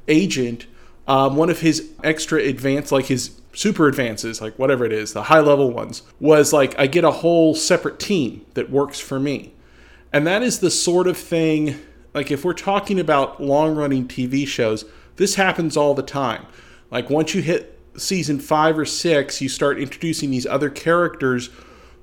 agent 0.07 0.67
um, 1.09 1.37
one 1.37 1.51
of 1.51 1.61
his 1.61 1.91
extra 2.05 2.41
advance 2.41 2.93
like 2.93 3.07
his 3.07 3.40
super 3.53 3.89
advances 3.89 4.41
like 4.41 4.57
whatever 4.59 4.85
it 4.85 4.93
is 4.93 5.13
the 5.13 5.25
high 5.25 5.41
level 5.41 5.71
ones 5.71 6.03
was 6.21 6.53
like 6.53 6.79
i 6.79 6.87
get 6.87 7.05
a 7.05 7.11
whole 7.11 7.55
separate 7.55 7.99
team 7.99 8.45
that 8.55 8.71
works 8.71 9.01
for 9.01 9.19
me 9.19 9.53
and 10.13 10.27
that 10.27 10.43
is 10.43 10.59
the 10.59 10.71
sort 10.71 11.07
of 11.07 11.17
thing, 11.17 11.79
like 12.15 12.31
if 12.31 12.45
we're 12.45 12.53
talking 12.53 12.99
about 12.99 13.43
long 13.43 13.77
running 13.77 14.09
TV 14.09 14.47
shows, 14.47 14.85
this 15.17 15.37
happens 15.37 15.77
all 15.77 15.95
the 15.95 16.03
time. 16.03 16.47
Like 16.91 17.11
once 17.11 17.35
you 17.35 17.43
hit 17.43 17.79
season 17.97 18.41
five 18.41 18.79
or 18.79 18.85
six, 18.85 19.41
you 19.41 19.49
start 19.49 19.79
introducing 19.79 20.31
these 20.31 20.47
other 20.47 20.71
characters 20.71 21.51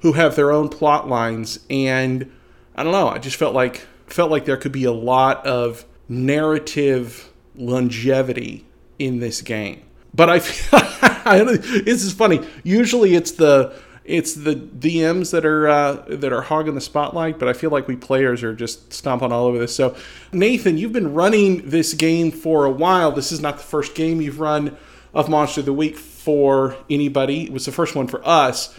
who 0.02 0.14
have 0.14 0.36
their 0.36 0.52
own 0.52 0.70
plot 0.70 1.10
lines. 1.10 1.60
And 1.70 2.32
I 2.76 2.84
don't 2.84 2.94
know, 2.94 3.10
I 3.10 3.18
just 3.18 3.36
felt 3.36 3.54
like 3.54 3.86
felt 4.06 4.32
like 4.32 4.46
there 4.46 4.58
could 4.58 4.72
be 4.72 4.86
a 4.86 4.92
lot 4.92 5.46
of 5.46 5.86
narrative 6.08 7.34
longevity 7.56 8.66
in 9.00 9.20
this 9.20 9.42
game. 9.42 9.82
But 10.18 10.30
I, 10.30 10.40
this 11.40 12.04
is 12.04 12.12
funny. 12.12 12.46
Usually 12.64 13.16
it's 13.16 13.32
the 13.32 13.74
it's 14.04 14.34
the 14.34 14.56
DMs 14.56 15.32
that 15.32 15.46
are 15.46 15.68
uh, 15.68 15.94
that 16.08 16.34
are 16.34 16.42
hogging 16.42 16.76
the 16.76 16.82
spotlight, 16.82 17.38
but 17.40 17.48
I 17.48 17.54
feel 17.54 17.70
like 17.70 17.88
we 17.88 17.96
players 17.96 18.42
are 18.42 18.54
just 18.54 18.92
stomping 18.92 19.32
all 19.32 19.46
over 19.46 19.60
this. 19.60 19.76
So, 19.76 19.96
Nathan, 20.34 20.78
you've 20.78 20.92
been 20.92 21.14
running 21.14 21.70
this 21.70 21.94
game 21.94 22.32
for 22.32 22.66
a 22.66 22.72
while. 22.72 23.12
This 23.12 23.32
is 23.32 23.40
not 23.40 23.58
the 23.58 23.64
first 23.64 23.96
game 23.96 24.20
you've 24.20 24.40
run 24.40 24.76
of 25.14 25.30
Monster 25.30 25.60
of 25.60 25.66
the 25.66 25.74
Week 25.74 25.96
for 25.96 26.76
anybody. 26.90 27.44
It 27.44 27.54
was 27.54 27.66
the 27.66 27.72
first 27.72 27.96
one 27.96 28.08
for 28.08 28.28
us. 28.28 28.76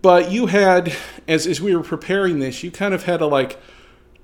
But 0.00 0.32
you 0.32 0.46
had, 0.46 0.94
as 1.28 1.46
as 1.46 1.60
we 1.60 1.76
were 1.76 1.84
preparing 1.84 2.38
this, 2.38 2.62
you 2.62 2.70
kind 2.70 2.94
of 2.94 3.04
had 3.04 3.20
a 3.20 3.26
like 3.26 3.58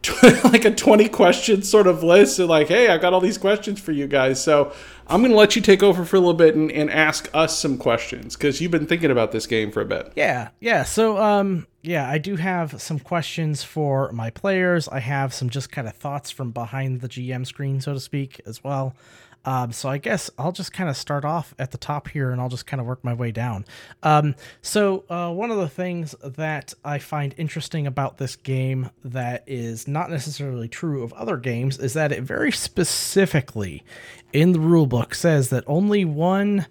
like 0.45 0.65
a 0.65 0.75
20 0.75 1.09
question 1.09 1.63
sort 1.63 1.87
of 1.87 2.03
list 2.03 2.39
and 2.39 2.49
like 2.49 2.69
hey 2.69 2.89
i 2.89 2.97
got 2.97 3.13
all 3.13 3.21
these 3.21 3.39
questions 3.39 3.81
for 3.81 3.93
you 3.93 4.07
guys 4.07 4.43
so 4.43 4.73
i'm 5.09 5.21
going 5.21 5.31
to 5.31 5.37
let 5.37 5.57
you 5.57 5.61
take 5.61 5.83
over 5.83 6.05
for 6.05 6.17
a 6.17 6.21
little 6.21 6.35
bit 6.35 6.55
and, 6.55 6.71
and 6.71 6.91
ask 6.91 7.29
us 7.35 7.59
some 7.59 7.77
questions 7.77 8.37
because 8.37 8.61
you've 8.61 8.71
been 8.71 8.87
thinking 8.87 9.11
about 9.11 9.33
this 9.33 9.47
game 9.47 9.71
for 9.71 9.81
a 9.81 9.85
bit 9.85 10.13
Yeah, 10.19 10.49
yeah. 10.61 10.83
So, 10.83 11.17
um, 11.19 11.69
yeah, 11.83 12.11
I 12.11 12.19
do 12.19 12.35
have 12.35 12.83
some 12.83 12.99
questions 12.99 13.63
for 13.63 14.11
my 14.11 14.31
players. 14.31 14.89
I 14.89 14.99
have 14.99 15.33
some 15.33 15.49
just 15.49 15.71
kind 15.71 15.87
of 15.87 15.95
thoughts 15.95 16.31
from 16.31 16.51
behind 16.51 17.01
the 17.01 17.09
GM 17.09 17.47
screen, 17.47 17.81
so 17.81 17.95
to 17.95 18.01
speak, 18.01 18.41
as 18.47 18.65
well. 18.65 18.97
Um, 19.45 19.73
so 19.73 19.89
I 19.89 19.99
guess 19.99 20.31
I'll 20.39 20.53
just 20.53 20.73
kind 20.73 20.91
of 20.91 20.97
start 20.97 21.25
off 21.25 21.55
at 21.59 21.71
the 21.71 21.79
top 21.79 22.09
here, 22.09 22.31
and 22.31 22.41
I'll 22.41 22.49
just 22.49 22.67
kind 22.67 22.81
of 22.81 22.87
work 22.87 23.03
my 23.03 23.15
way 23.15 23.31
down. 23.31 23.65
Um, 24.03 24.35
so 24.63 25.05
uh, 25.09 25.33
one 25.33 25.51
of 25.51 25.57
the 25.57 25.69
things 25.69 26.15
that 26.23 26.75
I 26.85 26.99
find 26.99 27.35
interesting 27.39 27.87
about 27.87 28.19
this 28.19 28.37
game 28.37 28.91
that 29.05 29.45
is 29.47 29.89
not 29.89 30.11
necessarily 30.11 30.69
true 30.69 31.03
of 31.03 31.13
other 31.15 31.37
games 31.37 31.79
is 31.79 31.95
that 31.95 32.13
it 32.13 32.23
very 32.23 32.53
specifically 32.53 33.85
in 34.33 34.53
the 34.53 34.59
rulebook 34.59 35.15
says 35.15 35.51
that 35.51 35.65
only 35.67 36.05
one 36.05 36.67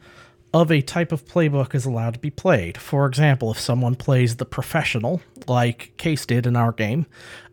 of 0.53 0.71
a 0.71 0.81
type 0.81 1.11
of 1.11 1.25
playbook 1.25 1.75
is 1.75 1.85
allowed 1.85 2.13
to 2.13 2.19
be 2.19 2.29
played. 2.29 2.77
For 2.77 3.05
example, 3.05 3.51
if 3.51 3.59
someone 3.59 3.95
plays 3.95 4.37
the 4.37 4.45
professional, 4.45 5.21
like 5.47 5.95
Case 5.97 6.25
did 6.25 6.47
in 6.47 6.55
our 6.55 6.71
game, 6.71 7.05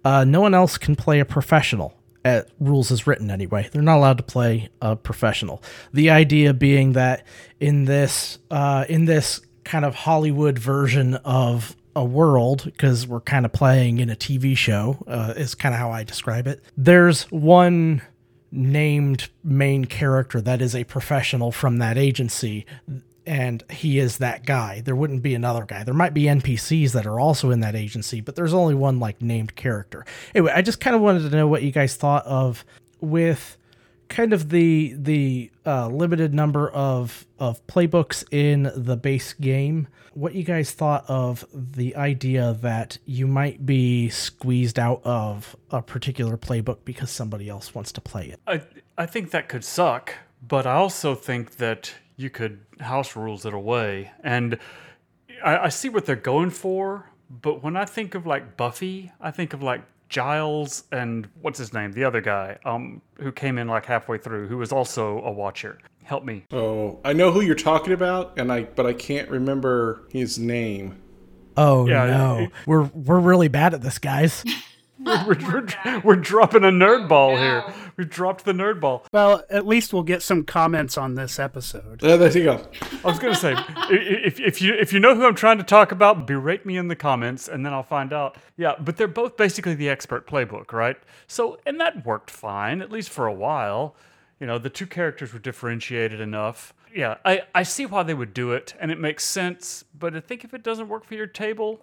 uh, 0.04 0.24
no 0.24 0.40
one 0.40 0.54
else 0.54 0.78
can 0.78 0.96
play 0.96 1.20
a 1.20 1.24
professional. 1.24 1.94
At 2.24 2.48
rules 2.58 2.90
as 2.90 3.06
written, 3.06 3.30
anyway. 3.30 3.68
They're 3.70 3.82
not 3.82 3.98
allowed 3.98 4.16
to 4.18 4.24
play 4.24 4.70
a 4.80 4.96
professional. 4.96 5.62
The 5.92 6.10
idea 6.10 6.54
being 6.54 6.92
that 6.92 7.26
in 7.60 7.84
this, 7.84 8.38
uh, 8.50 8.86
in 8.88 9.04
this 9.04 9.40
kind 9.64 9.84
of 9.84 9.94
Hollywood 9.94 10.58
version 10.58 11.16
of 11.16 11.76
a 11.94 12.04
world, 12.04 12.64
because 12.64 13.06
we're 13.06 13.20
kind 13.20 13.44
of 13.44 13.52
playing 13.52 13.98
in 13.98 14.10
a 14.10 14.16
TV 14.16 14.56
show, 14.56 15.04
uh, 15.06 15.34
is 15.36 15.54
kind 15.54 15.74
of 15.74 15.78
how 15.78 15.90
I 15.90 16.02
describe 16.02 16.46
it. 16.46 16.62
There's 16.76 17.24
one 17.30 18.02
named 18.50 19.28
main 19.42 19.84
character 19.84 20.40
that 20.40 20.62
is 20.62 20.74
a 20.74 20.84
professional 20.84 21.50
from 21.52 21.78
that 21.78 21.98
agency 21.98 22.64
and 23.26 23.62
he 23.70 23.98
is 23.98 24.18
that 24.18 24.44
guy. 24.44 24.80
There 24.80 24.96
wouldn't 24.96 25.22
be 25.22 25.34
another 25.34 25.64
guy. 25.64 25.84
There 25.84 25.94
might 25.94 26.14
be 26.14 26.24
npcs 26.24 26.92
that 26.92 27.06
are 27.06 27.20
also 27.20 27.50
in 27.50 27.60
that 27.60 27.74
agency 27.74 28.20
but 28.20 28.36
there's 28.36 28.54
only 28.54 28.74
one 28.74 28.98
like 29.00 29.20
named 29.22 29.54
character. 29.54 30.04
Anyway 30.34 30.52
i 30.54 30.62
just 30.62 30.80
kind 30.80 30.96
of 30.96 31.02
wanted 31.02 31.30
to 31.30 31.36
know 31.36 31.48
what 31.48 31.62
you 31.62 31.72
guys 31.72 31.96
thought 31.96 32.24
of 32.26 32.64
with 33.00 33.56
kind 34.08 34.32
of 34.32 34.50
the 34.50 34.94
the 34.98 35.50
uh, 35.66 35.88
limited 35.88 36.34
number 36.34 36.68
of 36.70 37.26
of 37.38 37.66
playbooks 37.66 38.24
in 38.30 38.70
the 38.76 38.96
base 38.96 39.32
game 39.32 39.88
what 40.14 40.34
you 40.34 40.44
guys 40.44 40.70
thought 40.70 41.04
of 41.08 41.44
the 41.52 41.96
idea 41.96 42.56
that 42.62 42.98
you 43.04 43.26
might 43.26 43.66
be 43.66 44.08
squeezed 44.08 44.78
out 44.78 45.02
of 45.04 45.56
a 45.70 45.82
particular 45.82 46.36
playbook 46.36 46.78
because 46.84 47.10
somebody 47.10 47.48
else 47.48 47.74
wants 47.74 47.92
to 47.92 48.00
play 48.00 48.26
it? 48.26 48.40
I 48.46 48.62
I 48.96 49.06
think 49.06 49.32
that 49.32 49.48
could 49.48 49.64
suck, 49.64 50.14
but 50.46 50.66
I 50.66 50.74
also 50.74 51.14
think 51.14 51.56
that 51.56 51.94
you 52.16 52.30
could 52.30 52.60
house 52.80 53.16
rules 53.16 53.44
it 53.46 53.54
away. 53.54 54.10
And 54.22 54.58
I, 55.44 55.58
I 55.58 55.68
see 55.68 55.88
what 55.88 56.06
they're 56.06 56.16
going 56.16 56.50
for, 56.50 57.10
but 57.30 57.62
when 57.62 57.76
I 57.76 57.84
think 57.84 58.14
of 58.14 58.26
like 58.26 58.56
Buffy, 58.56 59.12
I 59.20 59.30
think 59.30 59.52
of 59.52 59.62
like 59.62 59.82
Giles 60.08 60.84
and 60.92 61.26
what's 61.40 61.58
his 61.58 61.72
name, 61.72 61.92
the 61.92 62.04
other 62.04 62.20
guy, 62.20 62.58
um, 62.64 63.00
who 63.18 63.32
came 63.32 63.58
in 63.58 63.66
like 63.68 63.86
halfway 63.86 64.18
through, 64.18 64.46
who 64.48 64.58
was 64.58 64.70
also 64.72 65.20
a 65.22 65.32
watcher. 65.32 65.78
Help 66.04 66.24
me. 66.24 66.44
Oh, 66.52 67.00
I 67.04 67.14
know 67.14 67.32
who 67.32 67.40
you're 67.40 67.54
talking 67.54 67.92
about, 67.94 68.38
and 68.38 68.52
I 68.52 68.64
but 68.64 68.84
I 68.86 68.92
can't 68.92 69.28
remember 69.30 70.02
his 70.10 70.38
name. 70.38 71.00
Oh 71.56 71.86
Yeah, 71.88 72.06
no, 72.06 72.38
it- 72.40 72.52
we're 72.66 72.82
we're 72.82 73.18
really 73.20 73.48
bad 73.48 73.72
at 73.74 73.80
this, 73.82 73.98
guys. 73.98 74.44
We're, 75.04 75.36
we're, 75.84 76.00
we're 76.02 76.16
dropping 76.16 76.64
a 76.64 76.68
nerd 76.68 77.08
ball 77.08 77.32
no. 77.32 77.36
here. 77.40 77.74
We 77.96 78.04
dropped 78.04 78.44
the 78.44 78.52
nerd 78.52 78.80
ball. 78.80 79.04
Well, 79.12 79.44
at 79.50 79.66
least 79.66 79.92
we'll 79.92 80.02
get 80.02 80.22
some 80.22 80.44
comments 80.44 80.96
on 80.98 81.14
this 81.14 81.38
episode. 81.38 82.02
Uh, 82.02 82.16
there 82.16 82.30
you 82.36 82.44
go. 82.44 82.66
I 83.04 83.06
was 83.08 83.18
gonna 83.18 83.34
say, 83.34 83.52
i- 83.54 83.62
i- 83.90 84.22
if, 84.24 84.40
if 84.40 84.62
you 84.62 84.74
if 84.74 84.92
you 84.92 85.00
know 85.00 85.14
who 85.14 85.26
I'm 85.26 85.34
trying 85.34 85.58
to 85.58 85.64
talk 85.64 85.92
about, 85.92 86.26
berate 86.26 86.64
me 86.66 86.76
in 86.76 86.88
the 86.88 86.96
comments, 86.96 87.48
and 87.48 87.64
then 87.64 87.72
I'll 87.72 87.82
find 87.82 88.12
out. 88.12 88.36
Yeah, 88.56 88.74
but 88.80 88.96
they're 88.96 89.06
both 89.08 89.36
basically 89.36 89.74
the 89.74 89.88
expert 89.88 90.26
playbook, 90.26 90.72
right? 90.72 90.96
So, 91.26 91.58
and 91.66 91.78
that 91.80 92.04
worked 92.06 92.30
fine, 92.30 92.80
at 92.82 92.90
least 92.90 93.10
for 93.10 93.26
a 93.26 93.32
while. 93.32 93.94
You 94.40 94.46
know, 94.46 94.58
the 94.58 94.70
two 94.70 94.86
characters 94.86 95.32
were 95.32 95.38
differentiated 95.38 96.20
enough. 96.20 96.74
Yeah, 96.94 97.16
I, 97.24 97.42
I 97.54 97.62
see 97.64 97.86
why 97.86 98.02
they 98.04 98.14
would 98.14 98.34
do 98.34 98.52
it, 98.52 98.74
and 98.80 98.90
it 98.90 98.98
makes 99.00 99.24
sense. 99.24 99.84
But 99.98 100.14
I 100.16 100.20
think 100.20 100.44
if 100.44 100.54
it 100.54 100.62
doesn't 100.62 100.88
work 100.88 101.04
for 101.04 101.14
your 101.14 101.26
table, 101.26 101.80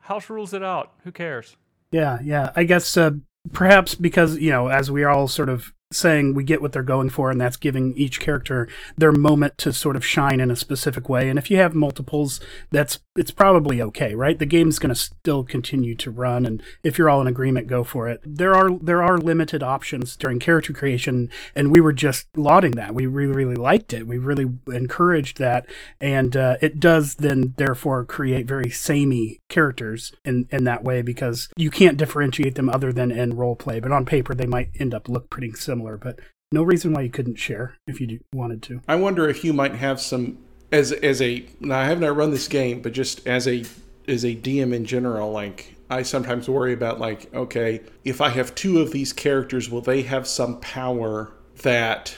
house 0.00 0.28
rules 0.30 0.52
it 0.52 0.62
out. 0.62 0.92
Who 1.04 1.12
cares? 1.12 1.56
Yeah, 1.92 2.18
yeah. 2.22 2.50
I 2.56 2.64
guess 2.64 2.96
uh, 2.96 3.12
perhaps 3.52 3.94
because, 3.94 4.38
you 4.38 4.50
know, 4.50 4.68
as 4.68 4.90
we 4.90 5.04
all 5.04 5.28
sort 5.28 5.48
of 5.48 5.72
saying, 5.92 6.34
we 6.34 6.44
get 6.44 6.60
what 6.62 6.72
they're 6.72 6.82
going 6.82 7.10
for, 7.10 7.30
and 7.30 7.40
that's 7.40 7.56
giving 7.56 7.94
each 7.96 8.20
character 8.20 8.68
their 8.96 9.12
moment 9.12 9.58
to 9.58 9.72
sort 9.72 9.96
of 9.96 10.04
shine 10.04 10.40
in 10.40 10.50
a 10.50 10.56
specific 10.56 11.08
way. 11.08 11.28
And 11.28 11.38
if 11.38 11.50
you 11.50 11.56
have 11.58 11.74
multiples, 11.74 12.40
that's 12.70 12.98
it's 13.14 13.30
probably 13.30 13.82
okay, 13.82 14.14
right? 14.14 14.38
The 14.38 14.46
game's 14.46 14.78
going 14.78 14.94
to 14.94 14.98
still 14.98 15.44
continue 15.44 15.94
to 15.96 16.10
run, 16.10 16.46
and 16.46 16.62
if 16.82 16.96
you're 16.96 17.10
all 17.10 17.20
in 17.20 17.26
agreement, 17.26 17.66
go 17.66 17.84
for 17.84 18.08
it. 18.08 18.20
There 18.24 18.54
are 18.54 18.70
there 18.78 19.02
are 19.02 19.18
limited 19.18 19.62
options 19.62 20.16
during 20.16 20.38
character 20.38 20.72
creation, 20.72 21.28
and 21.54 21.74
we 21.74 21.80
were 21.80 21.92
just 21.92 22.26
lauding 22.36 22.72
that. 22.72 22.94
We 22.94 23.06
really 23.06 23.34
really 23.34 23.56
liked 23.56 23.92
it. 23.92 24.06
We 24.06 24.18
really 24.18 24.46
encouraged 24.68 25.38
that, 25.38 25.66
and 26.00 26.36
uh, 26.36 26.56
it 26.62 26.80
does 26.80 27.16
then 27.16 27.54
therefore 27.56 28.04
create 28.04 28.46
very 28.46 28.70
samey 28.70 29.40
characters 29.48 30.12
in 30.24 30.48
in 30.50 30.64
that 30.64 30.82
way 30.82 31.02
because 31.02 31.48
you 31.56 31.70
can't 31.70 31.98
differentiate 31.98 32.54
them 32.54 32.70
other 32.70 32.92
than 32.92 33.10
in 33.10 33.36
role 33.36 33.56
play. 33.56 33.80
But 33.80 33.92
on 33.92 34.06
paper, 34.06 34.34
they 34.34 34.46
might 34.46 34.70
end 34.78 34.94
up 34.94 35.08
look 35.08 35.28
pretty 35.28 35.52
similar. 35.52 35.81
But 35.96 36.18
no 36.52 36.62
reason 36.62 36.92
why 36.92 37.02
you 37.02 37.10
couldn't 37.10 37.36
share 37.36 37.76
if 37.86 38.00
you 38.00 38.20
wanted 38.34 38.62
to. 38.64 38.80
I 38.86 38.96
wonder 38.96 39.28
if 39.28 39.44
you 39.44 39.52
might 39.52 39.74
have 39.74 40.00
some 40.00 40.38
as 40.70 40.92
as 40.92 41.20
a. 41.22 41.46
Now 41.60 41.80
I 41.80 41.84
have 41.86 42.00
not 42.00 42.16
run 42.16 42.30
this 42.30 42.48
game, 42.48 42.82
but 42.82 42.92
just 42.92 43.26
as 43.26 43.46
a 43.48 43.64
as 44.08 44.24
a 44.24 44.34
DM 44.34 44.72
in 44.74 44.84
general, 44.84 45.30
like 45.30 45.74
I 45.90 46.02
sometimes 46.02 46.48
worry 46.48 46.72
about 46.72 46.98
like, 46.98 47.32
okay, 47.34 47.80
if 48.04 48.20
I 48.20 48.30
have 48.30 48.54
two 48.54 48.80
of 48.80 48.92
these 48.92 49.12
characters, 49.12 49.70
will 49.70 49.80
they 49.80 50.02
have 50.02 50.26
some 50.26 50.60
power 50.60 51.32
that 51.62 52.14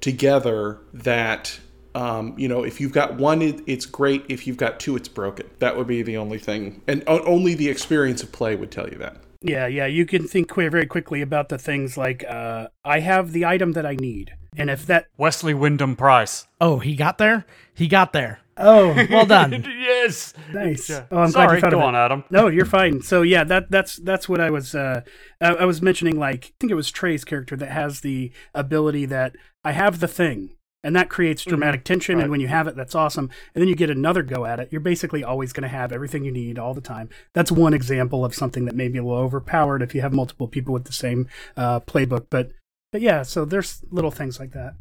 together 0.00 0.80
that 0.92 1.58
um, 1.94 2.34
you 2.38 2.48
know, 2.48 2.64
if 2.64 2.80
you've 2.80 2.92
got 2.92 3.16
one, 3.16 3.42
it, 3.42 3.60
it's 3.66 3.86
great. 3.86 4.24
If 4.28 4.46
you've 4.46 4.56
got 4.56 4.80
two, 4.80 4.96
it's 4.96 5.08
broken. 5.08 5.48
That 5.58 5.76
would 5.76 5.86
be 5.86 6.02
the 6.02 6.16
only 6.16 6.38
thing, 6.38 6.82
and 6.86 7.04
only 7.06 7.54
the 7.54 7.68
experience 7.68 8.22
of 8.22 8.32
play 8.32 8.56
would 8.56 8.70
tell 8.70 8.88
you 8.88 8.96
that. 8.98 9.16
Yeah, 9.42 9.66
yeah. 9.66 9.86
You 9.86 10.06
can 10.06 10.26
think 10.26 10.54
very 10.54 10.86
quickly 10.86 11.20
about 11.20 11.48
the 11.48 11.58
things 11.58 11.96
like 11.96 12.24
uh, 12.28 12.68
I 12.84 13.00
have 13.00 13.32
the 13.32 13.44
item 13.44 13.72
that 13.72 13.86
I 13.86 13.94
need, 13.94 14.34
and 14.56 14.70
if 14.70 14.86
that 14.86 15.06
Wesley 15.16 15.54
Wyndam-Pryce. 15.54 16.46
Oh, 16.60 16.78
he 16.78 16.94
got 16.94 17.18
there. 17.18 17.44
He 17.74 17.88
got 17.88 18.12
there. 18.12 18.40
oh 18.56 18.94
Well 19.10 19.26
done. 19.26 19.52
yes. 19.78 20.34
nice 20.52 20.90
Yeah. 20.90 21.04
oh 21.10 21.18
I'm 21.18 21.30
glad 21.30 21.48
Sorry. 21.48 21.60
you 21.62 21.70
Go 21.70 21.80
on, 21.80 21.96
Adam. 21.96 22.24
No, 22.30 22.48
you're 22.48 22.66
fine. 22.66 23.00
So 23.02 23.22
yeah, 23.22 23.44
that 23.44 23.70
that's 23.70 23.96
that's 23.96 24.28
what 24.28 24.40
I 24.40 24.50
was 24.50 24.74
uh 24.74 25.00
I, 25.40 25.54
I 25.54 25.64
was 25.64 25.80
mentioning 25.80 26.18
like 26.18 26.46
I 26.46 26.52
think 26.60 26.70
it 26.70 26.76
was 26.76 26.90
Trey's 26.90 27.24
character 27.24 27.56
that 27.56 27.70
has 27.70 28.00
the 28.00 28.30
ability 28.54 29.06
that 29.06 29.36
I 29.64 29.72
have 29.72 30.00
the 30.00 30.08
thing 30.08 30.50
and 30.84 30.94
that 30.96 31.08
creates 31.08 31.44
dramatic 31.44 31.84
tension 31.84 32.16
Right. 32.16 32.22
and 32.22 32.30
when 32.30 32.40
you 32.40 32.48
have 32.48 32.66
it 32.66 32.76
that's 32.76 32.94
awesome. 32.94 33.30
And 33.54 33.62
then 33.62 33.68
you 33.68 33.74
get 33.74 33.90
another 33.90 34.22
go 34.22 34.44
at 34.44 34.60
it. 34.60 34.68
You're 34.70 34.80
basically 34.80 35.22
always 35.24 35.52
going 35.52 35.62
to 35.62 35.68
have 35.68 35.92
everything 35.92 36.24
you 36.24 36.32
need 36.32 36.58
all 36.58 36.74
the 36.74 36.80
time. 36.80 37.08
That's 37.34 37.52
one 37.52 37.74
example 37.74 38.24
of 38.24 38.34
something 38.34 38.64
that 38.64 38.74
may 38.74 38.88
be 38.88 38.98
a 38.98 39.02
little 39.02 39.18
overpowered 39.18 39.82
if 39.82 39.94
you 39.94 40.00
have 40.00 40.12
multiple 40.12 40.48
people 40.48 40.72
with 40.74 40.84
the 40.84 40.92
same 40.92 41.28
uh, 41.56 41.80
playbook 41.80 42.26
but 42.30 42.50
but 42.90 43.00
yeah 43.00 43.22
so 43.22 43.44
there's 43.44 43.82
little 43.90 44.10
things 44.10 44.38
like 44.40 44.52
that. 44.52 44.74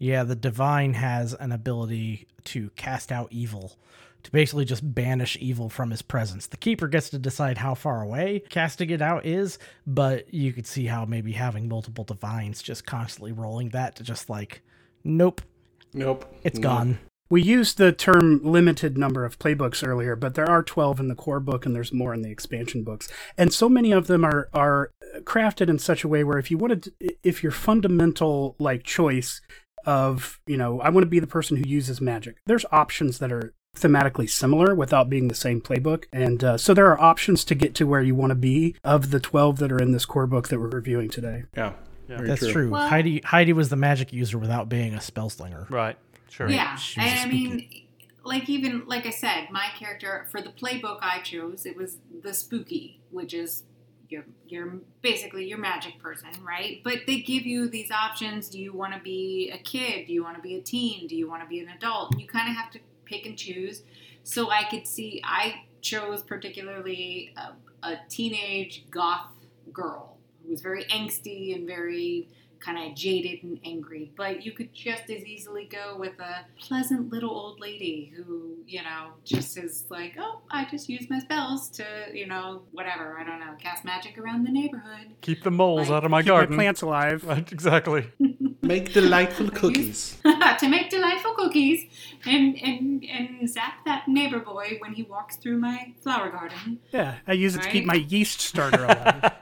Yeah, 0.00 0.22
the 0.22 0.36
divine 0.36 0.94
has 0.94 1.34
an 1.34 1.50
ability 1.50 2.28
to 2.44 2.70
cast 2.76 3.10
out 3.10 3.26
evil, 3.32 3.76
to 4.22 4.30
basically 4.30 4.64
just 4.64 4.94
banish 4.94 5.36
evil 5.40 5.68
from 5.68 5.90
his 5.90 6.02
presence. 6.02 6.46
The 6.46 6.56
keeper 6.56 6.86
gets 6.86 7.10
to 7.10 7.18
decide 7.18 7.58
how 7.58 7.74
far 7.74 8.00
away 8.02 8.44
casting 8.48 8.90
it 8.90 9.02
out 9.02 9.26
is, 9.26 9.58
but 9.88 10.32
you 10.32 10.52
could 10.52 10.68
see 10.68 10.86
how 10.86 11.04
maybe 11.04 11.32
having 11.32 11.68
multiple 11.68 12.04
divines 12.04 12.62
just 12.62 12.86
constantly 12.86 13.32
rolling 13.32 13.70
that 13.70 13.96
to 13.96 14.04
just 14.04 14.30
like, 14.30 14.62
nope, 15.04 15.42
Nope, 15.94 16.26
it's 16.44 16.58
No. 16.58 16.62
gone. 16.68 16.98
We 17.30 17.42
used 17.42 17.76
the 17.76 17.92
term 17.92 18.40
limited 18.42 18.96
number 18.96 19.24
of 19.24 19.38
playbooks 19.38 19.86
earlier, 19.86 20.16
but 20.16 20.34
there 20.34 20.48
are 20.48 20.62
12 20.62 20.98
in 20.98 21.08
the 21.08 21.14
core 21.14 21.40
book 21.40 21.66
and 21.66 21.74
there's 21.74 21.92
more 21.92 22.14
in 22.14 22.22
the 22.22 22.30
expansion 22.30 22.84
books. 22.84 23.08
And 23.36 23.52
so 23.52 23.68
many 23.68 23.92
of 23.92 24.06
them 24.06 24.24
are 24.24 24.48
are 24.54 24.90
crafted 25.20 25.68
in 25.68 25.78
such 25.78 26.04
a 26.04 26.08
way 26.08 26.24
where 26.24 26.38
if 26.38 26.50
you 26.50 26.56
wanted 26.56 26.82
to, 26.84 26.92
if 27.22 27.42
your 27.42 27.52
fundamental 27.52 28.56
like 28.58 28.82
choice 28.82 29.40
of, 29.84 30.40
you 30.46 30.56
know, 30.56 30.80
I 30.80 30.88
want 30.90 31.04
to 31.04 31.08
be 31.10 31.18
the 31.20 31.26
person 31.26 31.56
who 31.58 31.68
uses 31.68 32.00
magic. 32.00 32.36
There's 32.46 32.64
options 32.72 33.18
that 33.18 33.32
are 33.32 33.52
thematically 33.76 34.28
similar 34.28 34.74
without 34.74 35.08
being 35.08 35.28
the 35.28 35.34
same 35.34 35.60
playbook. 35.60 36.04
And 36.12 36.42
uh, 36.42 36.58
so 36.58 36.74
there 36.74 36.86
are 36.86 37.00
options 37.00 37.44
to 37.44 37.54
get 37.54 37.74
to 37.76 37.86
where 37.86 38.02
you 38.02 38.14
want 38.14 38.30
to 38.30 38.34
be 38.36 38.74
of 38.84 39.10
the 39.10 39.20
12 39.20 39.58
that 39.58 39.72
are 39.72 39.78
in 39.80 39.92
this 39.92 40.04
core 40.04 40.26
book 40.26 40.48
that 40.48 40.58
we're 40.58 40.68
reviewing 40.68 41.08
today. 41.10 41.44
Yeah, 41.56 41.74
very 42.08 42.28
That's 42.28 42.46
true. 42.48 42.70
Well- 42.70 42.88
Heidi 42.88 43.20
Heidi 43.24 43.52
was 43.52 43.68
the 43.68 43.76
magic 43.76 44.12
user 44.12 44.38
without 44.38 44.68
being 44.68 44.94
a 44.94 45.00
spell 45.00 45.30
slinger. 45.30 45.66
Right. 45.70 45.96
Sure. 46.30 46.48
Yeah, 46.48 46.74
She 46.76 47.00
was 47.00 47.10
and 47.10 47.20
I 47.20 47.24
a 47.24 47.28
mean, 47.28 47.68
like 48.24 48.48
even 48.48 48.84
like 48.86 49.06
I 49.06 49.10
said, 49.10 49.48
my 49.50 49.66
character 49.78 50.26
for 50.30 50.40
the 50.42 50.50
playbook 50.50 50.98
I 51.00 51.20
chose, 51.20 51.64
it 51.66 51.76
was 51.76 51.98
the 52.22 52.34
spooky, 52.34 53.00
which 53.10 53.32
is 53.34 53.64
you're 54.08 54.24
you're 54.46 54.74
basically 55.02 55.46
your 55.46 55.58
magic 55.58 55.98
person, 56.00 56.28
right? 56.42 56.80
But 56.84 57.00
they 57.06 57.20
give 57.20 57.44
you 57.46 57.68
these 57.68 57.90
options. 57.90 58.48
Do 58.48 58.58
you 58.58 58.72
want 58.72 58.94
to 58.94 59.00
be 59.00 59.50
a 59.52 59.58
kid? 59.58 60.06
Do 60.06 60.12
you 60.12 60.22
want 60.22 60.36
to 60.36 60.42
be 60.42 60.56
a 60.56 60.60
teen? 60.60 61.06
Do 61.06 61.16
you 61.16 61.28
want 61.28 61.42
to 61.42 61.48
be 61.48 61.60
an 61.60 61.68
adult? 61.68 62.12
And 62.12 62.20
you 62.20 62.26
kind 62.26 62.48
of 62.50 62.56
have 62.56 62.70
to 62.72 62.80
pick 63.04 63.26
and 63.26 63.36
choose. 63.36 63.82
So 64.22 64.50
I 64.50 64.64
could 64.64 64.86
see 64.86 65.20
I 65.24 65.62
chose 65.80 66.22
particularly 66.22 67.34
a, 67.36 67.86
a 67.86 67.98
teenage 68.08 68.84
goth 68.90 69.28
girl 69.72 70.16
who 70.16 70.17
was 70.48 70.60
very 70.60 70.84
angsty 70.84 71.54
and 71.54 71.66
very 71.66 72.28
kind 72.60 72.76
of 72.90 72.96
jaded 72.96 73.42
and 73.44 73.60
angry. 73.64 74.10
But 74.16 74.44
you 74.44 74.50
could 74.50 74.74
just 74.74 75.08
as 75.10 75.24
easily 75.24 75.66
go 75.70 75.96
with 75.96 76.18
a 76.18 76.44
pleasant 76.60 77.08
little 77.12 77.30
old 77.30 77.60
lady 77.60 78.12
who, 78.16 78.56
you 78.66 78.82
know, 78.82 79.10
just 79.24 79.56
is 79.56 79.84
like, 79.90 80.16
oh, 80.18 80.40
I 80.50 80.66
just 80.68 80.88
use 80.88 81.08
my 81.08 81.20
spells 81.20 81.68
to, 81.70 81.84
you 82.12 82.26
know, 82.26 82.62
whatever, 82.72 83.16
I 83.16 83.22
don't 83.24 83.38
know, 83.38 83.54
cast 83.60 83.84
magic 83.84 84.18
around 84.18 84.44
the 84.44 84.50
neighborhood. 84.50 85.06
Keep 85.20 85.44
the 85.44 85.52
moles 85.52 85.88
Like, 85.88 85.98
out 85.98 86.04
of 86.04 86.10
my 86.10 86.20
Keep 86.22 86.26
my 86.26 86.32
garden. 86.32 86.56
plants 86.56 86.82
alive. 86.82 87.24
Right. 87.24 87.48
Exactly. 87.58 88.10
Make 88.62 88.92
delightful 88.92 89.50
cookies. 89.50 90.18
to 90.58 90.68
make 90.68 90.90
delightful 90.90 91.34
cookies 91.34 91.84
and, 92.26 92.56
and, 92.60 93.04
and 93.04 93.48
zap 93.48 93.84
that 93.86 94.08
neighbor 94.08 94.40
boy 94.40 94.76
when 94.80 94.92
he 94.94 95.04
walks 95.04 95.36
through 95.36 95.58
my 95.58 95.94
flower 96.02 96.28
garden. 96.28 96.80
Yeah, 96.92 97.16
I 97.26 97.32
use 97.34 97.54
it 97.54 97.62
to 97.62 97.68
keep 97.70 97.84
my 97.84 97.94
yeast 97.94 98.40
starter 98.40 98.84
alive. 98.84 99.32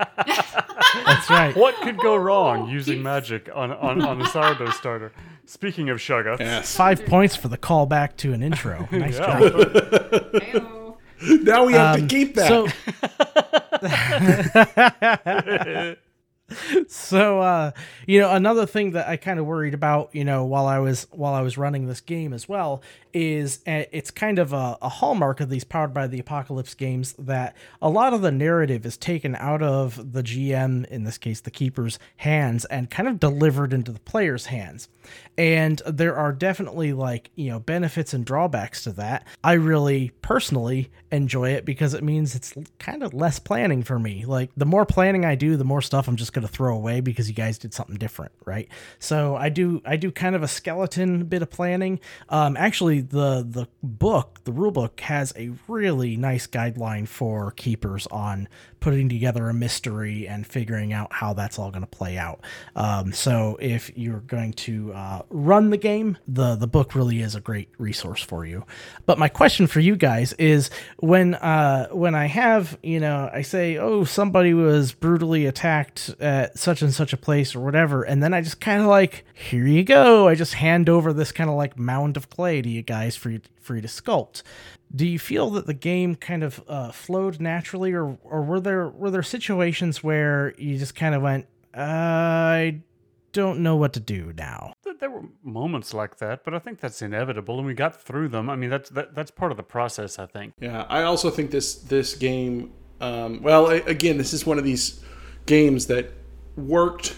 That's 1.05 1.29
right. 1.31 1.55
What 1.57 1.75
could 1.83 1.99
go 1.99 2.17
wrong 2.17 2.69
using 2.69 3.03
magic 3.03 3.49
on, 3.55 3.73
on, 3.73 4.03
on 4.03 4.21
a 4.23 4.27
sourdough 4.27 4.71
starter? 4.71 5.13
Speaking 5.45 5.91
of 5.91 6.01
sugar, 6.01 6.37
Yes. 6.41 6.75
Five 6.77 7.05
points 7.07 7.37
for 7.37 7.49
the 7.49 7.59
callback 7.59 8.17
to 8.19 8.33
an 8.33 8.43
intro. 8.43 8.89
Nice 8.93 9.19
Yeah. 9.19 9.39
job. 9.41 10.97
Now 11.23 11.65
we 11.65 11.73
have 11.73 11.97
to 11.97 12.03
Um, 12.03 12.09
keep 12.09 12.35
that. 12.35 12.47
So, 12.49 12.67
so 16.89 17.41
uh, 17.41 17.71
you 18.07 18.21
know, 18.21 18.33
another 18.33 18.67
thing 18.67 18.93
that 18.93 19.09
I 19.09 19.17
kind 19.17 19.39
of 19.39 19.47
worried 19.47 19.75
about, 19.75 20.15
you 20.15 20.25
know, 20.25 20.45
while 20.45 20.67
I 20.67 20.79
was 20.79 21.07
while 21.11 21.35
I 21.35 21.43
was 21.43 21.59
running 21.59 21.87
this 21.87 22.01
game 22.01 22.33
as 22.33 22.49
well, 22.49 22.83
is 23.13 23.61
uh, 23.67 23.85
it's 23.93 24.11
kind 24.11 24.39
of 24.39 24.53
a, 24.53 24.77
a 24.83 24.89
hallmark 24.89 25.41
of 25.41 25.49
these 25.49 25.65
powered 25.65 25.95
by 25.95 26.07
the 26.07 26.19
apocalypse 26.19 26.75
games 26.75 27.15
that 27.19 27.57
a 27.81 27.89
lot 27.89 28.13
of 28.13 28.21
the 28.21 28.31
narrative 28.31 28.85
is 28.85 28.97
taken 28.97 29.35
out 29.37 29.63
of 29.63 30.13
the 30.13 30.23
GM, 30.23 30.87
in 30.87 31.05
this 31.05 31.19
case, 31.19 31.41
the 31.41 31.51
keeper's 31.51 31.99
hands, 32.19 32.65
and 32.67 32.91
kind 32.91 33.09
of 33.09 33.19
delivered 33.19 33.73
into 33.73 33.93
the 33.93 34.01
player's 34.01 34.47
hands. 34.47 34.89
And 35.39 35.81
there 35.87 36.17
are 36.17 36.33
definitely 36.33 36.93
like 36.93 37.31
you 37.35 37.51
know 37.51 37.59
benefits 37.59 38.13
and 38.13 38.25
drawbacks 38.25 38.83
to 38.85 38.93
that. 38.93 39.27
I 39.43 39.55
really 39.55 40.11
personally 40.23 40.91
enjoy 41.11 41.51
it 41.51 41.65
because 41.65 41.95
it 41.95 42.03
means 42.03 42.35
it's 42.35 42.55
kind 42.79 43.03
of 43.03 43.15
less 43.15 43.39
planning 43.39 43.83
for 43.83 43.99
me. 43.99 44.25
Like 44.25 44.51
the 44.57 44.67
more 44.67 44.85
planning 44.85 45.25
I 45.25 45.35
do, 45.35 45.57
the 45.57 45.65
more 45.65 45.83
stuff 45.83 46.09
I'm 46.09 46.17
just 46.17 46.33
going 46.33 46.46
to 46.46 46.46
to 46.47 46.53
throw 46.53 46.75
away 46.75 47.01
because 47.01 47.29
you 47.29 47.35
guys 47.35 47.59
did 47.59 47.75
something 47.75 47.97
different, 47.97 48.33
right? 48.45 48.69
So 48.99 49.37
I 49.37 49.49
do 49.49 49.83
I 49.85 49.97
do 49.97 50.11
kind 50.11 50.35
of 50.37 50.43
a 50.43 50.49
skeleton 50.49 51.25
bit 51.25 51.43
of 51.43 51.51
planning. 51.51 52.01
Um, 52.29 52.57
actually, 52.57 53.01
the 53.01 53.47
the 53.49 53.67
book, 53.83 54.41
the 54.45 54.53
rule 54.53 54.71
book, 54.71 55.01
has 55.01 55.33
a 55.37 55.53
really 55.69 56.17
nice 56.17 56.47
guideline 56.47 57.09
for 57.09 57.53
keepers 57.53 58.07
on 58.09 58.49
putting 58.87 59.09
together 59.09 59.49
a 59.49 59.53
mystery 59.53 60.29
and 60.29 60.47
figuring 60.47 60.93
out 60.93 61.13
how 61.13 61.33
that's 61.33 61.59
all 61.59 61.71
going 61.71 61.83
to 61.83 61.89
play 61.89 62.17
out. 62.17 62.41
Um, 62.77 63.13
so 63.13 63.57
if 63.61 63.91
you're 63.99 64.21
going 64.21 64.53
to 64.53 64.93
uh, 64.93 65.23
run 65.29 65.71
the 65.71 65.77
game, 65.77 66.19
the 66.29 66.55
the 66.55 66.69
book 66.69 66.95
really 66.95 67.21
is 67.21 67.35
a 67.35 67.41
great 67.41 67.69
resource 67.79 68.23
for 68.23 68.47
you. 68.47 68.65
But 69.05 69.19
my 69.19 69.29
question 69.29 69.67
for 69.67 69.81
you 69.81 69.97
guys 69.97 70.35
is 70.35 70.71
when 70.99 71.35
uh, 71.35 71.89
when 71.89 72.15
I 72.15 72.27
have 72.27 72.79
you 72.83 73.01
know 73.01 73.29
I 73.33 73.43
say 73.43 73.77
oh 73.77 74.05
somebody 74.05 74.55
was 74.55 74.93
brutally 74.93 75.47
attacked 75.47 76.15
at 76.37 76.59
such 76.59 76.83
and 76.83 76.93
such 76.93 77.13
a 77.13 77.17
place 77.17 77.55
or 77.55 77.61
whatever, 77.61 78.03
and 78.03 78.23
then 78.23 78.35
I 78.35 78.41
just 78.41 78.61
kind 78.61 78.81
of 78.83 78.89
like 78.89 79.25
here 79.35 79.67
you 79.67 79.85
go, 79.85 80.29
I 80.29 80.35
just 80.35 80.55
hand 80.55 80.89
over 80.89 81.13
this 81.13 81.33
kind 81.33 81.51
of 81.51 81.57
like 81.57 81.79
mound 81.79 82.17
of 82.17 82.31
clay 82.31 82.63
to 82.63 82.69
you 82.69 82.83
guys 82.83 83.17
for 83.17 83.31
you 83.31 83.41
for 83.61 83.75
you 83.75 83.83
to 83.83 83.89
sculpt. 83.89 84.43
Do 84.95 85.07
you 85.07 85.19
feel 85.19 85.51
that 85.51 85.67
the 85.67 85.75
game 85.75 86.15
kind 86.15 86.43
of 86.45 86.63
uh, 86.69 86.93
flowed 86.93 87.41
naturally 87.41 87.93
or 87.93 88.19
or 88.23 88.43
were 88.43 88.61
there 88.61 88.89
were 88.89 89.11
there 89.11 89.23
situations 89.23 90.03
where 90.03 90.55
you 90.59 90.79
just 90.79 90.95
kind 90.95 91.15
of 91.15 91.23
went 91.23 91.47
i 91.75 92.81
don't 93.33 93.61
know 93.61 93.77
what 93.77 93.93
to 93.93 94.01
do 94.01 94.33
now 94.37 94.73
there 94.99 95.11
were 95.11 95.25
moments 95.43 95.93
like 95.93 96.17
that 96.17 96.43
but 96.43 96.55
i 96.55 96.59
think 96.59 96.81
that's 96.81 97.03
inevitable 97.03 97.59
and 97.59 97.67
we 97.67 97.75
got 97.75 98.01
through 98.01 98.29
them. 98.29 98.49
I 98.49 98.57
mean 98.57 98.71
that's 98.71 98.89
that, 98.91 99.15
that's 99.15 99.31
part 99.31 99.51
of 99.51 99.57
the 99.59 99.63
process 99.63 100.19
i 100.19 100.27
think. 100.27 100.55
Yeah 100.59 100.87
i 100.89 101.03
also 101.03 101.31
think 101.31 101.51
this 101.51 101.75
this 101.75 102.15
game 102.15 102.73
um, 103.01 103.43
well 103.43 103.67
again 103.69 104.17
this 104.17 104.33
is 104.33 104.47
one 104.47 104.57
of 104.57 104.65
these 104.65 105.05
games 105.45 105.87
that 105.89 106.13
worked 106.57 107.17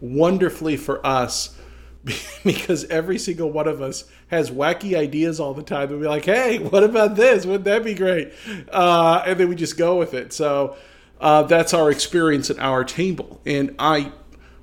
wonderfully 0.00 0.76
for 0.76 1.04
us 1.04 1.56
because 2.44 2.84
every 2.84 3.18
single 3.18 3.50
one 3.50 3.66
of 3.66 3.82
us 3.82 4.04
has 4.28 4.50
wacky 4.50 4.96
ideas 4.96 5.40
all 5.40 5.54
the 5.54 5.62
time 5.62 5.90
and 5.90 6.00
be 6.00 6.06
like, 6.06 6.24
hey, 6.24 6.58
what 6.58 6.84
about 6.84 7.16
this? 7.16 7.44
Wouldn't 7.44 7.64
that 7.64 7.84
be 7.84 7.94
great? 7.94 8.32
Uh, 8.70 9.22
and 9.26 9.38
then 9.38 9.48
we 9.48 9.54
just 9.54 9.76
go 9.76 9.98
with 9.98 10.14
it. 10.14 10.32
So 10.32 10.76
uh, 11.20 11.42
that's 11.44 11.74
our 11.74 11.90
experience 11.90 12.50
at 12.50 12.58
our 12.58 12.84
table. 12.84 13.40
And 13.46 13.74
I, 13.78 14.12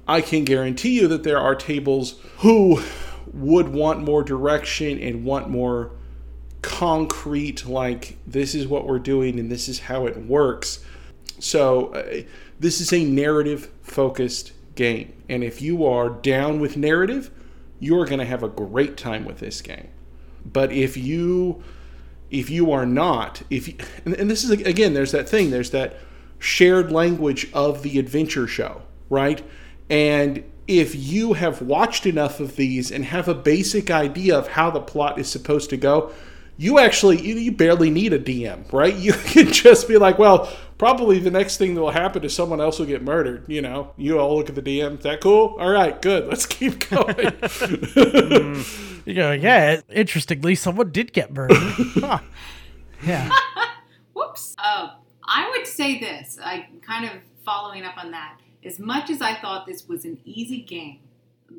I 0.07 0.21
can 0.21 0.43
guarantee 0.45 0.99
you 0.99 1.07
that 1.09 1.23
there 1.23 1.39
are 1.39 1.55
tables 1.55 2.19
who 2.37 2.81
would 3.33 3.69
want 3.69 4.01
more 4.01 4.23
direction 4.23 4.99
and 4.99 5.25
want 5.25 5.49
more 5.49 5.91
concrete, 6.61 7.65
like, 7.65 8.17
this 8.27 8.55
is 8.55 8.67
what 8.67 8.87
we're 8.87 8.99
doing 8.99 9.39
and 9.39 9.51
this 9.51 9.67
is 9.67 9.79
how 9.79 10.05
it 10.05 10.17
works. 10.17 10.83
So 11.39 11.87
uh, 11.87 12.21
this 12.63 12.79
is 12.79 12.93
a 12.93 13.03
narrative 13.03 13.69
focused 13.81 14.53
game. 14.75 15.13
And 15.29 15.43
if 15.43 15.61
you 15.61 15.85
are 15.85 16.09
down 16.09 16.59
with 16.59 16.77
narrative, 16.77 17.29
you're 17.79 18.05
going 18.05 18.19
to 18.19 18.25
have 18.25 18.41
a 18.41 18.47
great 18.47 18.97
time 18.97 19.25
with 19.25 19.39
this 19.39 19.61
game. 19.61 19.89
But 20.45 20.71
if 20.71 20.97
you 20.97 21.63
if 22.31 22.49
you 22.49 22.71
are 22.71 22.85
not, 22.85 23.43
if 23.51 23.67
you, 23.67 23.75
and, 24.05 24.15
and 24.15 24.31
this 24.31 24.43
is 24.43 24.49
again, 24.49 24.93
there's 24.93 25.11
that 25.11 25.29
thing, 25.29 25.51
there's 25.51 25.71
that 25.71 25.97
shared 26.39 26.91
language 26.91 27.51
of 27.53 27.83
the 27.83 27.99
adventure 27.99 28.47
show, 28.47 28.81
right? 29.09 29.43
And 29.89 30.43
if 30.67 30.95
you 30.95 31.33
have 31.33 31.61
watched 31.61 32.05
enough 32.05 32.39
of 32.39 32.55
these 32.55 32.91
and 32.91 33.05
have 33.05 33.27
a 33.27 33.35
basic 33.35 33.91
idea 33.91 34.37
of 34.37 34.47
how 34.47 34.71
the 34.71 34.79
plot 34.79 35.19
is 35.19 35.29
supposed 35.29 35.69
to 35.69 35.77
go, 35.77 36.11
you 36.57 36.79
actually 36.79 37.21
you, 37.21 37.35
you 37.35 37.51
barely 37.51 37.89
need 37.89 38.13
a 38.13 38.19
DM, 38.19 38.71
right? 38.71 38.95
You 39.03 39.13
can 39.13 39.51
just 39.51 39.87
be 39.87 39.97
like, 39.97 40.17
well, 40.17 40.51
probably 40.83 41.17
the 41.17 41.31
next 41.31 41.55
thing 41.55 41.75
that 41.75 41.79
will 41.81 41.91
happen 41.91 42.25
is 42.25 42.35
someone 42.35 42.59
else 42.59 42.77
will 42.77 42.85
get 42.85 43.01
murdered. 43.01 43.45
You 43.47 43.61
know, 43.61 43.93
you 43.95 44.19
all 44.19 44.35
look 44.35 44.49
at 44.49 44.55
the 44.55 44.61
DM. 44.61 44.97
Is 44.97 45.03
that 45.03 45.21
cool? 45.21 45.55
All 45.57 45.69
right, 45.69 46.01
good. 46.01 46.27
Let's 46.27 46.45
keep 46.45 46.89
going. 46.89 47.31
you 49.05 49.13
go, 49.13 49.31
yeah. 49.31 49.79
Interestingly, 49.89 50.55
someone 50.55 50.91
did 50.91 51.13
get 51.13 51.31
murdered. 51.31 51.55
huh. 51.57 52.19
Yeah. 53.01 53.29
Whoops. 54.13 54.57
Uh, 54.59 54.95
I 55.25 55.49
would 55.51 55.65
say 55.67 56.01
this. 56.01 56.37
I 56.43 56.67
kind 56.85 57.05
of 57.05 57.11
following 57.45 57.85
up 57.85 57.97
on 57.97 58.11
that. 58.11 58.41
As 58.65 58.77
much 58.77 59.09
as 59.09 59.21
I 59.21 59.35
thought 59.35 59.65
this 59.65 59.87
was 59.87 60.03
an 60.03 60.19
easy 60.25 60.63
game, 60.63 60.99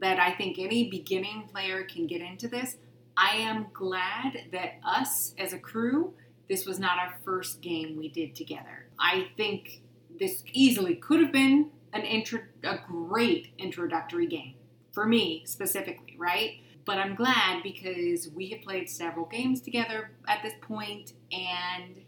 that 0.02 0.18
I 0.18 0.32
think 0.32 0.58
any 0.58 0.90
beginning 0.90 1.48
player 1.50 1.84
can 1.84 2.06
get 2.06 2.20
into 2.20 2.46
this. 2.46 2.76
I 3.16 3.36
am 3.36 3.68
glad 3.72 4.48
that 4.52 4.74
us 4.84 5.34
as 5.38 5.54
a 5.54 5.58
crew, 5.58 6.12
this 6.46 6.66
was 6.66 6.78
not 6.78 6.98
our 6.98 7.14
first 7.24 7.62
game 7.62 7.96
we 7.96 8.10
did 8.10 8.34
together. 8.34 8.83
I 8.98 9.28
think 9.36 9.82
this 10.18 10.44
easily 10.52 10.96
could 10.96 11.20
have 11.20 11.32
been 11.32 11.70
an 11.92 12.02
intro, 12.02 12.40
a 12.62 12.78
great 12.86 13.52
introductory 13.58 14.26
game 14.26 14.54
for 14.92 15.06
me 15.06 15.42
specifically, 15.46 16.16
right? 16.18 16.60
But 16.84 16.98
I'm 16.98 17.14
glad 17.14 17.62
because 17.62 18.28
we 18.28 18.50
have 18.50 18.62
played 18.62 18.88
several 18.90 19.26
games 19.26 19.60
together 19.60 20.10
at 20.28 20.42
this 20.42 20.52
point, 20.60 21.14
and 21.32 22.00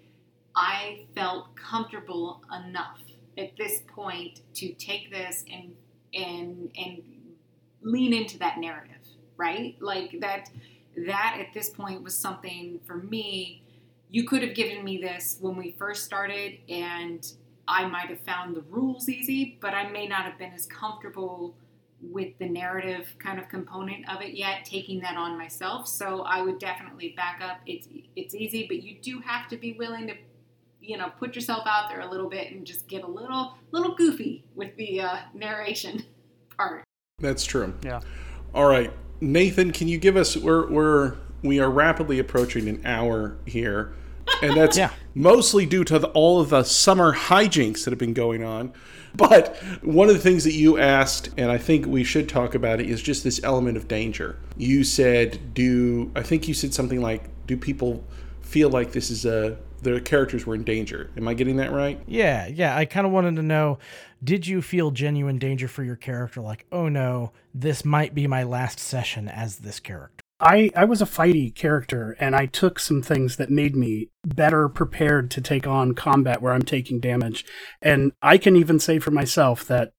I 0.54 1.06
felt 1.14 1.56
comfortable 1.56 2.42
enough 2.66 3.00
at 3.38 3.56
this 3.56 3.82
point 3.86 4.40
to 4.54 4.72
take 4.74 5.10
this 5.10 5.44
and 5.50 5.74
and 6.14 6.70
and 6.76 7.02
lean 7.82 8.12
into 8.12 8.38
that 8.38 8.58
narrative, 8.58 8.96
right? 9.36 9.76
Like 9.80 10.20
that 10.20 10.50
that 11.06 11.36
at 11.38 11.52
this 11.54 11.70
point 11.70 12.02
was 12.02 12.16
something 12.16 12.80
for 12.86 12.96
me. 12.96 13.62
You 14.10 14.24
could 14.24 14.42
have 14.42 14.54
given 14.54 14.84
me 14.84 14.98
this 14.98 15.38
when 15.40 15.56
we 15.56 15.74
first 15.78 16.04
started, 16.04 16.58
and 16.68 17.26
I 17.68 17.86
might 17.86 18.08
have 18.08 18.20
found 18.20 18.54
the 18.54 18.62
rules 18.62 19.08
easy, 19.08 19.58
but 19.60 19.74
I 19.74 19.88
may 19.88 20.06
not 20.06 20.22
have 20.22 20.38
been 20.38 20.52
as 20.52 20.66
comfortable 20.66 21.56
with 22.00 22.38
the 22.38 22.48
narrative 22.48 23.14
kind 23.18 23.38
of 23.38 23.48
component 23.48 24.08
of 24.08 24.22
it 24.22 24.34
yet, 24.34 24.64
taking 24.64 25.00
that 25.00 25.16
on 25.16 25.36
myself. 25.36 25.88
So 25.88 26.22
I 26.22 26.42
would 26.42 26.58
definitely 26.58 27.14
back 27.16 27.40
up. 27.42 27.60
It's 27.66 27.88
it's 28.14 28.34
easy, 28.34 28.66
but 28.66 28.82
you 28.82 28.96
do 29.00 29.20
have 29.20 29.48
to 29.48 29.56
be 29.56 29.72
willing 29.72 30.06
to, 30.08 30.14
you 30.80 30.96
know, 30.98 31.10
put 31.18 31.34
yourself 31.34 31.66
out 31.66 31.88
there 31.88 32.00
a 32.00 32.10
little 32.10 32.28
bit 32.28 32.52
and 32.52 32.66
just 32.66 32.86
get 32.86 33.02
a 33.02 33.06
little 33.06 33.54
little 33.72 33.94
goofy 33.94 34.44
with 34.54 34.76
the 34.76 35.00
uh, 35.00 35.16
narration 35.34 36.04
part. 36.56 36.84
That's 37.18 37.44
true. 37.44 37.74
Yeah. 37.82 38.00
All 38.54 38.66
right. 38.68 38.92
Nathan, 39.20 39.72
can 39.72 39.88
you 39.88 39.98
give 39.98 40.16
us 40.16 40.36
we're 40.36 40.70
we're 40.70 41.16
we 41.42 41.60
are 41.60 41.70
rapidly 41.70 42.18
approaching 42.18 42.68
an 42.68 42.82
hour 42.84 43.36
here, 43.46 43.92
and 44.42 44.56
that's 44.56 44.76
yeah. 44.78 44.90
mostly 45.14 45.66
due 45.66 45.84
to 45.84 45.98
the, 45.98 46.08
all 46.08 46.40
of 46.40 46.50
the 46.50 46.64
summer 46.64 47.14
hijinks 47.14 47.84
that 47.84 47.90
have 47.90 47.98
been 47.98 48.14
going 48.14 48.42
on. 48.42 48.72
But 49.14 49.56
one 49.82 50.08
of 50.08 50.14
the 50.14 50.20
things 50.20 50.44
that 50.44 50.52
you 50.52 50.78
asked, 50.78 51.30
and 51.38 51.50
I 51.50 51.58
think 51.58 51.86
we 51.86 52.04
should 52.04 52.28
talk 52.28 52.54
about 52.54 52.80
it, 52.80 52.90
is 52.90 53.00
just 53.00 53.24
this 53.24 53.40
element 53.42 53.76
of 53.76 53.88
danger. 53.88 54.38
You 54.56 54.84
said, 54.84 55.54
"Do 55.54 56.10
I 56.14 56.22
think 56.22 56.48
you 56.48 56.54
said 56.54 56.74
something 56.74 57.00
like, 57.00 57.24
do 57.46 57.56
people 57.56 58.04
feel 58.42 58.68
like 58.68 58.92
this 58.92 59.10
is 59.10 59.24
a 59.24 59.56
their 59.82 60.00
characters 60.00 60.44
were 60.44 60.54
in 60.54 60.64
danger?" 60.64 61.10
Am 61.16 61.28
I 61.28 61.34
getting 61.34 61.56
that 61.56 61.72
right? 61.72 61.98
Yeah, 62.06 62.46
yeah. 62.46 62.76
I 62.76 62.84
kind 62.84 63.06
of 63.06 63.12
wanted 63.12 63.36
to 63.36 63.42
know 63.42 63.78
did 64.22 64.46
you 64.46 64.62
feel 64.62 64.90
genuine 64.90 65.38
danger 65.38 65.68
for 65.68 65.84
your 65.84 65.96
character? 65.96 66.40
Like, 66.40 66.66
oh 66.72 66.88
no, 66.88 67.32
this 67.54 67.84
might 67.84 68.14
be 68.14 68.26
my 68.26 68.42
last 68.42 68.80
session 68.80 69.28
as 69.28 69.58
this 69.58 69.80
character. 69.80 70.25
I, 70.38 70.70
I 70.76 70.84
was 70.84 71.00
a 71.00 71.06
fighty 71.06 71.54
character 71.54 72.16
and 72.20 72.36
I 72.36 72.46
took 72.46 72.78
some 72.78 73.00
things 73.00 73.36
that 73.36 73.50
made 73.50 73.74
me 73.74 74.10
better 74.24 74.68
prepared 74.68 75.30
to 75.32 75.40
take 75.40 75.66
on 75.66 75.94
combat 75.94 76.42
where 76.42 76.52
I'm 76.52 76.62
taking 76.62 77.00
damage. 77.00 77.44
And 77.80 78.12
I 78.20 78.36
can 78.36 78.56
even 78.56 78.78
say 78.78 78.98
for 78.98 79.10
myself 79.10 79.64
that 79.66 79.92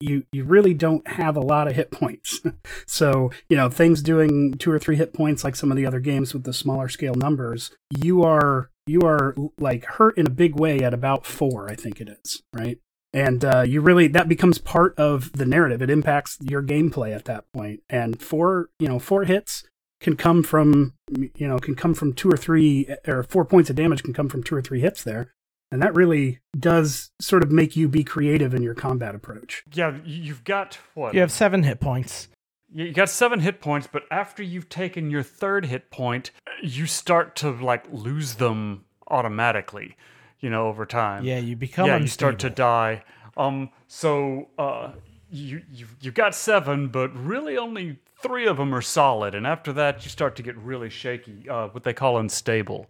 you 0.00 0.24
you 0.32 0.42
really 0.44 0.74
don't 0.74 1.06
have 1.06 1.36
a 1.36 1.40
lot 1.40 1.68
of 1.68 1.76
hit 1.76 1.92
points. 1.92 2.40
so, 2.86 3.30
you 3.48 3.56
know, 3.56 3.70
things 3.70 4.02
doing 4.02 4.54
two 4.54 4.70
or 4.70 4.80
three 4.80 4.96
hit 4.96 5.14
points 5.14 5.44
like 5.44 5.54
some 5.54 5.70
of 5.70 5.76
the 5.76 5.86
other 5.86 6.00
games 6.00 6.34
with 6.34 6.42
the 6.42 6.52
smaller 6.52 6.88
scale 6.88 7.14
numbers, 7.14 7.70
you 7.96 8.22
are 8.22 8.70
you 8.86 9.02
are 9.02 9.34
like 9.58 9.84
hurt 9.84 10.18
in 10.18 10.26
a 10.26 10.30
big 10.30 10.58
way 10.58 10.80
at 10.80 10.92
about 10.92 11.24
4, 11.24 11.70
I 11.70 11.74
think 11.74 12.00
it 12.00 12.08
is, 12.08 12.42
right? 12.52 12.78
and 13.14 13.44
uh, 13.44 13.62
you 13.62 13.80
really 13.80 14.08
that 14.08 14.28
becomes 14.28 14.58
part 14.58 14.98
of 14.98 15.32
the 15.32 15.46
narrative 15.46 15.80
it 15.80 15.88
impacts 15.88 16.36
your 16.40 16.62
gameplay 16.62 17.14
at 17.14 17.24
that 17.24 17.44
point. 17.52 17.78
point 17.78 17.80
and 17.88 18.20
four 18.20 18.68
you 18.78 18.88
know 18.88 18.98
four 18.98 19.24
hits 19.24 19.62
can 20.04 20.16
come 20.16 20.42
from 20.42 20.92
you 21.10 21.48
know 21.48 21.58
can 21.58 21.74
come 21.74 21.94
from 21.94 22.12
two 22.12 22.30
or 22.30 22.36
three 22.36 22.86
or 23.06 23.22
four 23.24 23.44
points 23.44 23.70
of 23.70 23.76
damage 23.76 24.02
can 24.02 24.12
come 24.12 24.28
from 24.28 24.42
two 24.42 24.54
or 24.54 24.62
three 24.62 24.80
hits 24.80 25.02
there 25.02 25.32
and 25.72 25.82
that 25.82 25.94
really 25.94 26.38
does 26.58 27.10
sort 27.20 27.42
of 27.42 27.50
make 27.50 27.74
you 27.74 27.88
be 27.88 28.04
creative 28.04 28.54
in 28.54 28.62
your 28.62 28.74
combat 28.74 29.14
approach 29.14 29.64
yeah 29.72 29.96
you've 30.04 30.44
got 30.44 30.78
what 30.94 31.14
you 31.14 31.20
have 31.20 31.32
seven 31.32 31.62
hit 31.62 31.80
points 31.80 32.28
you 32.72 32.92
got 32.92 33.08
seven 33.08 33.40
hit 33.40 33.60
points 33.60 33.88
but 33.90 34.04
after 34.10 34.42
you've 34.42 34.68
taken 34.68 35.10
your 35.10 35.22
third 35.22 35.66
hit 35.66 35.90
point 35.90 36.30
you 36.62 36.86
start 36.86 37.34
to 37.34 37.50
like 37.50 37.84
lose 37.90 38.34
them 38.34 38.84
automatically 39.08 39.96
you 40.44 40.50
know, 40.50 40.68
over 40.68 40.84
time. 40.84 41.24
Yeah, 41.24 41.38
you 41.38 41.56
become 41.56 41.86
yeah, 41.86 41.96
unstable. 41.96 42.04
you 42.04 42.08
start 42.08 42.38
to 42.40 42.50
die. 42.50 43.02
Um, 43.34 43.70
so 43.88 44.50
uh, 44.58 44.92
you 45.34 45.62
you 45.72 45.86
you've 46.00 46.14
got 46.14 46.34
seven, 46.34 46.88
but 46.88 47.14
really 47.14 47.58
only 47.58 47.98
three 48.22 48.46
of 48.46 48.56
them 48.56 48.74
are 48.74 48.82
solid, 48.82 49.34
and 49.34 49.46
after 49.46 49.72
that 49.72 50.04
you 50.04 50.10
start 50.10 50.36
to 50.36 50.42
get 50.42 50.56
really 50.56 50.88
shaky. 50.88 51.48
Uh, 51.48 51.68
what 51.68 51.82
they 51.82 51.92
call 51.92 52.18
unstable 52.18 52.86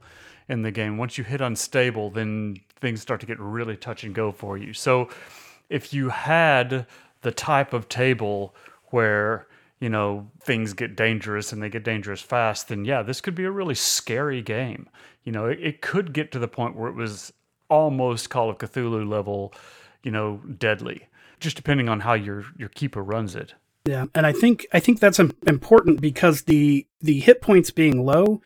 in 0.48 0.62
the 0.62 0.70
game. 0.70 0.98
Once 0.98 1.16
you 1.16 1.24
hit 1.24 1.40
unstable, 1.40 2.10
then 2.10 2.56
things 2.80 3.00
start 3.00 3.20
to 3.20 3.26
get 3.26 3.40
really 3.40 3.76
touch 3.76 4.04
and 4.04 4.14
go 4.14 4.30
for 4.30 4.58
you. 4.58 4.74
So 4.74 5.08
if 5.70 5.94
you 5.94 6.10
had 6.10 6.86
the 7.22 7.32
type 7.32 7.72
of 7.72 7.88
table 7.88 8.54
where 8.88 9.46
you 9.80 9.88
know 9.88 10.30
things 10.42 10.74
get 10.74 10.96
dangerous 10.96 11.50
and 11.50 11.62
they 11.62 11.70
get 11.70 11.82
dangerous 11.82 12.20
fast, 12.20 12.68
then 12.68 12.84
yeah, 12.84 13.02
this 13.02 13.22
could 13.22 13.34
be 13.34 13.44
a 13.44 13.50
really 13.50 13.74
scary 13.74 14.42
game. 14.42 14.88
You 15.24 15.32
know, 15.32 15.46
it, 15.46 15.58
it 15.60 15.80
could 15.80 16.12
get 16.12 16.30
to 16.32 16.38
the 16.38 16.48
point 16.48 16.76
where 16.76 16.90
it 16.90 16.94
was 16.94 17.32
almost 17.70 18.28
Call 18.28 18.50
of 18.50 18.58
Cthulhu 18.58 19.08
level, 19.08 19.54
you 20.02 20.10
know, 20.10 20.42
deadly. 20.58 21.08
Just 21.44 21.56
depending 21.56 21.90
on 21.90 22.00
how 22.00 22.14
your 22.14 22.46
your 22.56 22.70
keeper 22.70 23.02
runs 23.02 23.36
it. 23.36 23.52
Yeah, 23.84 24.06
and 24.14 24.24
I 24.24 24.32
think 24.32 24.66
I 24.72 24.80
think 24.80 24.98
that's 24.98 25.18
important 25.18 26.00
because 26.00 26.44
the 26.44 26.86
the 27.02 27.20
hit 27.20 27.42
points 27.42 27.70
being 27.70 28.06
low 28.06 28.40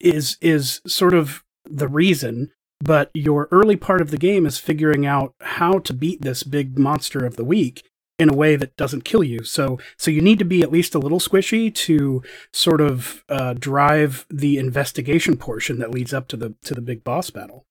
is 0.00 0.38
is 0.40 0.80
sort 0.86 1.12
of 1.12 1.44
the 1.66 1.88
reason, 1.88 2.50
but 2.80 3.10
your 3.12 3.48
early 3.52 3.76
part 3.76 4.00
of 4.00 4.10
the 4.10 4.16
game 4.16 4.46
is 4.46 4.56
figuring 4.56 5.04
out 5.04 5.34
how 5.42 5.78
to 5.80 5.92
beat 5.92 6.22
this 6.22 6.42
big 6.42 6.78
monster 6.78 7.26
of 7.26 7.36
the 7.36 7.44
week 7.44 7.84
in 8.18 8.30
a 8.30 8.34
way 8.34 8.56
that 8.56 8.78
doesn't 8.78 9.04
kill 9.04 9.22
you. 9.22 9.44
So 9.44 9.78
so 9.98 10.10
you 10.10 10.22
need 10.22 10.38
to 10.38 10.46
be 10.46 10.62
at 10.62 10.72
least 10.72 10.94
a 10.94 10.98
little 10.98 11.20
squishy 11.20 11.72
to 11.74 12.22
sort 12.50 12.80
of 12.80 13.24
uh, 13.28 13.52
drive 13.58 14.24
the 14.30 14.56
investigation 14.56 15.36
portion 15.36 15.80
that 15.80 15.90
leads 15.90 16.14
up 16.14 16.28
to 16.28 16.36
the 16.38 16.54
to 16.64 16.72
the 16.72 16.80
big 16.80 17.04
boss 17.04 17.28
battle, 17.28 17.66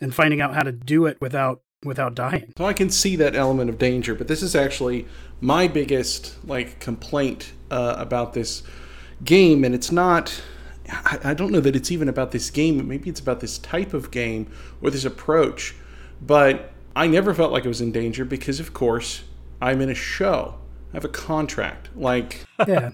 and 0.00 0.12
finding 0.12 0.40
out 0.40 0.54
how 0.56 0.64
to 0.64 0.72
do 0.72 1.06
it 1.06 1.20
without 1.20 1.62
without 1.84 2.14
dying. 2.14 2.52
So 2.56 2.64
I 2.64 2.72
can 2.72 2.90
see 2.90 3.16
that 3.16 3.34
element 3.34 3.70
of 3.70 3.78
danger, 3.78 4.14
but 4.14 4.28
this 4.28 4.42
is 4.42 4.54
actually 4.54 5.06
my 5.40 5.68
biggest 5.68 6.36
like 6.46 6.80
complaint 6.80 7.52
uh, 7.70 7.94
about 7.98 8.34
this 8.34 8.62
game, 9.24 9.64
and 9.64 9.74
it's 9.74 9.92
not. 9.92 10.42
I, 10.88 11.18
I 11.24 11.34
don't 11.34 11.50
know 11.50 11.60
that 11.60 11.74
it's 11.74 11.90
even 11.90 12.08
about 12.08 12.30
this 12.30 12.50
game. 12.50 12.86
Maybe 12.86 13.10
it's 13.10 13.20
about 13.20 13.40
this 13.40 13.58
type 13.58 13.92
of 13.92 14.10
game 14.10 14.50
or 14.80 14.90
this 14.90 15.04
approach, 15.04 15.74
but 16.20 16.72
I 16.94 17.06
never 17.08 17.34
felt 17.34 17.52
like 17.52 17.64
I 17.64 17.68
was 17.68 17.80
in 17.80 17.92
danger 17.92 18.24
because, 18.24 18.60
of 18.60 18.72
course, 18.72 19.24
I'm 19.60 19.80
in 19.80 19.90
a 19.90 19.94
show. 19.94 20.58
I 20.92 20.96
have 20.96 21.04
a 21.04 21.08
contract. 21.08 21.90
Like, 21.96 22.44
Yeah. 22.66 22.90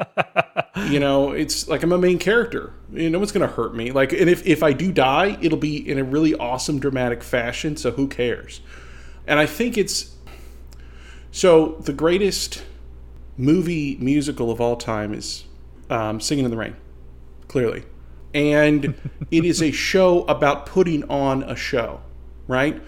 you 0.88 0.98
know, 0.98 1.32
it's 1.32 1.68
like 1.68 1.82
I'm 1.82 1.92
a 1.92 1.98
main 1.98 2.18
character. 2.18 2.72
You 2.92 3.04
know, 3.04 3.10
no 3.10 3.18
one's 3.18 3.32
gonna 3.32 3.46
hurt 3.46 3.74
me. 3.74 3.90
Like, 3.92 4.12
and 4.12 4.28
if 4.28 4.44
if 4.46 4.62
I 4.62 4.72
do 4.72 4.90
die, 4.92 5.36
it'll 5.40 5.58
be 5.58 5.76
in 5.88 5.98
a 5.98 6.04
really 6.04 6.34
awesome 6.34 6.78
dramatic 6.80 7.22
fashion. 7.22 7.76
So 7.76 7.90
who 7.92 8.08
cares? 8.08 8.60
And 9.26 9.38
I 9.38 9.46
think 9.46 9.78
it's 9.78 10.14
so 11.30 11.76
the 11.80 11.92
greatest 11.92 12.62
movie 13.36 13.96
musical 14.00 14.50
of 14.50 14.60
all 14.60 14.76
time 14.76 15.14
is 15.14 15.44
um, 15.90 16.20
Singing 16.20 16.44
in 16.44 16.50
the 16.50 16.56
Rain, 16.56 16.76
clearly, 17.48 17.84
and 18.34 18.94
it 19.30 19.44
is 19.44 19.62
a 19.62 19.70
show 19.70 20.24
about 20.24 20.66
putting 20.66 21.04
on 21.08 21.42
a 21.44 21.56
show, 21.56 22.00
right? 22.46 22.82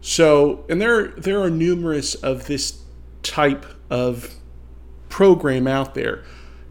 So, 0.00 0.64
and 0.68 0.80
there 0.80 1.08
there 1.08 1.40
are 1.42 1.50
numerous 1.50 2.14
of 2.16 2.46
this 2.46 2.82
type 3.22 3.64
of 3.90 4.34
program 5.16 5.66
out 5.66 5.94
there. 5.94 6.22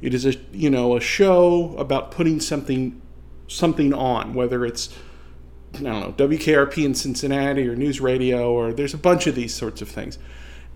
It 0.03 0.13
is 0.13 0.23
a 0.23 0.35
you 0.51 0.69
know 0.69 0.95
a 0.95 1.01
show 1.01 1.75
about 1.79 2.11
putting 2.11 2.39
something 2.39 3.01
something 3.47 3.91
on, 3.91 4.35
whether 4.35 4.63
it's 4.63 4.95
I 5.73 5.81
don't 5.81 5.99
know 5.99 6.27
WKRP 6.27 6.85
in 6.85 6.93
Cincinnati 6.93 7.67
or 7.67 7.75
News 7.75 7.99
Radio 7.99 8.53
or 8.53 8.71
there's 8.71 8.93
a 8.93 8.99
bunch 8.99 9.25
of 9.25 9.33
these 9.33 9.55
sorts 9.55 9.81
of 9.81 9.89
things, 9.89 10.19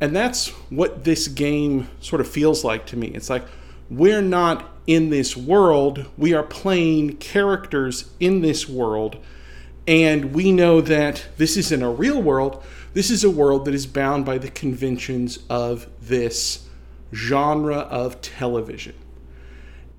and 0.01 0.15
that's 0.15 0.47
what 0.71 1.03
this 1.03 1.27
game 1.27 1.87
sort 1.99 2.21
of 2.21 2.27
feels 2.27 2.63
like 2.63 2.87
to 2.87 2.97
me. 2.97 3.09
It's 3.09 3.29
like 3.29 3.45
we're 3.87 4.23
not 4.23 4.67
in 4.87 5.11
this 5.11 5.37
world; 5.37 6.07
we 6.17 6.33
are 6.33 6.41
playing 6.41 7.17
characters 7.17 8.09
in 8.19 8.41
this 8.41 8.67
world, 8.67 9.17
and 9.87 10.33
we 10.33 10.51
know 10.51 10.81
that 10.81 11.23
this 11.37 11.55
isn't 11.55 11.83
a 11.83 11.91
real 11.91 12.19
world. 12.19 12.63
This 12.95 13.11
is 13.11 13.23
a 13.23 13.29
world 13.29 13.65
that 13.65 13.75
is 13.75 13.85
bound 13.85 14.25
by 14.25 14.39
the 14.39 14.49
conventions 14.49 15.37
of 15.51 15.85
this 16.01 16.65
genre 17.13 17.77
of 17.79 18.21
television. 18.21 18.95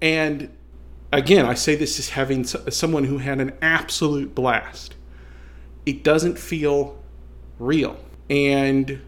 And 0.00 0.50
again, 1.12 1.46
I 1.46 1.54
say 1.54 1.74
this 1.74 1.98
as 1.98 2.10
having 2.10 2.44
someone 2.44 3.04
who 3.04 3.18
had 3.18 3.40
an 3.40 3.52
absolute 3.60 4.34
blast. 4.34 4.94
It 5.86 6.02
doesn't 6.02 6.38
feel 6.38 6.98
real. 7.58 7.98
And 8.28 9.00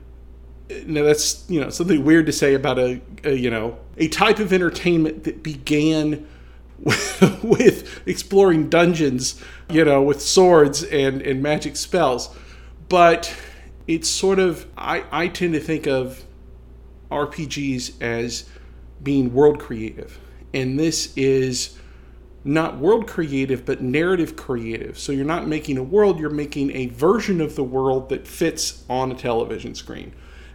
uh, 0.71 0.75
now 0.87 1.05
that's, 1.05 1.49
you 1.49 1.61
know, 1.61 1.71
something 1.71 2.05
weird 2.05 2.27
to 2.27 2.33
say 2.33 2.55
about 2.55 2.79
a, 2.79 3.01
a 3.25 3.35
you 3.35 3.51
know, 3.51 3.79
a 3.97 4.09
type 4.09 4.39
of 4.39 4.53
entertainment 4.53 5.25
that 5.25 5.43
began 5.43 6.27
with 7.43 8.03
exploring 8.07 8.69
dungeons, 8.69 9.41
you 9.71 9.85
know, 9.85 10.03
with 10.03 10.21
swords 10.21 10.83
and, 10.83 11.23
and 11.23 11.43
magic 11.43 11.77
spells. 11.77 12.35
But 12.89 13.35
it's 13.87 14.09
sort 14.09 14.39
of, 14.39 14.67
I, 14.77 15.05
I 15.13 15.29
tend 15.29 15.55
to 15.55 15.61
think 15.61 15.87
of 15.87 16.25
RPGs 17.13 18.01
as 18.01 18.49
being 19.03 19.33
world 19.33 19.61
creative. 19.61 20.19
And 20.55 20.79
this 20.79 21.13
is 21.17 21.79
not 22.45 22.79
world 22.79 23.07
creative, 23.07 23.65
but 23.65 23.81
narrative 23.83 24.37
creative. 24.37 24.99
So 24.99 25.13
you're 25.13 25.25
not 25.25 25.47
making 25.47 25.79
a 25.79 25.83
world, 25.83 26.19
you're 26.19 26.31
making 26.31 26.75
a 26.75 26.87
version 26.87 27.41
of 27.41 27.55
the 27.55 27.65
world 27.65 28.09
that 28.09 28.27
fits 28.27 28.85
on 28.89 29.13
a 29.13 29.15
television 29.15 29.75
screen. 29.75 30.13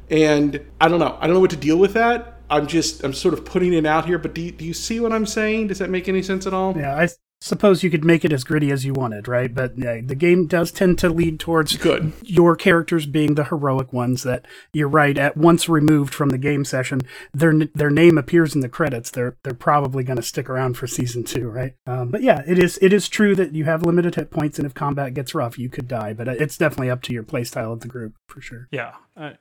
And 0.10 0.66
I 0.80 0.88
don't 0.88 0.99
know. 0.99 1.18
I 1.20 1.28
don't 1.28 1.36
know 1.36 1.39
what 1.39 1.51
to 1.51 1.58
deal 1.58 1.78
with 1.78 1.93
that. 1.93 2.41
I'm 2.49 2.68
just, 2.68 3.03
I'm 3.03 3.14
sort 3.14 3.34
of 3.34 3.43
putting 3.43 3.74
it 3.74 3.86
out 3.86 4.05
here, 4.05 4.18
but 4.18 4.34
do 4.34 4.41
you, 4.41 4.51
do 4.51 4.66
you 4.66 4.74
see 4.74 4.99
what 4.99 5.12
I'm 5.12 5.26
saying? 5.26 5.68
Does 5.68 5.80
that 5.80 5.89
make 5.89 6.08
any 6.08 6.24
sense 6.24 6.47
at 6.47 6.53
all? 6.53 6.78
Yeah, 6.78 6.95
I 6.95 7.10
suppose 7.42 7.84
you 7.84 7.90
could 7.90 8.04
make 8.04 8.26
it 8.26 8.34
as 8.34 8.44
gritty 8.44 8.72
as 8.72 8.84
you 8.86 8.94
wanted, 8.94 9.28
right? 9.28 9.54
But 9.54 9.78
yeah, 9.78 10.02
the 10.04 10.16
game 10.16 10.48
does 10.48 10.72
tend 10.72 10.98
to 11.00 11.10
lead 11.10 11.40
towards 11.40 11.78
Good. 11.78 12.14
your 12.24 12.56
characters 12.56 13.06
being 13.06 13.36
the 13.36 13.46
heroic 13.46 13.94
ones 13.94 14.24
that 14.24 14.46
you're 14.74 14.88
right 14.88 15.18
at 15.18 15.38
once 15.38 15.70
removed 15.70 16.14
from 16.14 16.30
the 16.30 16.38
game 16.38 16.66
session 16.66 17.02
their 17.34 17.54
their 17.76 17.90
name 17.90 18.18
appears 18.18 18.56
in 18.56 18.62
the 18.62 18.70
credits 18.70 19.12
they're 19.12 19.38
they're 19.44 19.54
probably 19.54 20.04
going 20.04 20.18
to 20.18 20.24
stick 20.24 20.50
around 20.50 20.76
for 20.76 20.88
season 20.88 21.24
2 21.24 21.48
right 21.48 21.74
um, 21.86 22.10
but 22.10 22.22
yeah 22.22 22.42
it 22.48 22.58
is 22.60 22.78
it 22.82 22.92
is 22.94 23.08
true 23.10 23.36
that 23.36 23.54
you 23.54 23.66
have 23.66 23.84
limited 23.84 24.16
hit 24.16 24.32
points 24.32 24.58
and 24.58 24.66
if 24.66 24.74
combat 24.74 25.14
gets 25.14 25.36
rough 25.36 25.58
you 25.58 25.70
could 25.70 25.88
die 25.88 26.14
but 26.14 26.28
it's 26.28 26.58
definitely 26.58 26.90
up 26.90 27.02
to 27.02 27.14
your 27.14 27.24
playstyle 27.24 27.72
of 27.74 27.82
the 27.82 27.88
group 27.88 28.14
for 28.28 28.42
sure 28.42 28.68
Yeah. 28.72 28.94
Uh, 29.16 29.34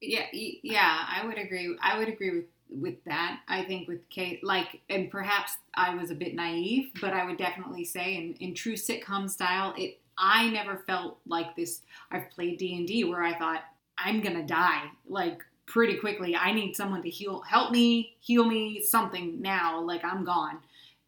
Yeah, 0.00 0.26
yeah, 0.32 1.04
I 1.08 1.24
would 1.26 1.38
agree. 1.38 1.76
I 1.80 1.98
would 1.98 2.08
agree 2.08 2.30
with 2.30 2.44
with 2.74 3.02
that. 3.04 3.40
I 3.48 3.64
think 3.64 3.88
with 3.88 4.08
Kate, 4.08 4.42
like, 4.44 4.80
and 4.88 5.10
perhaps 5.10 5.56
I 5.74 5.94
was 5.94 6.10
a 6.10 6.14
bit 6.14 6.34
naive, 6.34 6.90
but 7.00 7.12
I 7.12 7.24
would 7.24 7.38
definitely 7.38 7.84
say, 7.84 8.16
in 8.16 8.34
in 8.40 8.54
true 8.54 8.74
sitcom 8.74 9.28
style, 9.28 9.74
it. 9.76 9.98
I 10.18 10.50
never 10.50 10.84
felt 10.86 11.18
like 11.26 11.56
this. 11.56 11.80
I've 12.10 12.30
played 12.30 12.58
D 12.58 12.76
and 12.76 12.86
D 12.86 13.04
where 13.04 13.22
I 13.22 13.36
thought 13.38 13.62
I'm 13.96 14.20
gonna 14.20 14.46
die 14.46 14.84
like 15.08 15.42
pretty 15.66 15.96
quickly. 15.96 16.36
I 16.36 16.52
need 16.52 16.74
someone 16.74 17.02
to 17.02 17.08
heal, 17.08 17.40
help 17.40 17.70
me, 17.72 18.16
heal 18.20 18.44
me, 18.44 18.82
something 18.82 19.40
now. 19.40 19.80
Like 19.80 20.04
I'm 20.04 20.24
gone. 20.24 20.58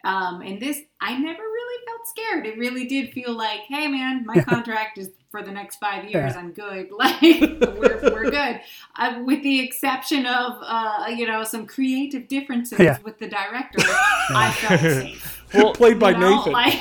Um, 0.05 0.43
and 0.43 0.61
this, 0.61 0.81
I 1.01 1.19
never 1.19 1.43
really 1.43 1.64
felt 1.87 2.07
scared. 2.07 2.47
It 2.47 2.59
really 2.59 2.87
did 2.87 3.13
feel 3.13 3.33
like, 3.33 3.61
hey, 3.69 3.87
man, 3.89 4.25
my 4.27 4.41
contract 4.49 4.99
is 4.99 5.11
for 5.31 5.43
the 5.43 5.51
next 5.51 5.77
five 5.77 6.05
years. 6.05 6.35
Yeah. 6.35 6.39
I'm 6.39 6.53
good. 6.53 6.91
Like 6.99 7.21
we're, 7.21 8.01
we're 8.13 8.31
good, 8.31 8.61
uh, 8.97 9.21
with 9.25 9.43
the 9.43 9.61
exception 9.61 10.27
of 10.27 10.53
uh, 10.63 11.07
you 11.09 11.27
know 11.27 11.43
some 11.45 11.67
creative 11.67 12.29
differences 12.29 12.79
Yeah. 12.79 12.99
with 13.03 13.19
the 13.19 13.29
director. 13.29 13.79
I 14.31 14.53
felt 14.53 14.81
safe. 14.81 15.41
Played 15.75 15.99
by 15.99 16.11
you 16.11 16.19
know? 16.19 16.37
Nathan. 16.37 16.53
Like- 16.53 16.81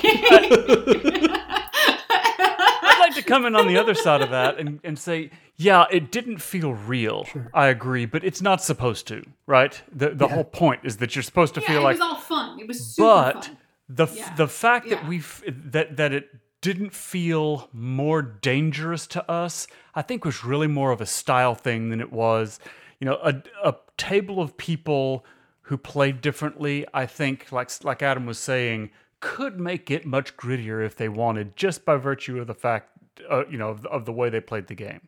I'd 2.86 2.98
like 3.00 3.16
to 3.16 3.24
come 3.24 3.46
in 3.46 3.56
on 3.56 3.68
the 3.68 3.78
other 3.78 3.94
side 3.94 4.22
of 4.22 4.30
that 4.32 4.58
and, 4.60 4.80
and 4.84 4.98
say, 4.98 5.30
yeah, 5.58 5.86
it 5.92 6.12
didn't 6.12 6.40
feel 6.40 6.74
real. 6.74 7.28
I 7.54 7.68
agree, 7.68 8.06
but 8.06 8.24
it's 8.24 8.42
not 8.42 8.62
supposed 8.64 9.08
to, 9.08 9.24
right? 9.46 9.82
The 9.94 10.10
the 10.10 10.28
whole 10.28 10.44
point 10.44 10.82
is 10.84 10.98
that 10.98 11.16
you're 11.16 11.24
supposed 11.24 11.54
to 11.56 11.62
yeah, 11.62 11.68
feel 11.68 11.82
it 11.82 11.84
like 11.84 11.96
it 11.96 12.00
was 12.00 12.08
all 12.08 12.16
fun. 12.20 12.60
It 12.60 12.68
was 12.68 12.86
super 12.96 13.08
but 13.08 13.46
fun. 13.46 13.58
The 13.90 14.04
f 14.04 14.16
Yeah. 14.16 14.36
the 14.36 14.48
fact 14.48 14.90
that 14.90 15.08
we 15.08 15.18
f- 15.20 15.44
that 15.48 15.98
that 15.98 16.14
it 16.14 16.30
didn't 16.62 16.94
feel 16.94 17.70
more 17.74 18.22
dangerous 18.22 19.06
to 19.08 19.30
us, 19.30 19.68
I 19.96 20.02
think 20.02 20.24
was 20.24 20.44
really 20.46 20.68
more 20.68 20.92
of 20.92 21.02
a 21.02 21.06
style 21.06 21.56
thing 21.56 21.90
than 21.90 22.00
it 22.00 22.12
was, 22.12 22.60
you 23.00 23.06
know, 23.06 23.20
a 23.24 23.42
a 23.64 23.76
table 23.98 24.42
of 24.42 24.58
people 24.58 25.26
who 25.64 25.78
played 25.78 26.22
differently. 26.22 26.86
I 26.94 27.06
think, 27.06 27.52
like 27.52 27.70
like 27.84 28.02
Adam 28.02 28.26
was 28.26 28.40
saying, 28.40 28.92
could 29.20 29.60
make 29.60 29.92
it 29.92 30.06
much 30.06 30.38
grittier 30.38 30.86
if 30.86 30.96
they 30.96 31.10
wanted, 31.10 31.56
just 31.58 31.84
by 31.86 31.98
virtue 31.98 32.40
of 32.40 32.48
the 32.48 32.54
fact, 32.54 32.90
uh, 33.30 33.46
you 33.50 33.58
know, 33.58 33.70
of, 33.70 33.86
of 33.88 34.06
the 34.06 34.14
way 34.14 34.30
they 34.30 34.42
played 34.42 34.68
the 34.68 34.76
game 34.76 35.08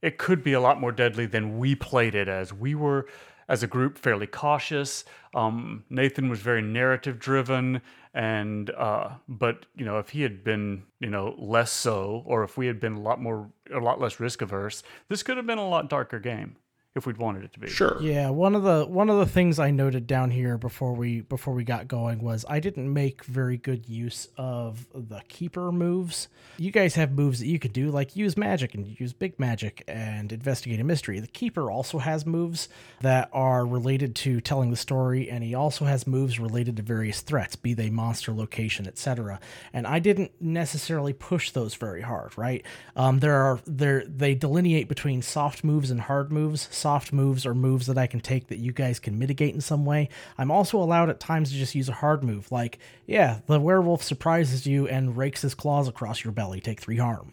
it 0.00 0.16
could 0.16 0.44
be 0.44 0.52
a 0.52 0.60
lot 0.60 0.80
more 0.80 0.92
deadly 0.92 1.26
than 1.26 1.58
we 1.58 1.74
played 1.74 2.14
it 2.14 2.28
as. 2.28 2.52
We 2.52 2.76
were, 2.76 3.08
as 3.48 3.64
a 3.64 3.66
group, 3.66 3.98
fairly 3.98 4.28
cautious. 4.28 5.04
Um, 5.34 5.82
Nathan 5.90 6.28
was 6.28 6.38
very 6.38 6.62
narrative 6.62 7.18
driven, 7.18 7.82
and 8.18 8.70
uh, 8.70 9.10
but 9.28 9.64
you 9.76 9.84
know, 9.84 9.98
if 10.00 10.10
he 10.10 10.22
had 10.22 10.42
been, 10.42 10.82
you 10.98 11.08
know, 11.08 11.36
less 11.38 11.70
so, 11.70 12.24
or 12.26 12.42
if 12.42 12.56
we 12.58 12.66
had 12.66 12.80
been 12.80 12.94
a 12.94 13.00
lot 13.00 13.20
more, 13.22 13.48
a 13.72 13.78
lot 13.78 14.00
less 14.00 14.18
risk 14.18 14.42
averse, 14.42 14.82
this 15.08 15.22
could 15.22 15.36
have 15.36 15.46
been 15.46 15.58
a 15.58 15.68
lot 15.68 15.88
darker 15.88 16.18
game. 16.18 16.56
If 16.98 17.06
we'd 17.06 17.16
wanted 17.16 17.44
it 17.44 17.52
to 17.54 17.58
be. 17.58 17.68
Sure. 17.68 17.96
Yeah, 18.00 18.30
one 18.30 18.54
of 18.54 18.62
the 18.62 18.84
one 18.84 19.08
of 19.08 19.18
the 19.18 19.26
things 19.26 19.58
I 19.58 19.70
noted 19.70 20.06
down 20.06 20.30
here 20.30 20.58
before 20.58 20.92
we 20.92 21.22
before 21.22 21.54
we 21.54 21.64
got 21.64 21.88
going 21.88 22.22
was 22.22 22.44
I 22.48 22.60
didn't 22.60 22.92
make 22.92 23.24
very 23.24 23.56
good 23.56 23.88
use 23.88 24.28
of 24.36 24.86
the 24.92 25.22
keeper 25.28 25.72
moves. 25.72 26.28
You 26.58 26.70
guys 26.70 26.96
have 26.96 27.12
moves 27.12 27.38
that 27.38 27.46
you 27.46 27.58
could 27.58 27.72
do 27.72 27.90
like 27.90 28.16
use 28.16 28.36
magic 28.36 28.74
and 28.74 28.98
use 29.00 29.12
big 29.12 29.38
magic 29.38 29.84
and 29.88 30.32
investigate 30.32 30.80
a 30.80 30.84
mystery. 30.84 31.20
The 31.20 31.28
keeper 31.28 31.70
also 31.70 31.98
has 31.98 32.26
moves 32.26 32.68
that 33.00 33.30
are 33.32 33.64
related 33.64 34.14
to 34.16 34.40
telling 34.40 34.70
the 34.70 34.76
story 34.76 35.30
and 35.30 35.44
he 35.44 35.54
also 35.54 35.84
has 35.84 36.06
moves 36.06 36.40
related 36.40 36.76
to 36.76 36.82
various 36.82 37.20
threats, 37.20 37.56
be 37.56 37.74
they 37.74 37.90
monster 37.90 38.32
location, 38.32 38.86
etc. 38.86 39.38
And 39.72 39.86
I 39.86 40.00
didn't 40.00 40.32
necessarily 40.40 41.12
push 41.12 41.52
those 41.52 41.74
very 41.74 42.02
hard, 42.02 42.36
right? 42.36 42.64
Um, 42.96 43.20
there 43.20 43.36
are 43.36 43.60
there 43.66 44.04
they 44.04 44.34
delineate 44.34 44.88
between 44.88 45.22
soft 45.22 45.62
moves 45.62 45.90
and 45.90 46.00
hard 46.00 46.32
moves 46.32 46.68
soft 46.72 46.87
moves 47.12 47.44
or 47.46 47.54
moves 47.54 47.86
that 47.86 47.98
I 47.98 48.06
can 48.06 48.20
take 48.20 48.48
that 48.48 48.58
you 48.58 48.72
guys 48.72 48.98
can 48.98 49.18
mitigate 49.18 49.54
in 49.54 49.60
some 49.60 49.84
way. 49.84 50.08
I'm 50.36 50.50
also 50.50 50.78
allowed 50.78 51.10
at 51.10 51.20
times 51.20 51.50
to 51.50 51.56
just 51.56 51.74
use 51.74 51.88
a 51.88 51.92
hard 51.92 52.22
move, 52.24 52.50
like, 52.50 52.78
yeah, 53.06 53.40
the 53.46 53.60
werewolf 53.60 54.02
surprises 54.02 54.66
you 54.66 54.86
and 54.88 55.16
rakes 55.16 55.42
his 55.42 55.54
claws 55.54 55.88
across 55.88 56.24
your 56.24 56.32
belly, 56.32 56.60
take 56.60 56.80
three 56.80 56.96
harm. 56.98 57.32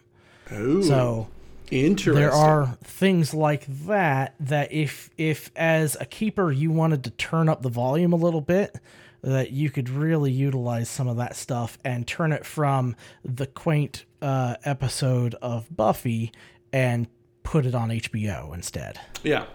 Ooh, 0.52 0.84
So 0.84 1.28
interesting. 1.72 2.22
there 2.22 2.32
are 2.32 2.78
things 2.84 3.34
like 3.34 3.66
that 3.88 4.36
that 4.40 4.72
if 4.72 5.10
if 5.18 5.52
as 5.56 5.98
a 6.00 6.06
keeper 6.06 6.52
you 6.52 6.70
wanted 6.72 7.04
to 7.06 7.10
turn 7.12 7.50
up 7.50 7.62
the 7.64 7.70
volume 7.70 8.14
a 8.14 8.18
little 8.18 8.42
bit 8.42 8.80
that 9.24 9.50
you 9.52 9.72
could 9.72 9.90
really 9.90 10.32
utilize 10.32 10.88
some 10.88 11.08
of 11.08 11.18
that 11.18 11.36
stuff 11.36 11.80
and 11.84 12.06
turn 12.06 12.32
it 12.32 12.46
from 12.46 12.96
the 13.24 13.48
quaint 13.48 14.06
uh, 14.22 14.56
episode 14.64 15.34
of 15.42 15.66
Buffy 15.76 16.32
and 16.72 17.08
put 17.46 17.66
it 17.66 17.74
on 17.74 17.90
HBO 17.90 18.54
instead. 18.54 19.00
Yeah. 19.24 19.46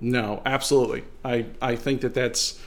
No, 0.00 0.42
absolutely. 0.44 1.04
I 1.24 1.46
I 1.62 1.74
think 1.76 2.02
that 2.02 2.12
that's 2.12 2.60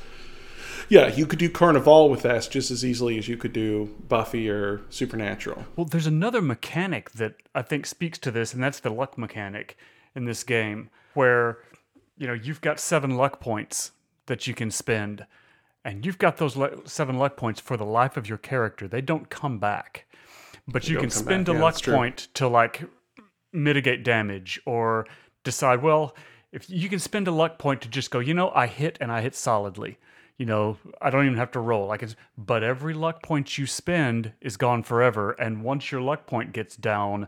yeah, 0.88 1.08
you 1.08 1.28
could 1.28 1.38
do 1.38 1.50
Carnival 1.50 2.10
with 2.10 2.24
that 2.24 2.48
just 2.50 2.72
as 2.72 2.84
easily 2.84 3.20
as 3.20 3.28
you 3.28 3.38
could 3.38 3.54
do 3.54 3.96
Buffy 4.08 4.50
or 4.50 4.82
Supernatural. 4.90 5.66
Well, 5.76 5.86
there's 5.86 6.08
another 6.08 6.42
mechanic 6.42 7.12
that 7.12 7.36
I 7.54 7.62
think 7.62 7.86
speaks 7.86 8.18
to 8.20 8.32
this, 8.32 8.54
and 8.56 8.64
that's 8.64 8.80
the 8.80 8.90
luck 8.90 9.16
mechanic 9.16 9.78
in 10.16 10.26
this 10.26 10.44
game, 10.44 10.90
where 11.14 11.60
you 12.18 12.26
know 12.26 12.34
you've 12.34 12.62
got 12.62 12.80
seven 12.80 13.16
luck 13.16 13.40
points 13.40 13.92
that 14.26 14.48
you 14.48 14.56
can 14.56 14.72
spend, 14.72 15.28
and 15.86 16.06
you've 16.08 16.18
got 16.18 16.38
those 16.38 16.56
le- 16.56 16.88
seven 16.88 17.20
luck 17.20 17.38
points 17.38 17.60
for 17.60 17.78
the 17.78 17.86
life 17.86 18.18
of 18.18 18.28
your 18.28 18.40
character. 18.40 18.88
They 18.88 19.02
don't 19.02 19.30
come 19.30 19.60
back, 19.60 20.06
but 20.68 20.88
you 20.88 20.96
don't 20.96 21.04
can 21.04 21.12
spend 21.12 21.46
back. 21.46 21.54
a 21.54 21.58
Yeah, 21.58 21.64
luck 21.64 21.84
point 21.84 22.28
to 22.34 22.48
like 22.48 22.82
mitigate 23.54 24.04
damage 24.04 24.60
or 24.66 25.08
decide. 25.44 25.82
Well, 25.82 26.16
if 26.52 26.70
you 26.70 26.90
can 26.90 27.00
spend 27.00 27.28
a 27.28 27.32
luck 27.32 27.58
point 27.60 27.82
to 27.82 27.88
just 27.88 28.12
go, 28.12 28.20
you 28.20 28.34
know, 28.34 28.52
I 28.52 28.68
hit 28.68 28.98
and 29.02 29.12
I 29.12 29.22
hit 29.22 29.36
solidly. 29.36 29.98
You 30.38 30.46
know, 30.46 30.78
I 31.02 31.10
don't 31.10 31.26
even 31.26 31.38
have 31.38 31.52
to 31.52 31.60
roll. 31.60 31.92
I 31.92 31.98
can, 31.98 32.16
but 32.38 32.64
every 32.64 32.94
luck 32.94 33.22
point 33.22 33.58
you 33.58 33.66
spend 33.66 34.32
is 34.40 34.56
gone 34.56 34.84
forever. 34.84 35.32
And 35.32 35.64
once 35.64 35.92
your 35.92 36.02
luck 36.02 36.28
point 36.28 36.54
gets 36.54 36.78
down, 36.78 37.28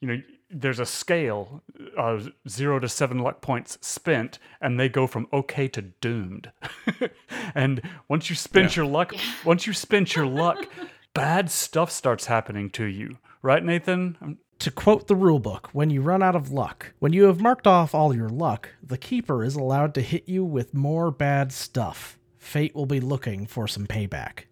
you 0.00 0.08
know, 0.08 0.22
there's 0.48 0.78
a 0.78 0.86
scale, 0.86 1.62
uh, 1.98 2.20
zero 2.48 2.78
to 2.78 2.88
seven 2.88 3.18
luck 3.18 3.40
points 3.40 3.78
spent, 3.80 4.38
and 4.60 4.78
they 4.78 4.88
go 4.88 5.06
from 5.06 5.26
okay 5.32 5.66
to 5.68 5.82
doomed. 5.82 6.52
and 7.54 7.80
once 8.08 8.28
you 8.28 8.36
spend 8.36 8.76
your 8.76 8.84
luck, 8.84 9.14
once 9.44 9.66
you 9.66 9.72
spend 9.72 10.14
your 10.14 10.26
luck, 10.26 10.66
bad 11.14 11.50
stuff 11.50 11.90
starts 11.90 12.26
happening 12.26 12.70
to 12.70 12.84
you, 12.84 13.18
right, 13.40 13.64
Nathan? 13.64 14.38
To 14.62 14.70
quote 14.70 15.08
the 15.08 15.16
rulebook, 15.16 15.70
when 15.72 15.90
you 15.90 16.02
run 16.02 16.22
out 16.22 16.36
of 16.36 16.52
luck, 16.52 16.92
when 17.00 17.12
you 17.12 17.24
have 17.24 17.40
marked 17.40 17.66
off 17.66 17.96
all 17.96 18.14
your 18.14 18.28
luck, 18.28 18.68
the 18.80 18.96
keeper 18.96 19.42
is 19.42 19.56
allowed 19.56 19.92
to 19.94 20.00
hit 20.00 20.28
you 20.28 20.44
with 20.44 20.72
more 20.72 21.10
bad 21.10 21.50
stuff. 21.50 22.16
Fate 22.38 22.72
will 22.72 22.86
be 22.86 23.00
looking 23.00 23.44
for 23.44 23.66
some 23.66 23.88
payback. 23.88 24.44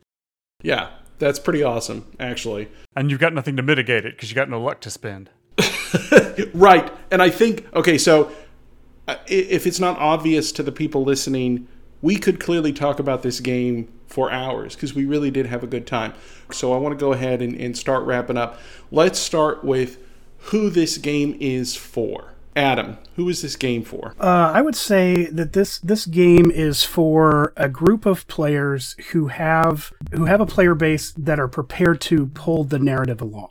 Yeah, 0.64 0.90
that's 1.20 1.38
pretty 1.38 1.62
awesome, 1.62 2.10
actually. 2.18 2.68
And 2.96 3.08
you've 3.08 3.20
got 3.20 3.32
nothing 3.34 3.54
to 3.54 3.62
mitigate 3.62 4.04
it 4.04 4.16
because 4.16 4.32
you 4.32 4.34
got 4.34 4.50
no 4.50 4.60
luck 4.60 4.80
to 4.80 4.90
spend. 4.90 5.30
Right. 6.54 6.92
And 7.12 7.22
I 7.22 7.30
think, 7.30 7.66
okay, 7.72 7.96
so 7.96 8.32
uh, 9.06 9.14
if 9.28 9.64
it's 9.64 9.78
not 9.78 9.96
obvious 9.98 10.50
to 10.52 10.64
the 10.64 10.72
people 10.72 11.04
listening, 11.04 11.68
we 12.02 12.16
could 12.16 12.40
clearly 12.40 12.72
talk 12.72 12.98
about 12.98 13.22
this 13.22 13.38
game 13.38 13.92
for 14.10 14.30
hours 14.30 14.74
because 14.74 14.94
we 14.94 15.06
really 15.06 15.30
did 15.30 15.46
have 15.46 15.62
a 15.62 15.66
good 15.66 15.86
time. 15.86 16.12
So 16.52 16.74
I 16.74 16.76
want 16.76 16.98
to 16.98 17.00
go 17.00 17.12
ahead 17.12 17.40
and, 17.40 17.54
and 17.54 17.78
start 17.78 18.04
wrapping 18.04 18.36
up. 18.36 18.60
Let's 18.90 19.18
start 19.18 19.64
with 19.64 19.98
who 20.38 20.68
this 20.68 20.98
game 20.98 21.36
is 21.40 21.76
for. 21.76 22.34
Adam, 22.56 22.98
who 23.14 23.28
is 23.28 23.42
this 23.42 23.54
game 23.54 23.84
for? 23.84 24.12
Uh, 24.18 24.50
I 24.52 24.60
would 24.60 24.74
say 24.74 25.26
that 25.26 25.52
this 25.52 25.78
this 25.78 26.04
game 26.04 26.50
is 26.50 26.82
for 26.82 27.52
a 27.56 27.68
group 27.68 28.04
of 28.04 28.26
players 28.26 28.96
who 29.12 29.28
have 29.28 29.92
who 30.10 30.24
have 30.24 30.40
a 30.40 30.46
player 30.46 30.74
base 30.74 31.12
that 31.12 31.38
are 31.38 31.46
prepared 31.46 32.00
to 32.02 32.26
pull 32.26 32.64
the 32.64 32.80
narrative 32.80 33.20
along. 33.20 33.50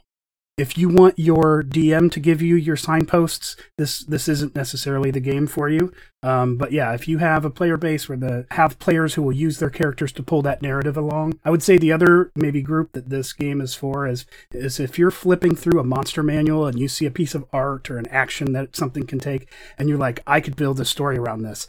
If 0.59 0.77
you 0.77 0.89
want 0.89 1.17
your 1.17 1.63
DM 1.63 2.11
to 2.11 2.19
give 2.19 2.41
you 2.41 2.55
your 2.55 2.75
signposts, 2.75 3.55
this 3.77 4.03
this 4.03 4.27
isn't 4.27 4.55
necessarily 4.55 5.09
the 5.09 5.21
game 5.21 5.47
for 5.47 5.69
you. 5.69 5.93
Um, 6.21 6.57
but 6.57 6.73
yeah, 6.73 6.93
if 6.93 7.07
you 7.07 7.19
have 7.19 7.45
a 7.45 7.49
player 7.49 7.77
base 7.77 8.09
where 8.09 8.17
the 8.17 8.45
have 8.51 8.77
players 8.77 9.13
who 9.13 9.21
will 9.21 9.31
use 9.31 9.59
their 9.59 9.69
characters 9.69 10.11
to 10.11 10.23
pull 10.23 10.41
that 10.41 10.61
narrative 10.61 10.97
along, 10.97 11.39
I 11.45 11.49
would 11.49 11.63
say 11.63 11.77
the 11.77 11.93
other 11.93 12.33
maybe 12.35 12.61
group 12.61 12.91
that 12.91 13.09
this 13.09 13.31
game 13.31 13.61
is 13.61 13.73
for 13.73 14.05
is 14.05 14.25
is 14.51 14.81
if 14.81 14.99
you're 14.99 15.11
flipping 15.11 15.55
through 15.55 15.79
a 15.79 15.85
monster 15.85 16.21
manual 16.21 16.65
and 16.67 16.77
you 16.77 16.89
see 16.89 17.05
a 17.05 17.11
piece 17.11 17.35
of 17.35 17.45
art 17.53 17.89
or 17.89 17.97
an 17.97 18.09
action 18.09 18.51
that 18.51 18.75
something 18.75 19.07
can 19.07 19.19
take, 19.19 19.49
and 19.77 19.87
you're 19.87 19.97
like, 19.97 20.21
I 20.27 20.41
could 20.41 20.57
build 20.57 20.81
a 20.81 20.85
story 20.85 21.17
around 21.17 21.43
this. 21.43 21.67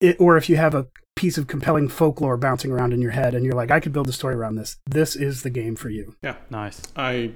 It, 0.00 0.16
or 0.18 0.38
if 0.38 0.48
you 0.48 0.56
have 0.56 0.74
a 0.74 0.86
piece 1.16 1.36
of 1.36 1.48
compelling 1.48 1.88
folklore 1.88 2.38
bouncing 2.38 2.72
around 2.72 2.94
in 2.94 3.02
your 3.02 3.10
head 3.10 3.34
and 3.34 3.44
you're 3.44 3.54
like, 3.54 3.70
I 3.70 3.80
could 3.80 3.92
build 3.92 4.08
a 4.08 4.12
story 4.12 4.34
around 4.34 4.56
this. 4.56 4.78
This 4.86 5.14
is 5.14 5.42
the 5.42 5.50
game 5.50 5.76
for 5.76 5.90
you. 5.90 6.16
Yeah, 6.22 6.36
Nice. 6.48 6.80
I 6.96 7.32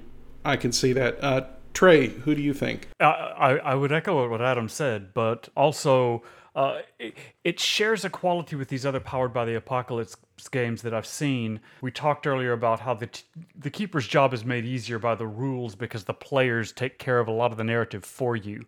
I 0.47 0.57
can 0.57 0.73
see 0.73 0.93
that. 0.93 1.23
Uh, 1.23 1.47
Trey, 1.75 2.09
who 2.09 2.35
do 2.35 2.41
you 2.41 2.55
think? 2.55 2.89
I, 3.01 3.61
I, 3.63 3.75
would 3.75 3.93
echo 3.93 4.27
what 4.31 4.41
Adam 4.41 4.69
said, 4.69 5.13
but 5.13 5.51
also 5.55 6.23
uh, 6.55 6.81
it, 6.99 7.19
it 7.45 7.61
shares 7.61 8.03
a 8.07 8.09
quality 8.09 8.57
with 8.57 8.69
these 8.69 8.87
other 8.87 9.01
powered 9.01 9.35
by 9.35 9.45
the 9.45 9.57
apocalypse 9.57 10.17
games 10.51 10.81
that 10.83 10.95
I've 10.95 11.07
seen. 11.07 11.61
We 11.83 11.91
talked 11.91 12.27
earlier 12.27 12.53
about 12.53 12.81
how 12.81 12.95
the 12.95 13.09
t- 13.09 13.25
the 13.59 13.69
keeper's 13.69 14.07
job 14.09 14.33
is 14.33 14.43
made 14.43 14.65
easier 14.65 14.99
by 14.99 15.17
the 15.17 15.27
rules 15.27 15.75
because 15.75 16.05
the 16.05 16.15
players 16.15 16.73
take 16.73 16.99
care 16.99 17.19
of 17.19 17.29
a 17.29 17.33
lot 17.33 17.51
of 17.51 17.59
the 17.59 17.65
narrative 17.65 18.07
for 18.07 18.37
you, 18.37 18.65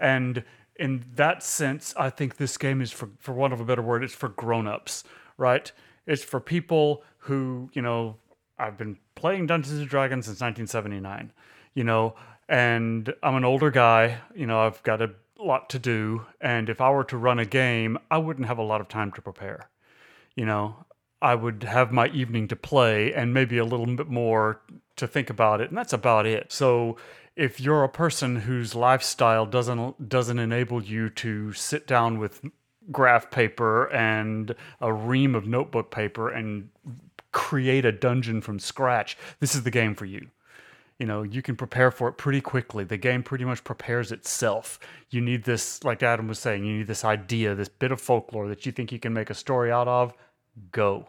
and 0.00 0.42
in 0.74 1.04
that 1.14 1.44
sense, 1.44 1.94
I 1.96 2.10
think 2.10 2.38
this 2.38 2.56
game 2.56 2.80
is 2.80 2.90
for 2.90 3.08
for 3.20 3.34
want 3.34 3.52
of 3.52 3.60
a 3.60 3.64
better 3.64 3.82
word, 3.82 4.02
it's 4.02 4.14
for 4.14 4.30
grown-ups, 4.30 5.04
right? 5.36 5.70
It's 6.08 6.24
for 6.24 6.40
people 6.40 7.04
who 7.18 7.70
you 7.72 7.82
know 7.82 8.16
I've 8.58 8.76
been 8.76 8.98
playing 9.14 9.46
Dungeons 9.46 9.78
and 9.78 9.88
Dragons 9.88 10.26
since 10.26 10.40
1979, 10.40 11.32
you 11.74 11.84
know, 11.84 12.14
and 12.48 13.12
I'm 13.22 13.36
an 13.36 13.44
older 13.44 13.70
guy, 13.70 14.18
you 14.34 14.46
know, 14.46 14.60
I've 14.60 14.82
got 14.82 15.02
a 15.02 15.10
lot 15.38 15.70
to 15.70 15.78
do, 15.78 16.26
and 16.40 16.68
if 16.68 16.80
I 16.80 16.90
were 16.90 17.04
to 17.04 17.16
run 17.16 17.38
a 17.38 17.44
game, 17.44 17.98
I 18.10 18.18
wouldn't 18.18 18.46
have 18.46 18.58
a 18.58 18.62
lot 18.62 18.80
of 18.80 18.88
time 18.88 19.12
to 19.12 19.22
prepare. 19.22 19.68
You 20.34 20.46
know, 20.46 20.84
I 21.20 21.34
would 21.34 21.64
have 21.64 21.92
my 21.92 22.08
evening 22.08 22.48
to 22.48 22.56
play 22.56 23.12
and 23.12 23.34
maybe 23.34 23.58
a 23.58 23.64
little 23.64 23.86
bit 23.86 24.08
more 24.08 24.60
to 24.96 25.06
think 25.06 25.30
about 25.30 25.60
it, 25.60 25.68
and 25.68 25.78
that's 25.78 25.92
about 25.92 26.26
it. 26.26 26.52
So 26.52 26.96
if 27.36 27.60
you're 27.60 27.84
a 27.84 27.88
person 27.88 28.36
whose 28.36 28.74
lifestyle 28.74 29.46
doesn't 29.46 30.08
doesn't 30.08 30.38
enable 30.38 30.82
you 30.82 31.08
to 31.10 31.52
sit 31.52 31.86
down 31.86 32.18
with 32.18 32.42
graph 32.90 33.30
paper 33.30 33.86
and 33.92 34.54
a 34.80 34.92
ream 34.92 35.34
of 35.34 35.46
notebook 35.46 35.90
paper 35.90 36.30
and 36.30 36.70
create 37.32 37.84
a 37.84 37.92
dungeon 37.92 38.40
from 38.40 38.58
scratch, 38.58 39.16
this 39.40 39.54
is 39.54 39.62
the 39.62 39.70
game 39.70 39.94
for 39.94 40.04
you. 40.04 40.28
You 40.98 41.06
know, 41.06 41.22
you 41.22 41.42
can 41.42 41.54
prepare 41.54 41.92
for 41.92 42.08
it 42.08 42.14
pretty 42.14 42.40
quickly. 42.40 42.82
The 42.82 42.96
game 42.96 43.22
pretty 43.22 43.44
much 43.44 43.62
prepares 43.62 44.10
itself. 44.10 44.80
You 45.10 45.20
need 45.20 45.44
this, 45.44 45.84
like 45.84 46.02
Adam 46.02 46.26
was 46.26 46.40
saying, 46.40 46.64
you 46.64 46.78
need 46.78 46.88
this 46.88 47.04
idea, 47.04 47.54
this 47.54 47.68
bit 47.68 47.92
of 47.92 48.00
folklore 48.00 48.48
that 48.48 48.66
you 48.66 48.72
think 48.72 48.90
you 48.90 48.98
can 48.98 49.12
make 49.12 49.30
a 49.30 49.34
story 49.34 49.70
out 49.70 49.86
of. 49.86 50.12
Go. 50.72 51.06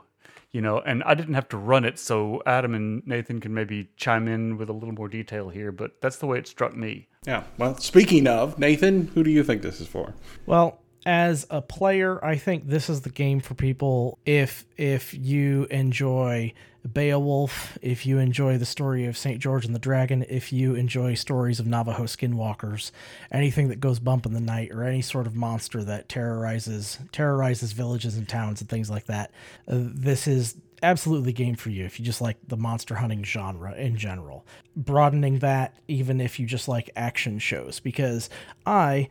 You 0.52 0.62
know, 0.62 0.80
and 0.80 1.04
I 1.04 1.16
didn't 1.16 1.34
have 1.36 1.50
to 1.50 1.58
run 1.58 1.86
it, 1.86 1.98
so 2.00 2.42
Adam 2.46 2.74
and 2.74 3.06
Nathan 3.06 3.40
can 3.40 3.54
maybe 3.54 3.90
chime 3.98 4.28
in 4.28 4.58
with 4.58 4.70
a 4.70 4.74
little 4.74 4.94
more 4.94 5.08
detail 5.08 5.50
here, 5.50 5.72
but 5.72 6.02
that's 6.02 6.18
the 6.18 6.26
way 6.26 6.40
it 6.40 6.48
struck 6.48 6.76
me. 6.76 7.08
Yeah. 7.26 7.44
Well, 7.58 7.76
speaking 7.78 8.28
of 8.28 8.58
Nathan, 8.58 9.08
who 9.14 9.24
do 9.24 9.30
you 9.30 9.44
think 9.44 9.62
this 9.62 9.80
is 9.80 9.88
for? 9.88 10.14
Well, 10.46 10.82
as 11.10 11.48
a 11.50 11.60
player, 11.60 12.24
I 12.24 12.36
think 12.36 12.68
this 12.68 12.88
is 12.88 13.02
the 13.02 13.10
game 13.10 13.40
for 13.40 13.56
people 13.56 14.20
if 14.28 14.64
if 14.78 15.12
you 15.12 15.66
enjoy 15.72 16.54
Beowulf, 16.94 17.80
if 17.82 18.06
you 18.06 18.20
enjoy 18.20 18.60
the 18.60 18.66
story 18.66 19.08
of 19.08 19.18
St. 19.18 19.40
George 19.40 19.66
and 19.66 19.74
the 19.74 19.80
Dragon, 19.80 20.24
if 20.30 20.54
you 20.54 20.76
enjoy 20.76 21.16
stories 21.16 21.60
of 21.60 21.66
Navajo 21.66 22.04
skinwalkers, 22.04 22.92
anything 23.32 23.70
that 23.70 23.80
goes 23.80 24.00
bump 24.00 24.28
in 24.28 24.34
the 24.34 24.40
night 24.40 24.70
or 24.72 24.84
any 24.84 25.02
sort 25.02 25.26
of 25.26 25.36
monster 25.36 25.84
that 25.84 26.10
terrorizes 26.10 27.00
terrorizes 27.12 27.72
villages 27.72 28.16
and 28.16 28.30
towns 28.30 28.62
and 28.62 28.70
things 28.70 28.92
like 28.92 29.08
that. 29.08 29.32
Uh, 29.68 29.78
this 29.80 30.28
is 30.28 30.58
absolutely 30.84 31.34
game 31.34 31.56
for 31.56 31.72
you 31.72 31.86
if 31.86 32.00
you 32.00 32.06
just 32.06 32.22
like 32.22 32.38
the 32.48 32.56
monster 32.56 32.94
hunting 32.94 33.24
genre 33.24 33.74
in 33.74 33.98
general. 33.98 34.46
Broadening 34.76 35.40
that 35.40 35.76
even 35.88 36.22
if 36.22 36.40
you 36.40 36.46
just 36.46 36.68
like 36.68 36.92
action 36.96 37.40
shows 37.40 37.80
because 37.80 38.30
I 38.68 39.10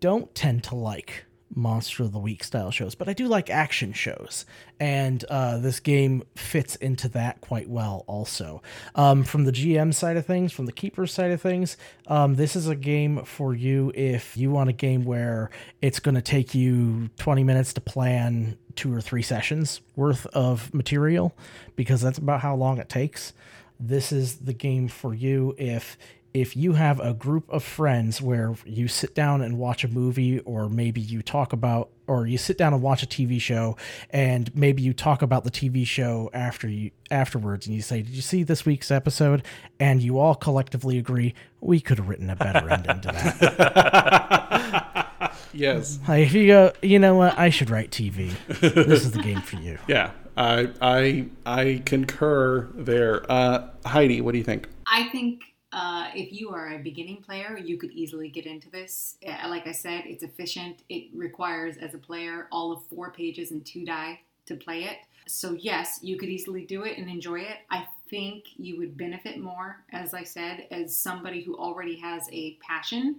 don't 0.00 0.32
tend 0.34 0.62
to 0.64 0.74
like 0.74 1.24
monster 1.54 2.02
of 2.04 2.12
the 2.12 2.18
week 2.18 2.44
style 2.44 2.70
shows, 2.70 2.94
but 2.94 3.08
I 3.08 3.12
do 3.12 3.26
like 3.26 3.50
action 3.50 3.92
shows, 3.92 4.44
and 4.78 5.24
uh, 5.24 5.58
this 5.58 5.80
game 5.80 6.22
fits 6.36 6.76
into 6.76 7.08
that 7.10 7.40
quite 7.40 7.68
well. 7.68 8.04
Also, 8.06 8.62
um, 8.94 9.24
from 9.24 9.44
the 9.44 9.52
GM 9.52 9.94
side 9.94 10.16
of 10.16 10.26
things, 10.26 10.52
from 10.52 10.66
the 10.66 10.72
keeper 10.72 11.06
side 11.06 11.30
of 11.30 11.40
things, 11.40 11.76
um, 12.06 12.36
this 12.36 12.54
is 12.56 12.68
a 12.68 12.76
game 12.76 13.24
for 13.24 13.54
you 13.54 13.92
if 13.94 14.36
you 14.36 14.50
want 14.50 14.70
a 14.70 14.74
game 14.74 15.04
where 15.04 15.50
it's 15.82 16.00
going 16.00 16.14
to 16.14 16.22
take 16.22 16.54
you 16.54 17.10
20 17.18 17.44
minutes 17.44 17.72
to 17.74 17.80
plan 17.80 18.56
two 18.76 18.94
or 18.94 19.00
three 19.00 19.22
sessions 19.22 19.80
worth 19.96 20.26
of 20.26 20.72
material, 20.72 21.34
because 21.76 22.00
that's 22.00 22.18
about 22.18 22.40
how 22.40 22.54
long 22.54 22.78
it 22.78 22.88
takes. 22.88 23.32
This 23.80 24.10
is 24.10 24.38
the 24.38 24.52
game 24.52 24.88
for 24.88 25.14
you 25.14 25.54
if 25.56 25.96
if 26.40 26.56
you 26.56 26.72
have 26.74 27.00
a 27.00 27.12
group 27.14 27.48
of 27.50 27.62
friends 27.64 28.20
where 28.22 28.54
you 28.64 28.88
sit 28.88 29.14
down 29.14 29.42
and 29.42 29.58
watch 29.58 29.84
a 29.84 29.88
movie 29.88 30.38
or 30.40 30.68
maybe 30.68 31.00
you 31.00 31.22
talk 31.22 31.52
about 31.52 31.90
or 32.06 32.26
you 32.26 32.38
sit 32.38 32.56
down 32.56 32.72
and 32.72 32.80
watch 32.82 33.02
a 33.02 33.06
TV 33.06 33.40
show 33.40 33.76
and 34.10 34.54
maybe 34.54 34.80
you 34.82 34.92
talk 34.92 35.20
about 35.22 35.44
the 35.44 35.50
TV 35.50 35.86
show 35.86 36.30
after 36.32 36.68
you 36.68 36.90
afterwards 37.10 37.66
and 37.66 37.74
you 37.76 37.82
say 37.82 38.02
did 38.02 38.14
you 38.14 38.22
see 38.22 38.42
this 38.42 38.64
week's 38.66 38.90
episode 38.90 39.42
and 39.80 40.02
you 40.02 40.18
all 40.18 40.34
collectively 40.34 40.96
agree 40.98 41.34
we 41.60 41.80
could 41.80 41.98
have 41.98 42.08
written 42.08 42.30
a 42.30 42.36
better 42.36 42.68
ending 42.70 43.00
to 43.00 43.08
that 43.08 45.04
Yes. 45.52 45.98
like 46.06 46.26
if 46.26 46.32
you 46.34 46.46
go 46.46 46.72
you 46.82 46.98
know 46.98 47.14
what 47.14 47.38
I 47.38 47.50
should 47.50 47.70
write 47.70 47.90
TV 47.90 48.32
this 48.60 49.04
is 49.04 49.12
the 49.12 49.22
game 49.22 49.40
for 49.40 49.56
you 49.56 49.78
Yeah. 49.88 50.10
I 50.36 50.68
I 50.80 51.26
I 51.44 51.82
concur 51.84 52.68
there. 52.72 53.26
Uh, 53.28 53.70
Heidi, 53.84 54.20
what 54.20 54.30
do 54.30 54.38
you 54.38 54.44
think? 54.44 54.68
I 54.86 55.08
think 55.08 55.42
uh, 55.72 56.08
if 56.14 56.32
you 56.32 56.50
are 56.50 56.72
a 56.72 56.78
beginning 56.78 57.22
player, 57.22 57.58
you 57.58 57.76
could 57.76 57.90
easily 57.92 58.28
get 58.28 58.46
into 58.46 58.70
this. 58.70 59.16
Uh, 59.26 59.48
Like 59.48 59.66
I 59.66 59.72
said, 59.72 60.04
it's 60.06 60.22
efficient. 60.22 60.82
It 60.88 61.08
requires, 61.14 61.76
as 61.76 61.94
a 61.94 61.98
player, 61.98 62.48
all 62.50 62.72
of 62.72 62.84
four 62.86 63.10
pages 63.10 63.50
and 63.50 63.64
two 63.64 63.84
die 63.84 64.20
to 64.46 64.56
play 64.56 64.84
it. 64.84 64.98
So, 65.26 65.52
yes, 65.52 66.00
you 66.02 66.16
could 66.16 66.30
easily 66.30 66.64
do 66.64 66.84
it 66.84 66.96
and 66.96 67.10
enjoy 67.10 67.40
it. 67.40 67.58
I 67.70 67.86
think 68.08 68.44
you 68.56 68.78
would 68.78 68.96
benefit 68.96 69.38
more, 69.38 69.84
as 69.92 70.14
I 70.14 70.24
said, 70.24 70.66
as 70.70 70.96
somebody 70.96 71.42
who 71.42 71.54
already 71.56 71.96
has 71.96 72.28
a 72.32 72.56
passion 72.66 73.16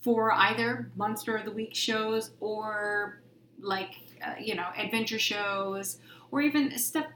for 0.00 0.30
either 0.30 0.90
Monster 0.94 1.36
of 1.36 1.44
the 1.44 1.50
Week 1.50 1.74
shows 1.74 2.30
or 2.38 3.20
like, 3.60 3.94
uh, 4.24 4.34
you 4.40 4.54
know, 4.54 4.68
adventure 4.76 5.18
shows 5.18 5.98
or 6.30 6.40
even 6.42 6.78
stuff, 6.78 7.06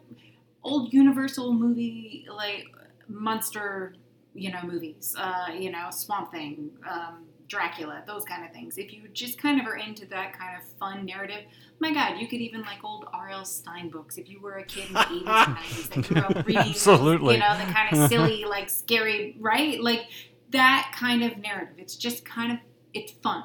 old 0.65 0.93
Universal 0.93 1.53
movie 1.53 2.27
like 2.29 2.67
monster 3.09 3.95
you 4.35 4.51
know, 4.51 4.61
movies, 4.65 5.15
uh, 5.19 5.49
you 5.57 5.71
know, 5.71 5.89
Swamp 5.91 6.31
Thing, 6.31 6.71
um, 6.89 7.27
Dracula, 7.49 8.03
those 8.07 8.25
kind 8.25 8.45
of 8.45 8.53
things. 8.53 8.79
If 8.79 8.93
you 8.93 9.09
just 9.13 9.39
kind 9.39 9.61
of 9.61 9.67
are 9.67 9.77
into 9.77 10.07
that 10.07 10.33
kind 10.39 10.57
of 10.57 10.67
fun 10.79 11.05
narrative, 11.05 11.45
my 11.81 11.93
God, 11.93 12.19
you 12.19 12.27
could 12.27 12.41
even 12.41 12.63
like 12.63 12.83
old 12.83 13.07
R.L. 13.13 13.45
Stine 13.45 13.91
books. 13.91 14.17
If 14.17 14.31
you 14.31 14.41
were 14.41 14.55
a 14.55 14.65
kid 14.65 14.87
in 14.89 14.95
the 14.95 15.01
80s 15.01 15.27
and 15.27 15.57
90s 15.57 15.89
that 15.91 16.09
grew 16.09 16.21
up 16.23 16.35
reading, 16.47 16.63
Absolutely. 16.63 17.35
you 17.35 17.41
know, 17.41 17.59
the 17.59 17.71
kind 17.71 17.95
of 17.95 18.09
silly, 18.11 18.45
like 18.47 18.71
scary, 18.71 19.37
right? 19.39 19.79
Like 19.83 20.07
that 20.51 20.95
kind 20.97 21.23
of 21.23 21.37
narrative. 21.39 21.75
It's 21.77 21.97
just 21.97 22.25
kind 22.25 22.53
of, 22.53 22.59
it's 22.95 23.13
fun. 23.13 23.45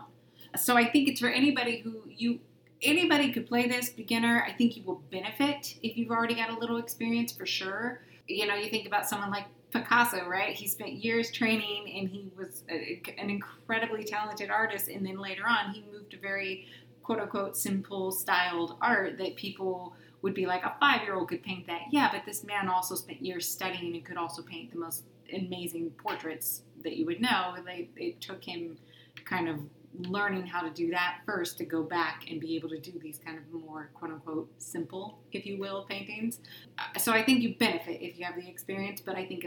So 0.56 0.78
I 0.78 0.90
think 0.90 1.10
it's 1.10 1.20
for 1.20 1.30
anybody 1.30 1.80
who 1.80 2.04
you, 2.08 2.40
anybody 2.82 3.34
could 3.34 3.46
play 3.46 3.68
this 3.68 3.90
beginner. 3.90 4.46
I 4.48 4.54
think 4.54 4.78
you 4.78 4.84
will 4.84 5.02
benefit 5.12 5.76
if 5.84 5.98
you've 5.98 6.12
already 6.12 6.36
got 6.36 6.50
a 6.50 6.58
little 6.58 6.78
experience 6.78 7.34
for 7.34 7.46
sure. 7.46 8.04
You 8.28 8.48
know, 8.48 8.56
you 8.56 8.70
think 8.70 8.88
about 8.88 9.08
someone 9.08 9.32
like 9.32 9.48
Picasso, 9.72 10.26
right? 10.28 10.56
He 10.56 10.68
spent 10.68 10.94
years 10.94 11.32
training 11.32 11.94
and 11.98 12.10
he 12.10 12.32
was 12.38 12.64
a, 12.70 13.02
an 13.18 13.30
incredibly 13.30 14.04
talented 14.04 14.50
artist. 14.50 14.88
And 14.88 15.06
then 15.06 15.18
later 15.20 15.44
on, 15.48 15.74
he 15.74 15.84
moved 15.92 16.12
to 16.12 16.20
very 16.20 16.68
quote 17.04 17.20
unquote 17.20 17.58
simple 17.58 18.12
styled 18.12 18.78
art 18.82 19.18
that 19.18 19.36
people 19.36 19.94
would 20.22 20.34
be 20.34 20.46
like, 20.46 20.64
a 20.64 20.76
five 20.80 21.04
year 21.04 21.16
old 21.16 21.30
could 21.30 21.44
paint 21.44 21.68
that. 21.68 21.82
Yeah, 21.92 22.10
but 22.12 22.26
this 22.26 22.44
man 22.44 22.70
also 22.70 22.96
spent 22.96 23.22
years 23.22 23.48
studying 23.48 23.96
and 23.96 24.06
could 24.06 24.18
also 24.18 24.42
paint 24.42 24.72
the 24.72 24.80
most 24.80 25.04
amazing 25.34 25.92
portraits 25.92 26.62
that 26.84 26.96
you 26.96 27.06
would 27.06 27.22
know. 27.22 27.56
They, 27.66 27.90
it 27.96 28.22
took 28.22 28.44
him 28.44 28.78
kind 29.26 29.50
of 29.50 29.60
learning 29.98 30.46
how 30.46 30.62
to 30.62 30.70
do 30.70 30.92
that 30.92 31.20
first 31.26 31.58
to 31.58 31.66
go 31.66 31.84
back 31.84 32.26
and 32.30 32.40
be 32.40 32.56
able 32.56 32.70
to 32.70 32.80
do 32.80 32.92
these 33.02 33.20
kind 33.24 33.38
of 33.38 33.44
more 33.52 33.90
quote 33.94 34.12
unquote 34.12 34.50
simple, 34.58 35.20
if 35.32 35.46
you 35.46 35.60
will, 35.60 35.86
paintings. 35.90 36.40
Uh, 36.78 36.98
So 37.00 37.12
I 37.12 37.24
think 37.24 37.42
you 37.42 37.56
benefit 37.56 38.02
if 38.02 38.18
you 38.18 38.26
have 38.26 38.36
the 38.36 38.48
experience, 38.48 39.02
but 39.02 39.16
I 39.16 39.26
think 39.26 39.46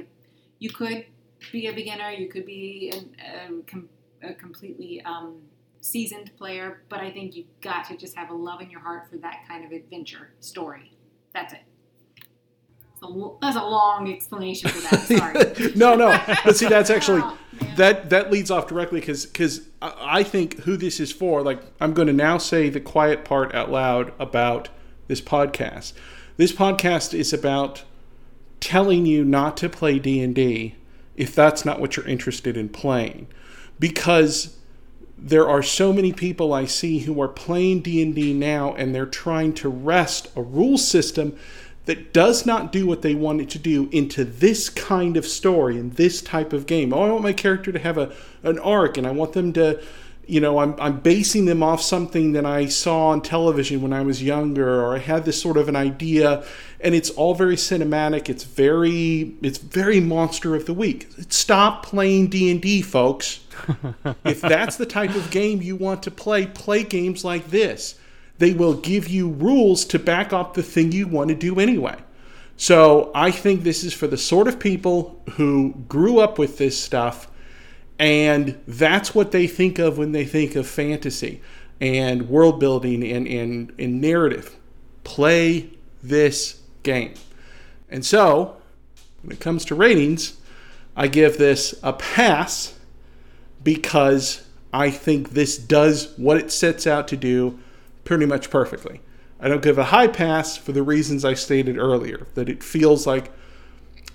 you 0.58 0.70
could 0.70 1.06
be 1.52 1.66
a 1.68 1.72
beginner, 1.72 2.10
you 2.10 2.28
could 2.28 2.46
be 2.46 2.92
a, 3.18 3.62
com- 3.66 3.88
a 4.22 4.34
completely 4.34 5.00
um, 5.02 5.40
seasoned 5.80 6.30
player, 6.36 6.82
but 6.88 7.00
I 7.00 7.10
think 7.10 7.34
you've 7.36 7.60
got 7.62 7.84
to 7.86 7.96
just 7.96 8.14
have 8.16 8.30
a 8.30 8.34
love 8.34 8.60
in 8.60 8.70
your 8.70 8.80
heart 8.80 9.08
for 9.08 9.16
that 9.18 9.44
kind 9.48 9.64
of 9.64 9.72
adventure 9.72 10.32
story. 10.40 10.96
That's 11.32 11.52
it. 11.54 11.62
That's 13.00 13.14
that's 13.40 13.56
a 13.56 13.62
long 13.62 14.12
explanation 14.12 14.70
for 14.70 14.80
that. 14.80 15.00
Sorry. 15.58 15.72
no, 15.74 15.94
no. 15.94 16.20
But 16.44 16.56
see, 16.56 16.68
that's 16.68 16.90
actually 16.96 17.22
Oh, 17.22 17.38
that 17.76 18.10
that 18.10 18.30
leads 18.30 18.50
off 18.50 18.66
directly 18.66 19.00
because 19.00 19.26
because 19.26 19.68
I, 19.82 20.20
I 20.20 20.22
think 20.22 20.60
who 20.60 20.76
this 20.76 21.00
is 21.00 21.12
for. 21.12 21.42
Like, 21.42 21.62
I'm 21.80 21.94
going 21.94 22.08
to 22.08 22.12
now 22.12 22.38
say 22.38 22.68
the 22.68 22.80
quiet 22.80 23.24
part 23.24 23.54
out 23.54 23.70
loud 23.70 24.12
about 24.18 24.68
this 25.08 25.20
podcast. 25.20 25.92
This 26.36 26.52
podcast 26.52 27.12
is 27.12 27.32
about 27.32 27.84
telling 28.60 29.06
you 29.06 29.24
not 29.24 29.56
to 29.58 29.68
play 29.68 29.98
D&D 29.98 30.74
if 31.16 31.34
that's 31.34 31.64
not 31.64 31.80
what 31.80 31.96
you're 31.96 32.06
interested 32.06 32.56
in 32.56 32.68
playing 32.68 33.26
because 33.78 34.58
there 35.16 35.48
are 35.48 35.62
so 35.62 35.92
many 35.92 36.12
people 36.12 36.52
I 36.52 36.64
see 36.66 37.00
who 37.00 37.20
are 37.20 37.28
playing 37.28 37.80
D&D 37.80 38.32
now 38.34 38.74
and 38.74 38.94
they're 38.94 39.06
trying 39.06 39.52
to 39.54 39.68
wrest 39.68 40.28
a 40.36 40.42
rule 40.42 40.78
system 40.78 41.38
that 41.90 42.12
does 42.12 42.46
not 42.46 42.70
do 42.70 42.86
what 42.86 43.02
they 43.02 43.16
want 43.16 43.40
it 43.40 43.50
to 43.50 43.58
do 43.58 43.88
into 43.90 44.24
this 44.24 44.68
kind 44.68 45.16
of 45.16 45.26
story 45.26 45.76
and 45.76 45.94
this 45.94 46.22
type 46.22 46.52
of 46.52 46.64
game. 46.66 46.92
Oh, 46.92 47.02
I 47.02 47.10
want 47.10 47.24
my 47.24 47.32
character 47.32 47.72
to 47.72 47.80
have 47.80 47.98
a 47.98 48.14
an 48.44 48.60
arc 48.60 48.96
and 48.96 49.08
I 49.08 49.10
want 49.10 49.32
them 49.32 49.52
to 49.54 49.82
you 50.24 50.40
know, 50.40 50.60
I'm, 50.60 50.76
I'm 50.78 51.00
basing 51.00 51.46
them 51.46 51.60
off 51.60 51.82
something 51.82 52.30
that 52.32 52.46
I 52.46 52.66
saw 52.66 53.08
on 53.08 53.20
television 53.20 53.82
when 53.82 53.92
I 53.92 54.02
was 54.02 54.22
younger, 54.22 54.80
or 54.84 54.94
I 54.94 54.98
had 54.98 55.24
this 55.24 55.42
sort 55.42 55.56
of 55.56 55.68
an 55.68 55.74
idea, 55.74 56.44
and 56.80 56.94
it's 56.94 57.10
all 57.10 57.34
very 57.34 57.56
cinematic. 57.56 58.28
It's 58.28 58.44
very, 58.44 59.34
it's 59.42 59.58
very 59.58 59.98
monster 59.98 60.54
of 60.54 60.66
the 60.66 60.74
week. 60.74 61.08
Stop 61.30 61.84
playing 61.84 62.28
D 62.28 62.48
and 62.48 62.62
D, 62.62 62.80
folks. 62.80 63.40
if 64.24 64.40
that's 64.40 64.76
the 64.76 64.86
type 64.86 65.16
of 65.16 65.32
game 65.32 65.62
you 65.62 65.74
want 65.74 66.04
to 66.04 66.12
play, 66.12 66.46
play 66.46 66.84
games 66.84 67.24
like 67.24 67.48
this. 67.48 67.98
They 68.40 68.54
will 68.54 68.74
give 68.74 69.06
you 69.06 69.28
rules 69.28 69.84
to 69.84 69.98
back 69.98 70.32
up 70.32 70.54
the 70.54 70.62
thing 70.62 70.92
you 70.92 71.06
want 71.06 71.28
to 71.28 71.34
do 71.34 71.60
anyway. 71.60 71.96
So 72.56 73.10
I 73.14 73.30
think 73.30 73.62
this 73.62 73.84
is 73.84 73.92
for 73.92 74.06
the 74.06 74.16
sort 74.16 74.48
of 74.48 74.58
people 74.58 75.22
who 75.32 75.74
grew 75.88 76.18
up 76.18 76.38
with 76.38 76.58
this 76.58 76.78
stuff 76.78 77.30
and 77.98 78.58
that's 78.66 79.14
what 79.14 79.30
they 79.30 79.46
think 79.46 79.78
of 79.78 79.98
when 79.98 80.12
they 80.12 80.24
think 80.24 80.56
of 80.56 80.66
fantasy 80.66 81.42
and 81.82 82.30
world 82.30 82.58
building 82.58 83.04
and, 83.04 83.28
and, 83.28 83.74
and 83.78 84.00
narrative. 84.00 84.56
Play 85.04 85.68
this 86.02 86.62
game. 86.82 87.12
And 87.90 88.04
so, 88.04 88.56
when 89.22 89.32
it 89.32 89.40
comes 89.40 89.66
to 89.66 89.74
ratings, 89.74 90.40
I 90.96 91.08
give 91.08 91.36
this 91.36 91.74
a 91.82 91.92
pass 91.92 92.78
because 93.62 94.48
I 94.72 94.90
think 94.90 95.30
this 95.30 95.58
does 95.58 96.14
what 96.16 96.38
it 96.38 96.50
sets 96.50 96.86
out 96.86 97.06
to 97.08 97.18
do 97.18 97.58
pretty 98.10 98.26
much 98.26 98.50
perfectly. 98.50 99.00
I 99.38 99.46
don't 99.46 99.62
give 99.62 99.78
a 99.78 99.84
high 99.84 100.08
pass 100.08 100.56
for 100.56 100.72
the 100.72 100.82
reasons 100.82 101.24
I 101.24 101.34
stated 101.34 101.78
earlier, 101.78 102.26
that 102.34 102.48
it 102.48 102.60
feels 102.60 103.06
like 103.06 103.30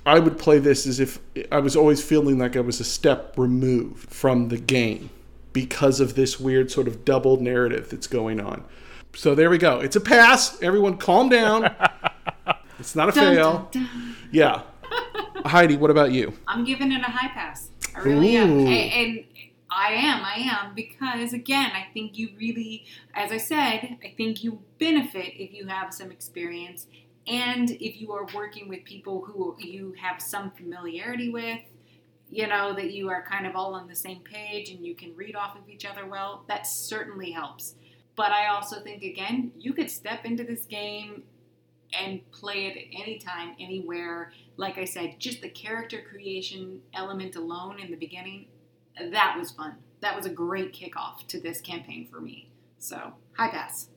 I 0.06 0.20
would 0.20 0.38
play 0.38 0.60
this 0.60 0.86
as 0.86 1.00
if 1.00 1.20
I 1.50 1.60
was 1.60 1.78
always 1.78 2.04
feeling 2.04 2.38
like 2.38 2.58
I 2.58 2.60
was 2.60 2.82
a 2.82 2.84
step 2.84 3.36
removed 3.38 4.10
from 4.10 4.50
the 4.50 4.58
game 4.58 5.12
because 5.54 6.02
of 6.02 6.16
this 6.16 6.38
weird 6.42 6.72
sort 6.72 6.90
of 6.90 7.06
double 7.06 7.40
narrative 7.40 7.90
that's 7.90 8.06
going 8.08 8.42
on. 8.42 8.66
So 9.14 9.34
there 9.34 9.50
we 9.50 9.60
go. 9.60 9.80
It's 9.80 9.96
a 9.96 10.02
pass. 10.02 10.62
Everyone 10.62 10.98
calm 10.98 11.30
down. 11.30 11.74
it's 12.80 12.98
not 12.98 13.08
a 13.08 13.12
Dun, 13.14 13.34
fail. 13.34 13.70
dun, 13.72 13.84
dun. 13.86 14.16
Yeah. 14.30 14.64
Heidi, 15.46 15.78
what 15.78 15.90
about 15.90 16.12
you? 16.12 16.34
I'm 16.50 16.66
giving 16.66 16.92
it 16.92 17.00
a 17.00 17.06
high 17.10 17.30
pass. 17.30 17.70
I 17.96 18.00
really 18.02 18.36
am. 18.36 18.68
And, 18.68 18.70
and 18.70 19.24
I 19.76 19.92
am, 19.92 20.24
I 20.24 20.36
am, 20.38 20.74
because 20.74 21.34
again, 21.34 21.72
I 21.72 21.88
think 21.94 22.18
you 22.18 22.30
really, 22.38 22.86
as 23.14 23.32
I 23.34 23.38
said, 23.38 23.98
I 24.04 24.14
think 24.16 24.42
you 24.42 24.62
benefit 24.80 25.34
if 25.36 25.54
you 25.54 25.68
have 25.68 25.94
some 25.94 26.12
experience 26.12 26.88
and 27.28 27.72
if 27.72 28.00
you 28.00 28.14
are 28.14 28.26
working 28.34 28.70
with 28.70 28.86
people 28.86 29.26
who 29.26 29.56
you 29.60 29.94
have 30.02 30.22
some 30.22 30.52
familiarity 30.52 31.30
with, 31.30 31.60
you 32.30 32.48
know, 32.48 32.74
that 32.74 32.92
you 32.92 33.10
are 33.10 33.26
kind 33.30 33.46
of 33.46 33.58
all 33.58 33.74
on 33.74 33.90
the 33.90 33.96
same 33.96 34.22
page 34.22 34.70
and 34.70 34.86
you 34.86 34.96
can 34.96 35.14
read 35.14 35.36
off 35.36 35.58
of 35.58 35.68
each 35.68 35.86
other 35.86 36.06
well, 36.06 36.46
that 36.48 36.66
certainly 36.66 37.32
helps. 37.32 37.76
But 38.16 38.32
I 38.32 38.48
also 38.48 38.80
think, 38.80 39.04
again, 39.04 39.52
you 39.58 39.74
could 39.74 39.92
step 39.92 40.24
into 40.24 40.46
this 40.46 40.64
game 40.64 41.24
and 42.00 42.20
play 42.32 42.68
it 42.68 42.78
at 42.78 43.02
any 43.02 43.18
time, 43.18 43.56
anywhere. 43.60 44.32
Like 44.56 44.78
I 44.78 44.86
said, 44.86 45.20
just 45.20 45.42
the 45.42 45.50
character 45.50 46.02
creation 46.10 46.80
element 46.94 47.36
alone 47.36 47.80
in 47.80 47.92
the 47.92 47.98
beginning, 47.98 48.48
that 49.00 49.36
was 49.38 49.52
fun. 49.52 49.76
That 50.02 50.16
was 50.16 50.26
a 50.26 50.30
great 50.30 50.74
kickoff 50.74 51.26
to 51.28 51.40
this 51.40 51.62
campaign 51.62 52.08
for 52.12 52.20
me. 52.20 52.50
So 52.78 53.14
high 53.34 53.50
pass. 53.50 53.88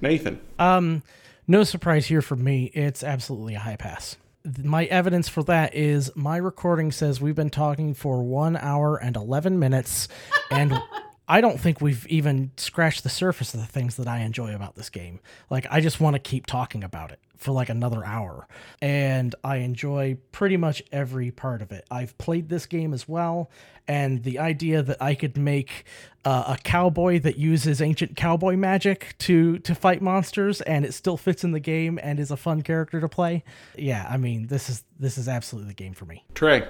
Nathan. 0.00 0.40
Um, 0.58 1.02
no 1.46 1.64
surprise 1.64 2.06
here 2.06 2.22
for 2.22 2.36
me. 2.36 2.70
It's 2.74 3.02
absolutely 3.02 3.54
a 3.54 3.60
high 3.60 3.76
pass. 3.76 4.16
My 4.62 4.84
evidence 4.86 5.28
for 5.28 5.42
that 5.44 5.74
is 5.74 6.10
my 6.14 6.36
recording 6.36 6.92
says 6.92 7.20
we've 7.20 7.34
been 7.34 7.50
talking 7.50 7.94
for 7.94 8.22
one 8.22 8.56
hour 8.56 8.96
and 8.96 9.16
11 9.16 9.58
minutes, 9.58 10.08
and 10.50 10.78
I 11.28 11.40
don't 11.40 11.58
think 11.58 11.80
we've 11.80 12.06
even 12.08 12.50
scratched 12.56 13.02
the 13.02 13.08
surface 13.08 13.54
of 13.54 13.60
the 13.60 13.66
things 13.66 13.96
that 13.96 14.06
I 14.06 14.20
enjoy 14.20 14.54
about 14.54 14.74
this 14.74 14.90
game. 14.90 15.20
Like, 15.48 15.66
I 15.70 15.80
just 15.80 16.00
want 16.00 16.14
to 16.14 16.20
keep 16.20 16.46
talking 16.46 16.84
about 16.84 17.12
it 17.12 17.20
for 17.36 17.52
like 17.52 17.68
another 17.68 18.04
hour, 18.04 18.46
and 18.80 19.34
I 19.42 19.56
enjoy 19.56 20.18
pretty 20.32 20.56
much 20.56 20.82
every 20.92 21.30
part 21.30 21.62
of 21.62 21.72
it. 21.72 21.86
I've 21.90 22.16
played 22.18 22.48
this 22.48 22.66
game 22.66 22.94
as 22.94 23.08
well, 23.08 23.50
and 23.88 24.22
the 24.22 24.38
idea 24.38 24.82
that 24.82 25.00
I 25.00 25.14
could 25.14 25.36
make 25.36 25.84
uh, 26.24 26.56
a 26.58 26.62
cowboy 26.62 27.20
that 27.20 27.36
uses 27.36 27.82
ancient 27.82 28.16
cowboy 28.16 28.56
magic 28.56 29.14
to 29.18 29.58
to 29.58 29.74
fight 29.74 30.00
monsters 30.00 30.60
and 30.62 30.84
it 30.84 30.94
still 30.94 31.16
fits 31.16 31.44
in 31.44 31.52
the 31.52 31.60
game 31.60 31.98
and 32.02 32.18
is 32.18 32.30
a 32.30 32.36
fun 32.36 32.62
character 32.62 33.00
to 33.00 33.08
play. 33.08 33.44
Yeah, 33.76 34.06
I 34.08 34.16
mean, 34.16 34.46
this 34.46 34.70
is 34.70 34.84
this 34.98 35.18
is 35.18 35.28
absolutely 35.28 35.68
the 35.68 35.74
game 35.74 35.92
for 35.92 36.06
me. 36.06 36.24
Trey. 36.34 36.66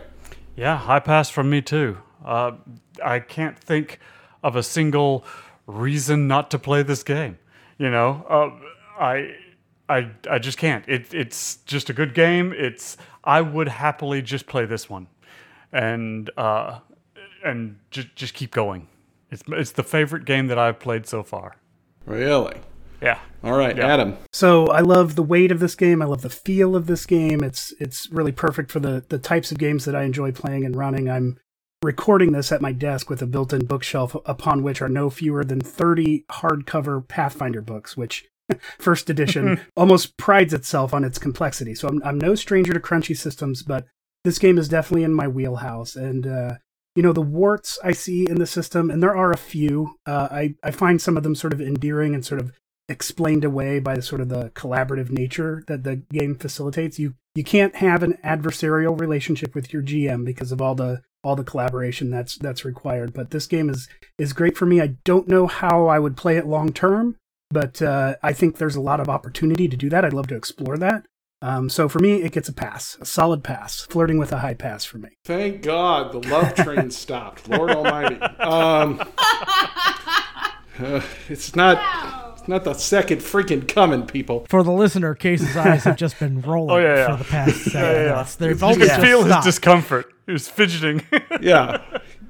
Yeah, 0.57 0.77
high 0.77 1.01
pass 1.01 1.31
from 1.31 1.51
me 1.51 1.63
too. 1.63 1.99
Uh, 2.25 2.53
I 3.05 3.21
can't 3.21 3.59
think 3.59 4.01
of 4.45 4.55
a 4.55 4.63
single 4.63 5.25
reason 5.67 6.29
not 6.29 6.51
to 6.53 6.59
play 6.59 6.83
this 6.85 7.03
game. 7.03 7.39
You 7.79 7.91
know, 7.91 8.25
uh, 8.29 9.03
I, 9.03 9.35
I, 9.89 10.11
I 10.31 10.39
just 10.39 10.59
can't. 10.59 10.89
It, 10.89 11.13
it's 11.13 11.57
just 11.67 11.91
a 11.91 11.93
good 11.93 12.15
game. 12.15 12.55
It's 12.57 12.97
I 13.25 13.41
would 13.41 13.69
happily 13.69 14.23
just 14.23 14.47
play 14.47 14.67
this 14.67 14.89
one, 14.89 15.09
and 15.73 16.31
uh, 16.37 16.79
and 17.45 17.79
just 17.91 18.15
just 18.15 18.35
keep 18.35 18.53
going. 18.53 18.87
It's 19.31 19.43
it's 19.49 19.73
the 19.73 19.83
favorite 19.83 20.25
game 20.25 20.47
that 20.47 20.59
I've 20.59 20.79
played 20.79 21.07
so 21.07 21.23
far. 21.25 21.57
Really? 22.07 22.61
Yeah. 23.03 23.19
All 23.43 23.55
right, 23.55 23.77
Yeah. 23.77 23.93
Adam. 23.93 24.17
So 24.33 24.69
I 24.69 24.81
love 24.81 25.15
the 25.17 25.23
weight 25.23 25.51
of 25.51 25.59
this 25.59 25.75
game. 25.75 26.01
I 26.01 26.05
love 26.05 26.23
the 26.23 26.31
feel 26.31 26.77
of 26.77 26.87
this 26.87 27.07
game. 27.07 27.43
It's 27.43 27.75
it's 27.81 28.11
really 28.11 28.33
perfect 28.33 28.71
for 28.71 28.81
the 28.81 29.05
the 29.09 29.19
types 29.19 29.51
of 29.51 29.59
games 29.59 29.85
that 29.87 29.97
I 29.97 30.05
enjoy 30.05 30.33
playing 30.33 30.65
and 30.65 30.77
running. 30.77 31.11
I'm 31.11 31.39
recording 31.85 32.33
this 32.33 32.51
at 32.51 32.63
my 32.63 32.73
desk 32.73 33.09
with 33.09 33.23
a 33.23 33.27
built-in 33.27 33.67
bookshelf 33.67 34.17
upon 34.27 34.63
which 34.63 34.83
are 34.83 34.89
no 34.89 35.11
fewer 35.11 35.45
than 35.45 35.61
30 35.61 36.25
hardcover 36.31 37.07
Pathfinder 37.07 37.61
books, 37.61 37.97
which 37.97 38.27
first 38.79 39.09
edition 39.09 39.61
almost 39.77 40.17
prides 40.17 40.53
itself 40.53 40.93
on 40.93 41.05
its 41.05 41.19
complexity. 41.19 41.75
So 41.75 41.89
I'm 41.89 42.03
I'm 42.05 42.19
no 42.19 42.35
stranger 42.35 42.73
to 42.73 42.81
crunchy 42.81 43.17
systems, 43.17 43.63
but 43.63 43.87
this 44.25 44.39
game 44.39 44.59
is 44.59 44.69
definitely 44.69 45.05
in 45.05 45.15
my 45.15 45.29
wheelhouse 45.29 45.97
and 45.97 46.27
uh 46.27 46.55
you 46.95 47.03
know 47.03 47.13
the 47.13 47.23
warts 47.23 47.79
I 47.83 47.93
see 47.93 48.27
in 48.29 48.37
the 48.37 48.47
system, 48.47 48.91
and 48.91 49.03
there 49.03 49.17
are 49.17 49.33
a 49.33 49.37
few. 49.37 49.97
Uh, 50.07 50.29
I 50.31 50.55
I 50.63 50.71
find 50.71 51.01
some 51.03 51.17
of 51.17 51.23
them 51.23 51.35
sort 51.35 51.53
of 51.53 51.61
endearing 51.61 52.15
and 52.15 52.25
sort 52.25 52.41
of 52.41 52.53
explained 52.89 53.45
away 53.45 53.81
by 53.81 53.97
the 53.97 54.03
sort 54.03 54.21
of 54.21 54.29
the 54.29 54.51
collaborative 54.51 55.11
nature 55.11 55.65
that 55.67 55.83
the 55.83 55.97
game 55.97 56.37
facilitates. 56.37 56.99
You 56.99 57.15
you 57.35 57.43
can't 57.43 57.77
have 57.77 58.03
an 58.03 58.19
adversarial 58.25 58.99
relationship 58.99 59.55
with 59.55 59.73
your 59.73 59.83
GM 59.83 60.25
because 60.25 60.53
of 60.53 60.63
all 60.63 60.75
the 60.75 61.03
all 61.25 61.35
the 61.37 61.43
collaboration 61.45 62.11
that's 62.11 62.37
that's 62.37 62.65
required. 62.65 63.13
But 63.13 63.31
this 63.31 63.47
game 63.47 63.69
is 63.71 63.89
is 64.19 64.33
great 64.33 64.57
for 64.57 64.67
me. 64.67 64.81
I 64.81 64.89
don't 65.05 65.27
know 65.29 65.47
how 65.47 65.87
I 65.87 65.99
would 65.99 66.17
play 66.17 66.37
it 66.37 66.47
long 66.47 66.73
term, 66.73 67.17
but 67.51 67.81
uh, 67.83 68.17
I 68.23 68.33
think 68.33 68.59
there's 68.59 68.77
a 68.77 68.81
lot 68.81 69.01
of 69.01 69.09
opportunity 69.09 69.67
to 69.69 69.77
do 69.77 69.89
that. 69.91 70.05
I'd 70.05 70.13
love 70.13 70.29
to 70.29 70.37
explore 70.37 70.77
that. 70.79 71.07
Um, 71.43 71.69
so 71.69 71.89
for 71.91 71.99
me, 71.99 72.23
it 72.23 72.33
gets 72.33 72.49
a 72.49 72.55
pass, 72.55 72.97
a 73.03 73.05
solid 73.05 73.45
pass, 73.45 73.83
flirting 73.83 74.17
with 74.19 74.33
a 74.33 74.39
high 74.39 74.55
pass 74.55 74.85
for 74.85 74.97
me. 74.97 75.11
Thank 75.27 75.61
God 75.63 76.13
the 76.13 76.27
love 76.31 76.55
train 76.55 76.91
stopped. 77.03 77.49
Lord 77.49 77.71
Almighty. 77.71 78.17
Um, 78.21 78.99
uh, 80.79 81.03
it's 81.29 81.55
not. 81.55 82.33
It's 82.39 82.49
not 82.49 82.65
the 82.65 82.75
second 82.75 83.19
freaking 83.21 83.67
coming, 83.67 84.07
people. 84.07 84.45
For 84.51 84.63
the 84.63 84.71
listener, 84.73 85.15
Case's 85.15 85.57
eyes 85.57 85.85
have 85.85 85.97
just 85.97 86.19
been 86.19 86.41
rolling 86.43 86.71
Oh, 86.77 86.79
yeah, 86.79 86.95
yeah. 86.97 87.17
for 87.17 87.23
the 87.25 87.31
past 87.31 87.65
seven 87.65 87.81
yeah, 87.95 88.03
yeah. 88.05 88.11
minutes. 88.13 88.35
They've 88.37 88.61
You 88.61 88.67
only 88.67 88.79
could 88.81 88.89
just 88.89 89.01
feel 89.01 89.25
his 89.25 89.45
discomfort. 89.45 90.14
He 90.27 90.33
was 90.33 90.49
fidgeting. 90.49 91.03
Yeah. 91.41 91.83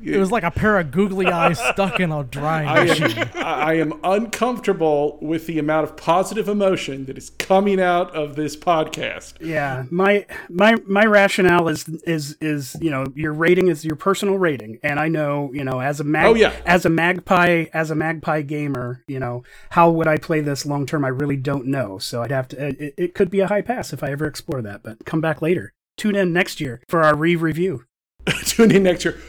It 0.03 0.19
was 0.19 0.31
like 0.33 0.43
a 0.43 0.51
pair 0.51 0.79
of 0.79 0.91
googly 0.91 1.27
eyes 1.27 1.59
stuck 1.59 1.99
in 2.01 2.11
a 2.13 2.25
drying 2.25 2.69
I 2.69 2.85
machine. 2.85 3.19
am, 3.19 3.29
I 3.37 3.75
am 3.75 3.93
uncomfortable 4.05 5.19
with 5.23 5.47
the 5.47 5.59
amount 5.59 5.85
of 5.85 5.97
positive 5.97 6.49
emotion 6.49 7.07
that 7.07 7.17
is 7.17 7.31
coming 7.31 7.81
out 7.81 8.15
of 8.15 8.37
this 8.37 8.57
podcast. 8.57 9.35
Yeah, 9.41 9.85
my 9.91 10.27
my 10.51 10.75
my 10.87 11.07
rationale 11.07 11.69
is 11.69 11.89
is 12.05 12.37
is 12.41 12.77
you 12.81 12.91
know 12.91 13.07
your 13.15 13.33
rating 13.33 13.69
is 13.69 13.85
your 13.85 13.97
personal 13.97 14.37
rating, 14.37 14.79
and 14.83 15.01
I 15.01 15.09
know 15.09 15.51
you 15.55 15.65
know 15.65 15.81
as 15.81 16.01
a 16.01 16.05
mag 16.05 16.27
Oh, 16.27 16.35
yeah. 16.35 16.53
as 16.67 16.85
a 16.85 16.91
magpie 16.91 17.67
as 17.73 17.91
a 17.91 17.95
magpie 17.95 18.43
gamer, 18.43 19.03
you 19.07 19.19
know 19.21 19.43
how 19.71 19.91
would 19.91 20.07
I 20.09 20.19
play 20.19 20.41
this 20.41 20.67
long 20.67 20.85
term? 20.85 21.05
I 21.05 21.09
really 21.09 21.37
don't 21.39 21.67
know, 21.67 21.97
so 21.99 22.23
I'd 22.23 22.31
have 22.31 22.49
to. 22.49 22.67
It, 22.79 22.95
it 22.99 23.15
could 23.15 23.31
be 23.31 23.41
a 23.41 23.47
high 23.47 23.63
pass 23.63 23.93
if 23.93 24.03
I 24.03 24.11
ever 24.11 24.27
explore 24.27 24.61
that, 24.63 24.83
but 24.83 25.05
come 25.07 25.21
back 25.23 25.41
later. 25.41 25.73
Tune 25.97 26.17
in 26.17 26.33
next 26.33 26.61
year 26.61 26.81
for 26.89 27.03
our 27.03 27.15
re 27.15 27.37
review. 27.37 27.85
Tune 28.45 28.71
in 28.71 28.83
next 28.83 29.05
year. 29.05 29.21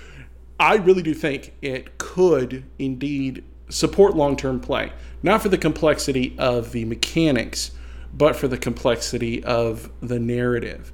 I 0.60 0.76
really 0.76 1.02
do 1.02 1.14
think 1.14 1.54
it 1.62 1.98
could 1.98 2.64
indeed 2.80 3.44
support 3.70 4.16
long 4.16 4.36
term 4.36 4.60
play. 4.60 4.92
Not 5.22 5.42
for 5.42 5.50
the 5.50 5.58
complexity 5.58 6.36
of 6.38 6.72
the 6.72 6.86
mechanics, 6.86 7.72
but 8.14 8.36
for 8.36 8.48
the 8.48 8.58
complexity 8.58 9.44
of 9.44 9.90
the 10.02 10.20
narrative. 10.20 10.92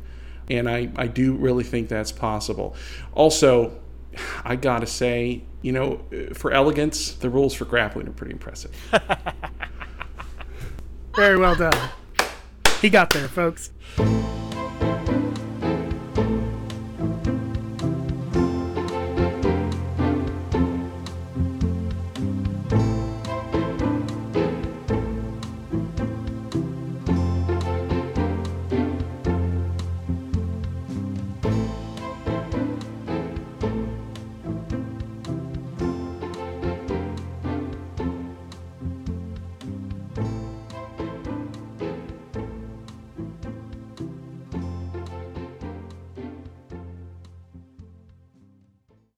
And 0.50 0.70
I, 0.70 0.90
I 0.96 1.08
do 1.08 1.34
really 1.34 1.64
think 1.64 1.88
that's 1.88 2.12
possible. 2.12 2.76
Also, 3.14 3.80
I 4.44 4.56
gotta 4.56 4.88
say, 4.88 5.44
you 5.62 5.72
know, 5.72 6.02
for 6.34 6.52
elegance, 6.52 7.14
the 7.14 7.30
rules 7.30 7.54
for 7.54 7.66
grappling 7.66 8.08
are 8.08 8.12
pretty 8.14 8.34
impressive. 8.34 8.72
Very 11.16 11.38
well 11.38 11.56
done. 11.56 11.90
He 12.82 12.90
got 12.90 13.12
there, 13.12 13.28
folks. 13.28 13.72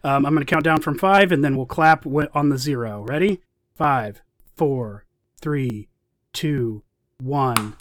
Um, 0.03 0.25
I'm 0.25 0.33
going 0.33 0.45
to 0.45 0.49
count 0.51 0.65
down 0.65 0.81
from 0.81 0.97
five, 0.97 1.31
and 1.31 1.43
then 1.43 1.55
we'll 1.55 1.65
clap 1.65 2.05
on 2.05 2.49
the 2.49 2.57
zero. 2.57 3.01
Ready? 3.01 3.41
Five, 3.75 4.21
four, 4.55 5.05
three, 5.39 5.87
two, 6.33 6.83
one. 7.21 7.75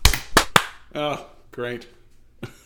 Oh, 0.95 1.27
great. 1.51 1.87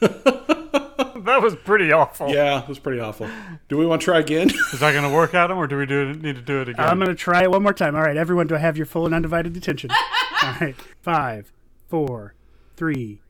that 0.00 1.40
was 1.42 1.56
pretty 1.56 1.92
awful. 1.92 2.28
Yeah, 2.28 2.62
it 2.62 2.68
was 2.68 2.78
pretty 2.78 3.00
awful. 3.00 3.28
Do 3.68 3.76
we 3.76 3.86
want 3.86 4.02
to 4.02 4.04
try 4.04 4.18
again? 4.18 4.50
Is 4.72 4.80
that 4.80 4.92
going 4.92 5.08
to 5.08 5.14
work, 5.14 5.34
Adam, 5.34 5.58
or 5.58 5.66
do 5.66 5.78
we 5.78 5.86
do 5.86 6.12
need 6.12 6.36
to 6.36 6.42
do 6.42 6.60
it 6.60 6.68
again? 6.68 6.84
I'm 6.84 6.98
going 6.98 7.08
to 7.08 7.14
try 7.14 7.42
it 7.42 7.50
one 7.50 7.62
more 7.62 7.72
time. 7.72 7.94
All 7.96 8.02
right, 8.02 8.16
everyone, 8.16 8.46
do 8.46 8.54
I 8.54 8.58
have 8.58 8.76
your 8.76 8.86
full 8.86 9.06
and 9.06 9.14
undivided 9.14 9.56
attention? 9.56 9.90
All 10.42 10.54
right, 10.60 10.76
five, 11.00 11.52
four, 11.88 12.34
three, 12.76 13.22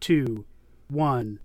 two, 0.00 0.46
one. 0.88 1.40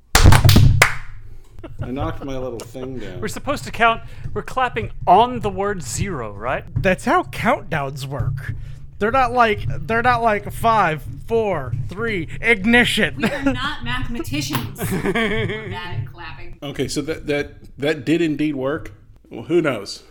I 1.82 1.92
knocked 1.92 2.24
my 2.24 2.38
little 2.38 2.60
thing 2.60 3.00
down. 3.00 3.22
We're 3.22 3.28
supposed 3.28 3.64
to 3.66 3.72
count. 3.72 4.04
We're 4.34 4.42
clapping 4.44 4.92
on 5.08 5.40
the 5.40 5.50
word 5.50 5.82
zero, 5.82 6.32
right? 6.34 6.66
That's 6.82 7.06
how 7.06 7.24
countdowns 7.24 8.06
work. 8.06 8.54
They're 9.00 9.12
not 9.12 9.32
like 9.32 9.66
they're 9.88 10.02
not 10.02 10.22
like 10.22 10.52
five, 10.52 11.04
four, 11.26 11.74
three, 11.88 12.28
ignition. 12.42 13.16
We 13.18 13.30
are 13.32 13.44
not 13.44 13.84
mathematicians. 13.84 14.78
We're 14.92 15.70
bad 15.70 16.02
at 16.02 16.08
clapping. 16.12 16.60
Okay, 16.62 16.88
so 16.90 17.02
that 17.04 17.26
that 17.28 17.78
that 17.78 18.06
did 18.06 18.22
indeed 18.22 18.56
work. 18.56 18.92
Well, 19.30 19.44
who 19.44 19.62
knows? 19.62 20.04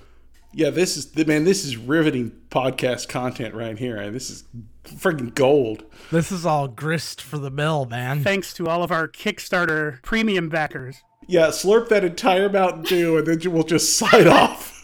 Yeah, 0.55 0.70
this 0.70 0.96
is 0.96 1.12
the 1.12 1.26
man. 1.26 1.44
This 1.44 1.64
is 1.66 1.76
riveting 1.76 2.32
podcast 2.51 3.09
content 3.09 3.55
right 3.55 3.78
here. 3.78 4.11
This 4.11 4.30
is 4.30 4.44
freaking 4.84 5.34
gold. 5.34 5.84
this 6.11 6.32
is 6.32 6.46
all 6.46 6.66
grist 6.66 7.20
for 7.20 7.36
the 7.36 7.51
mill, 7.51 7.84
man. 7.84 8.22
Thanks 8.24 8.55
to 8.55 8.68
all 8.68 8.82
of 8.82 8.90
our 8.90 9.07
Kickstarter 9.07 10.01
premium 10.03 10.49
backers. 10.49 11.03
Yeah, 11.31 11.49
slurp 11.49 11.91
that 11.91 12.05
entire 12.05 12.49
Mountain 12.49 12.85
Dew, 12.85 13.18
and 13.18 13.26
then 13.26 13.53
we'll 13.53 13.62
just 13.62 13.99
sign 13.99 14.26
off. 14.26 14.78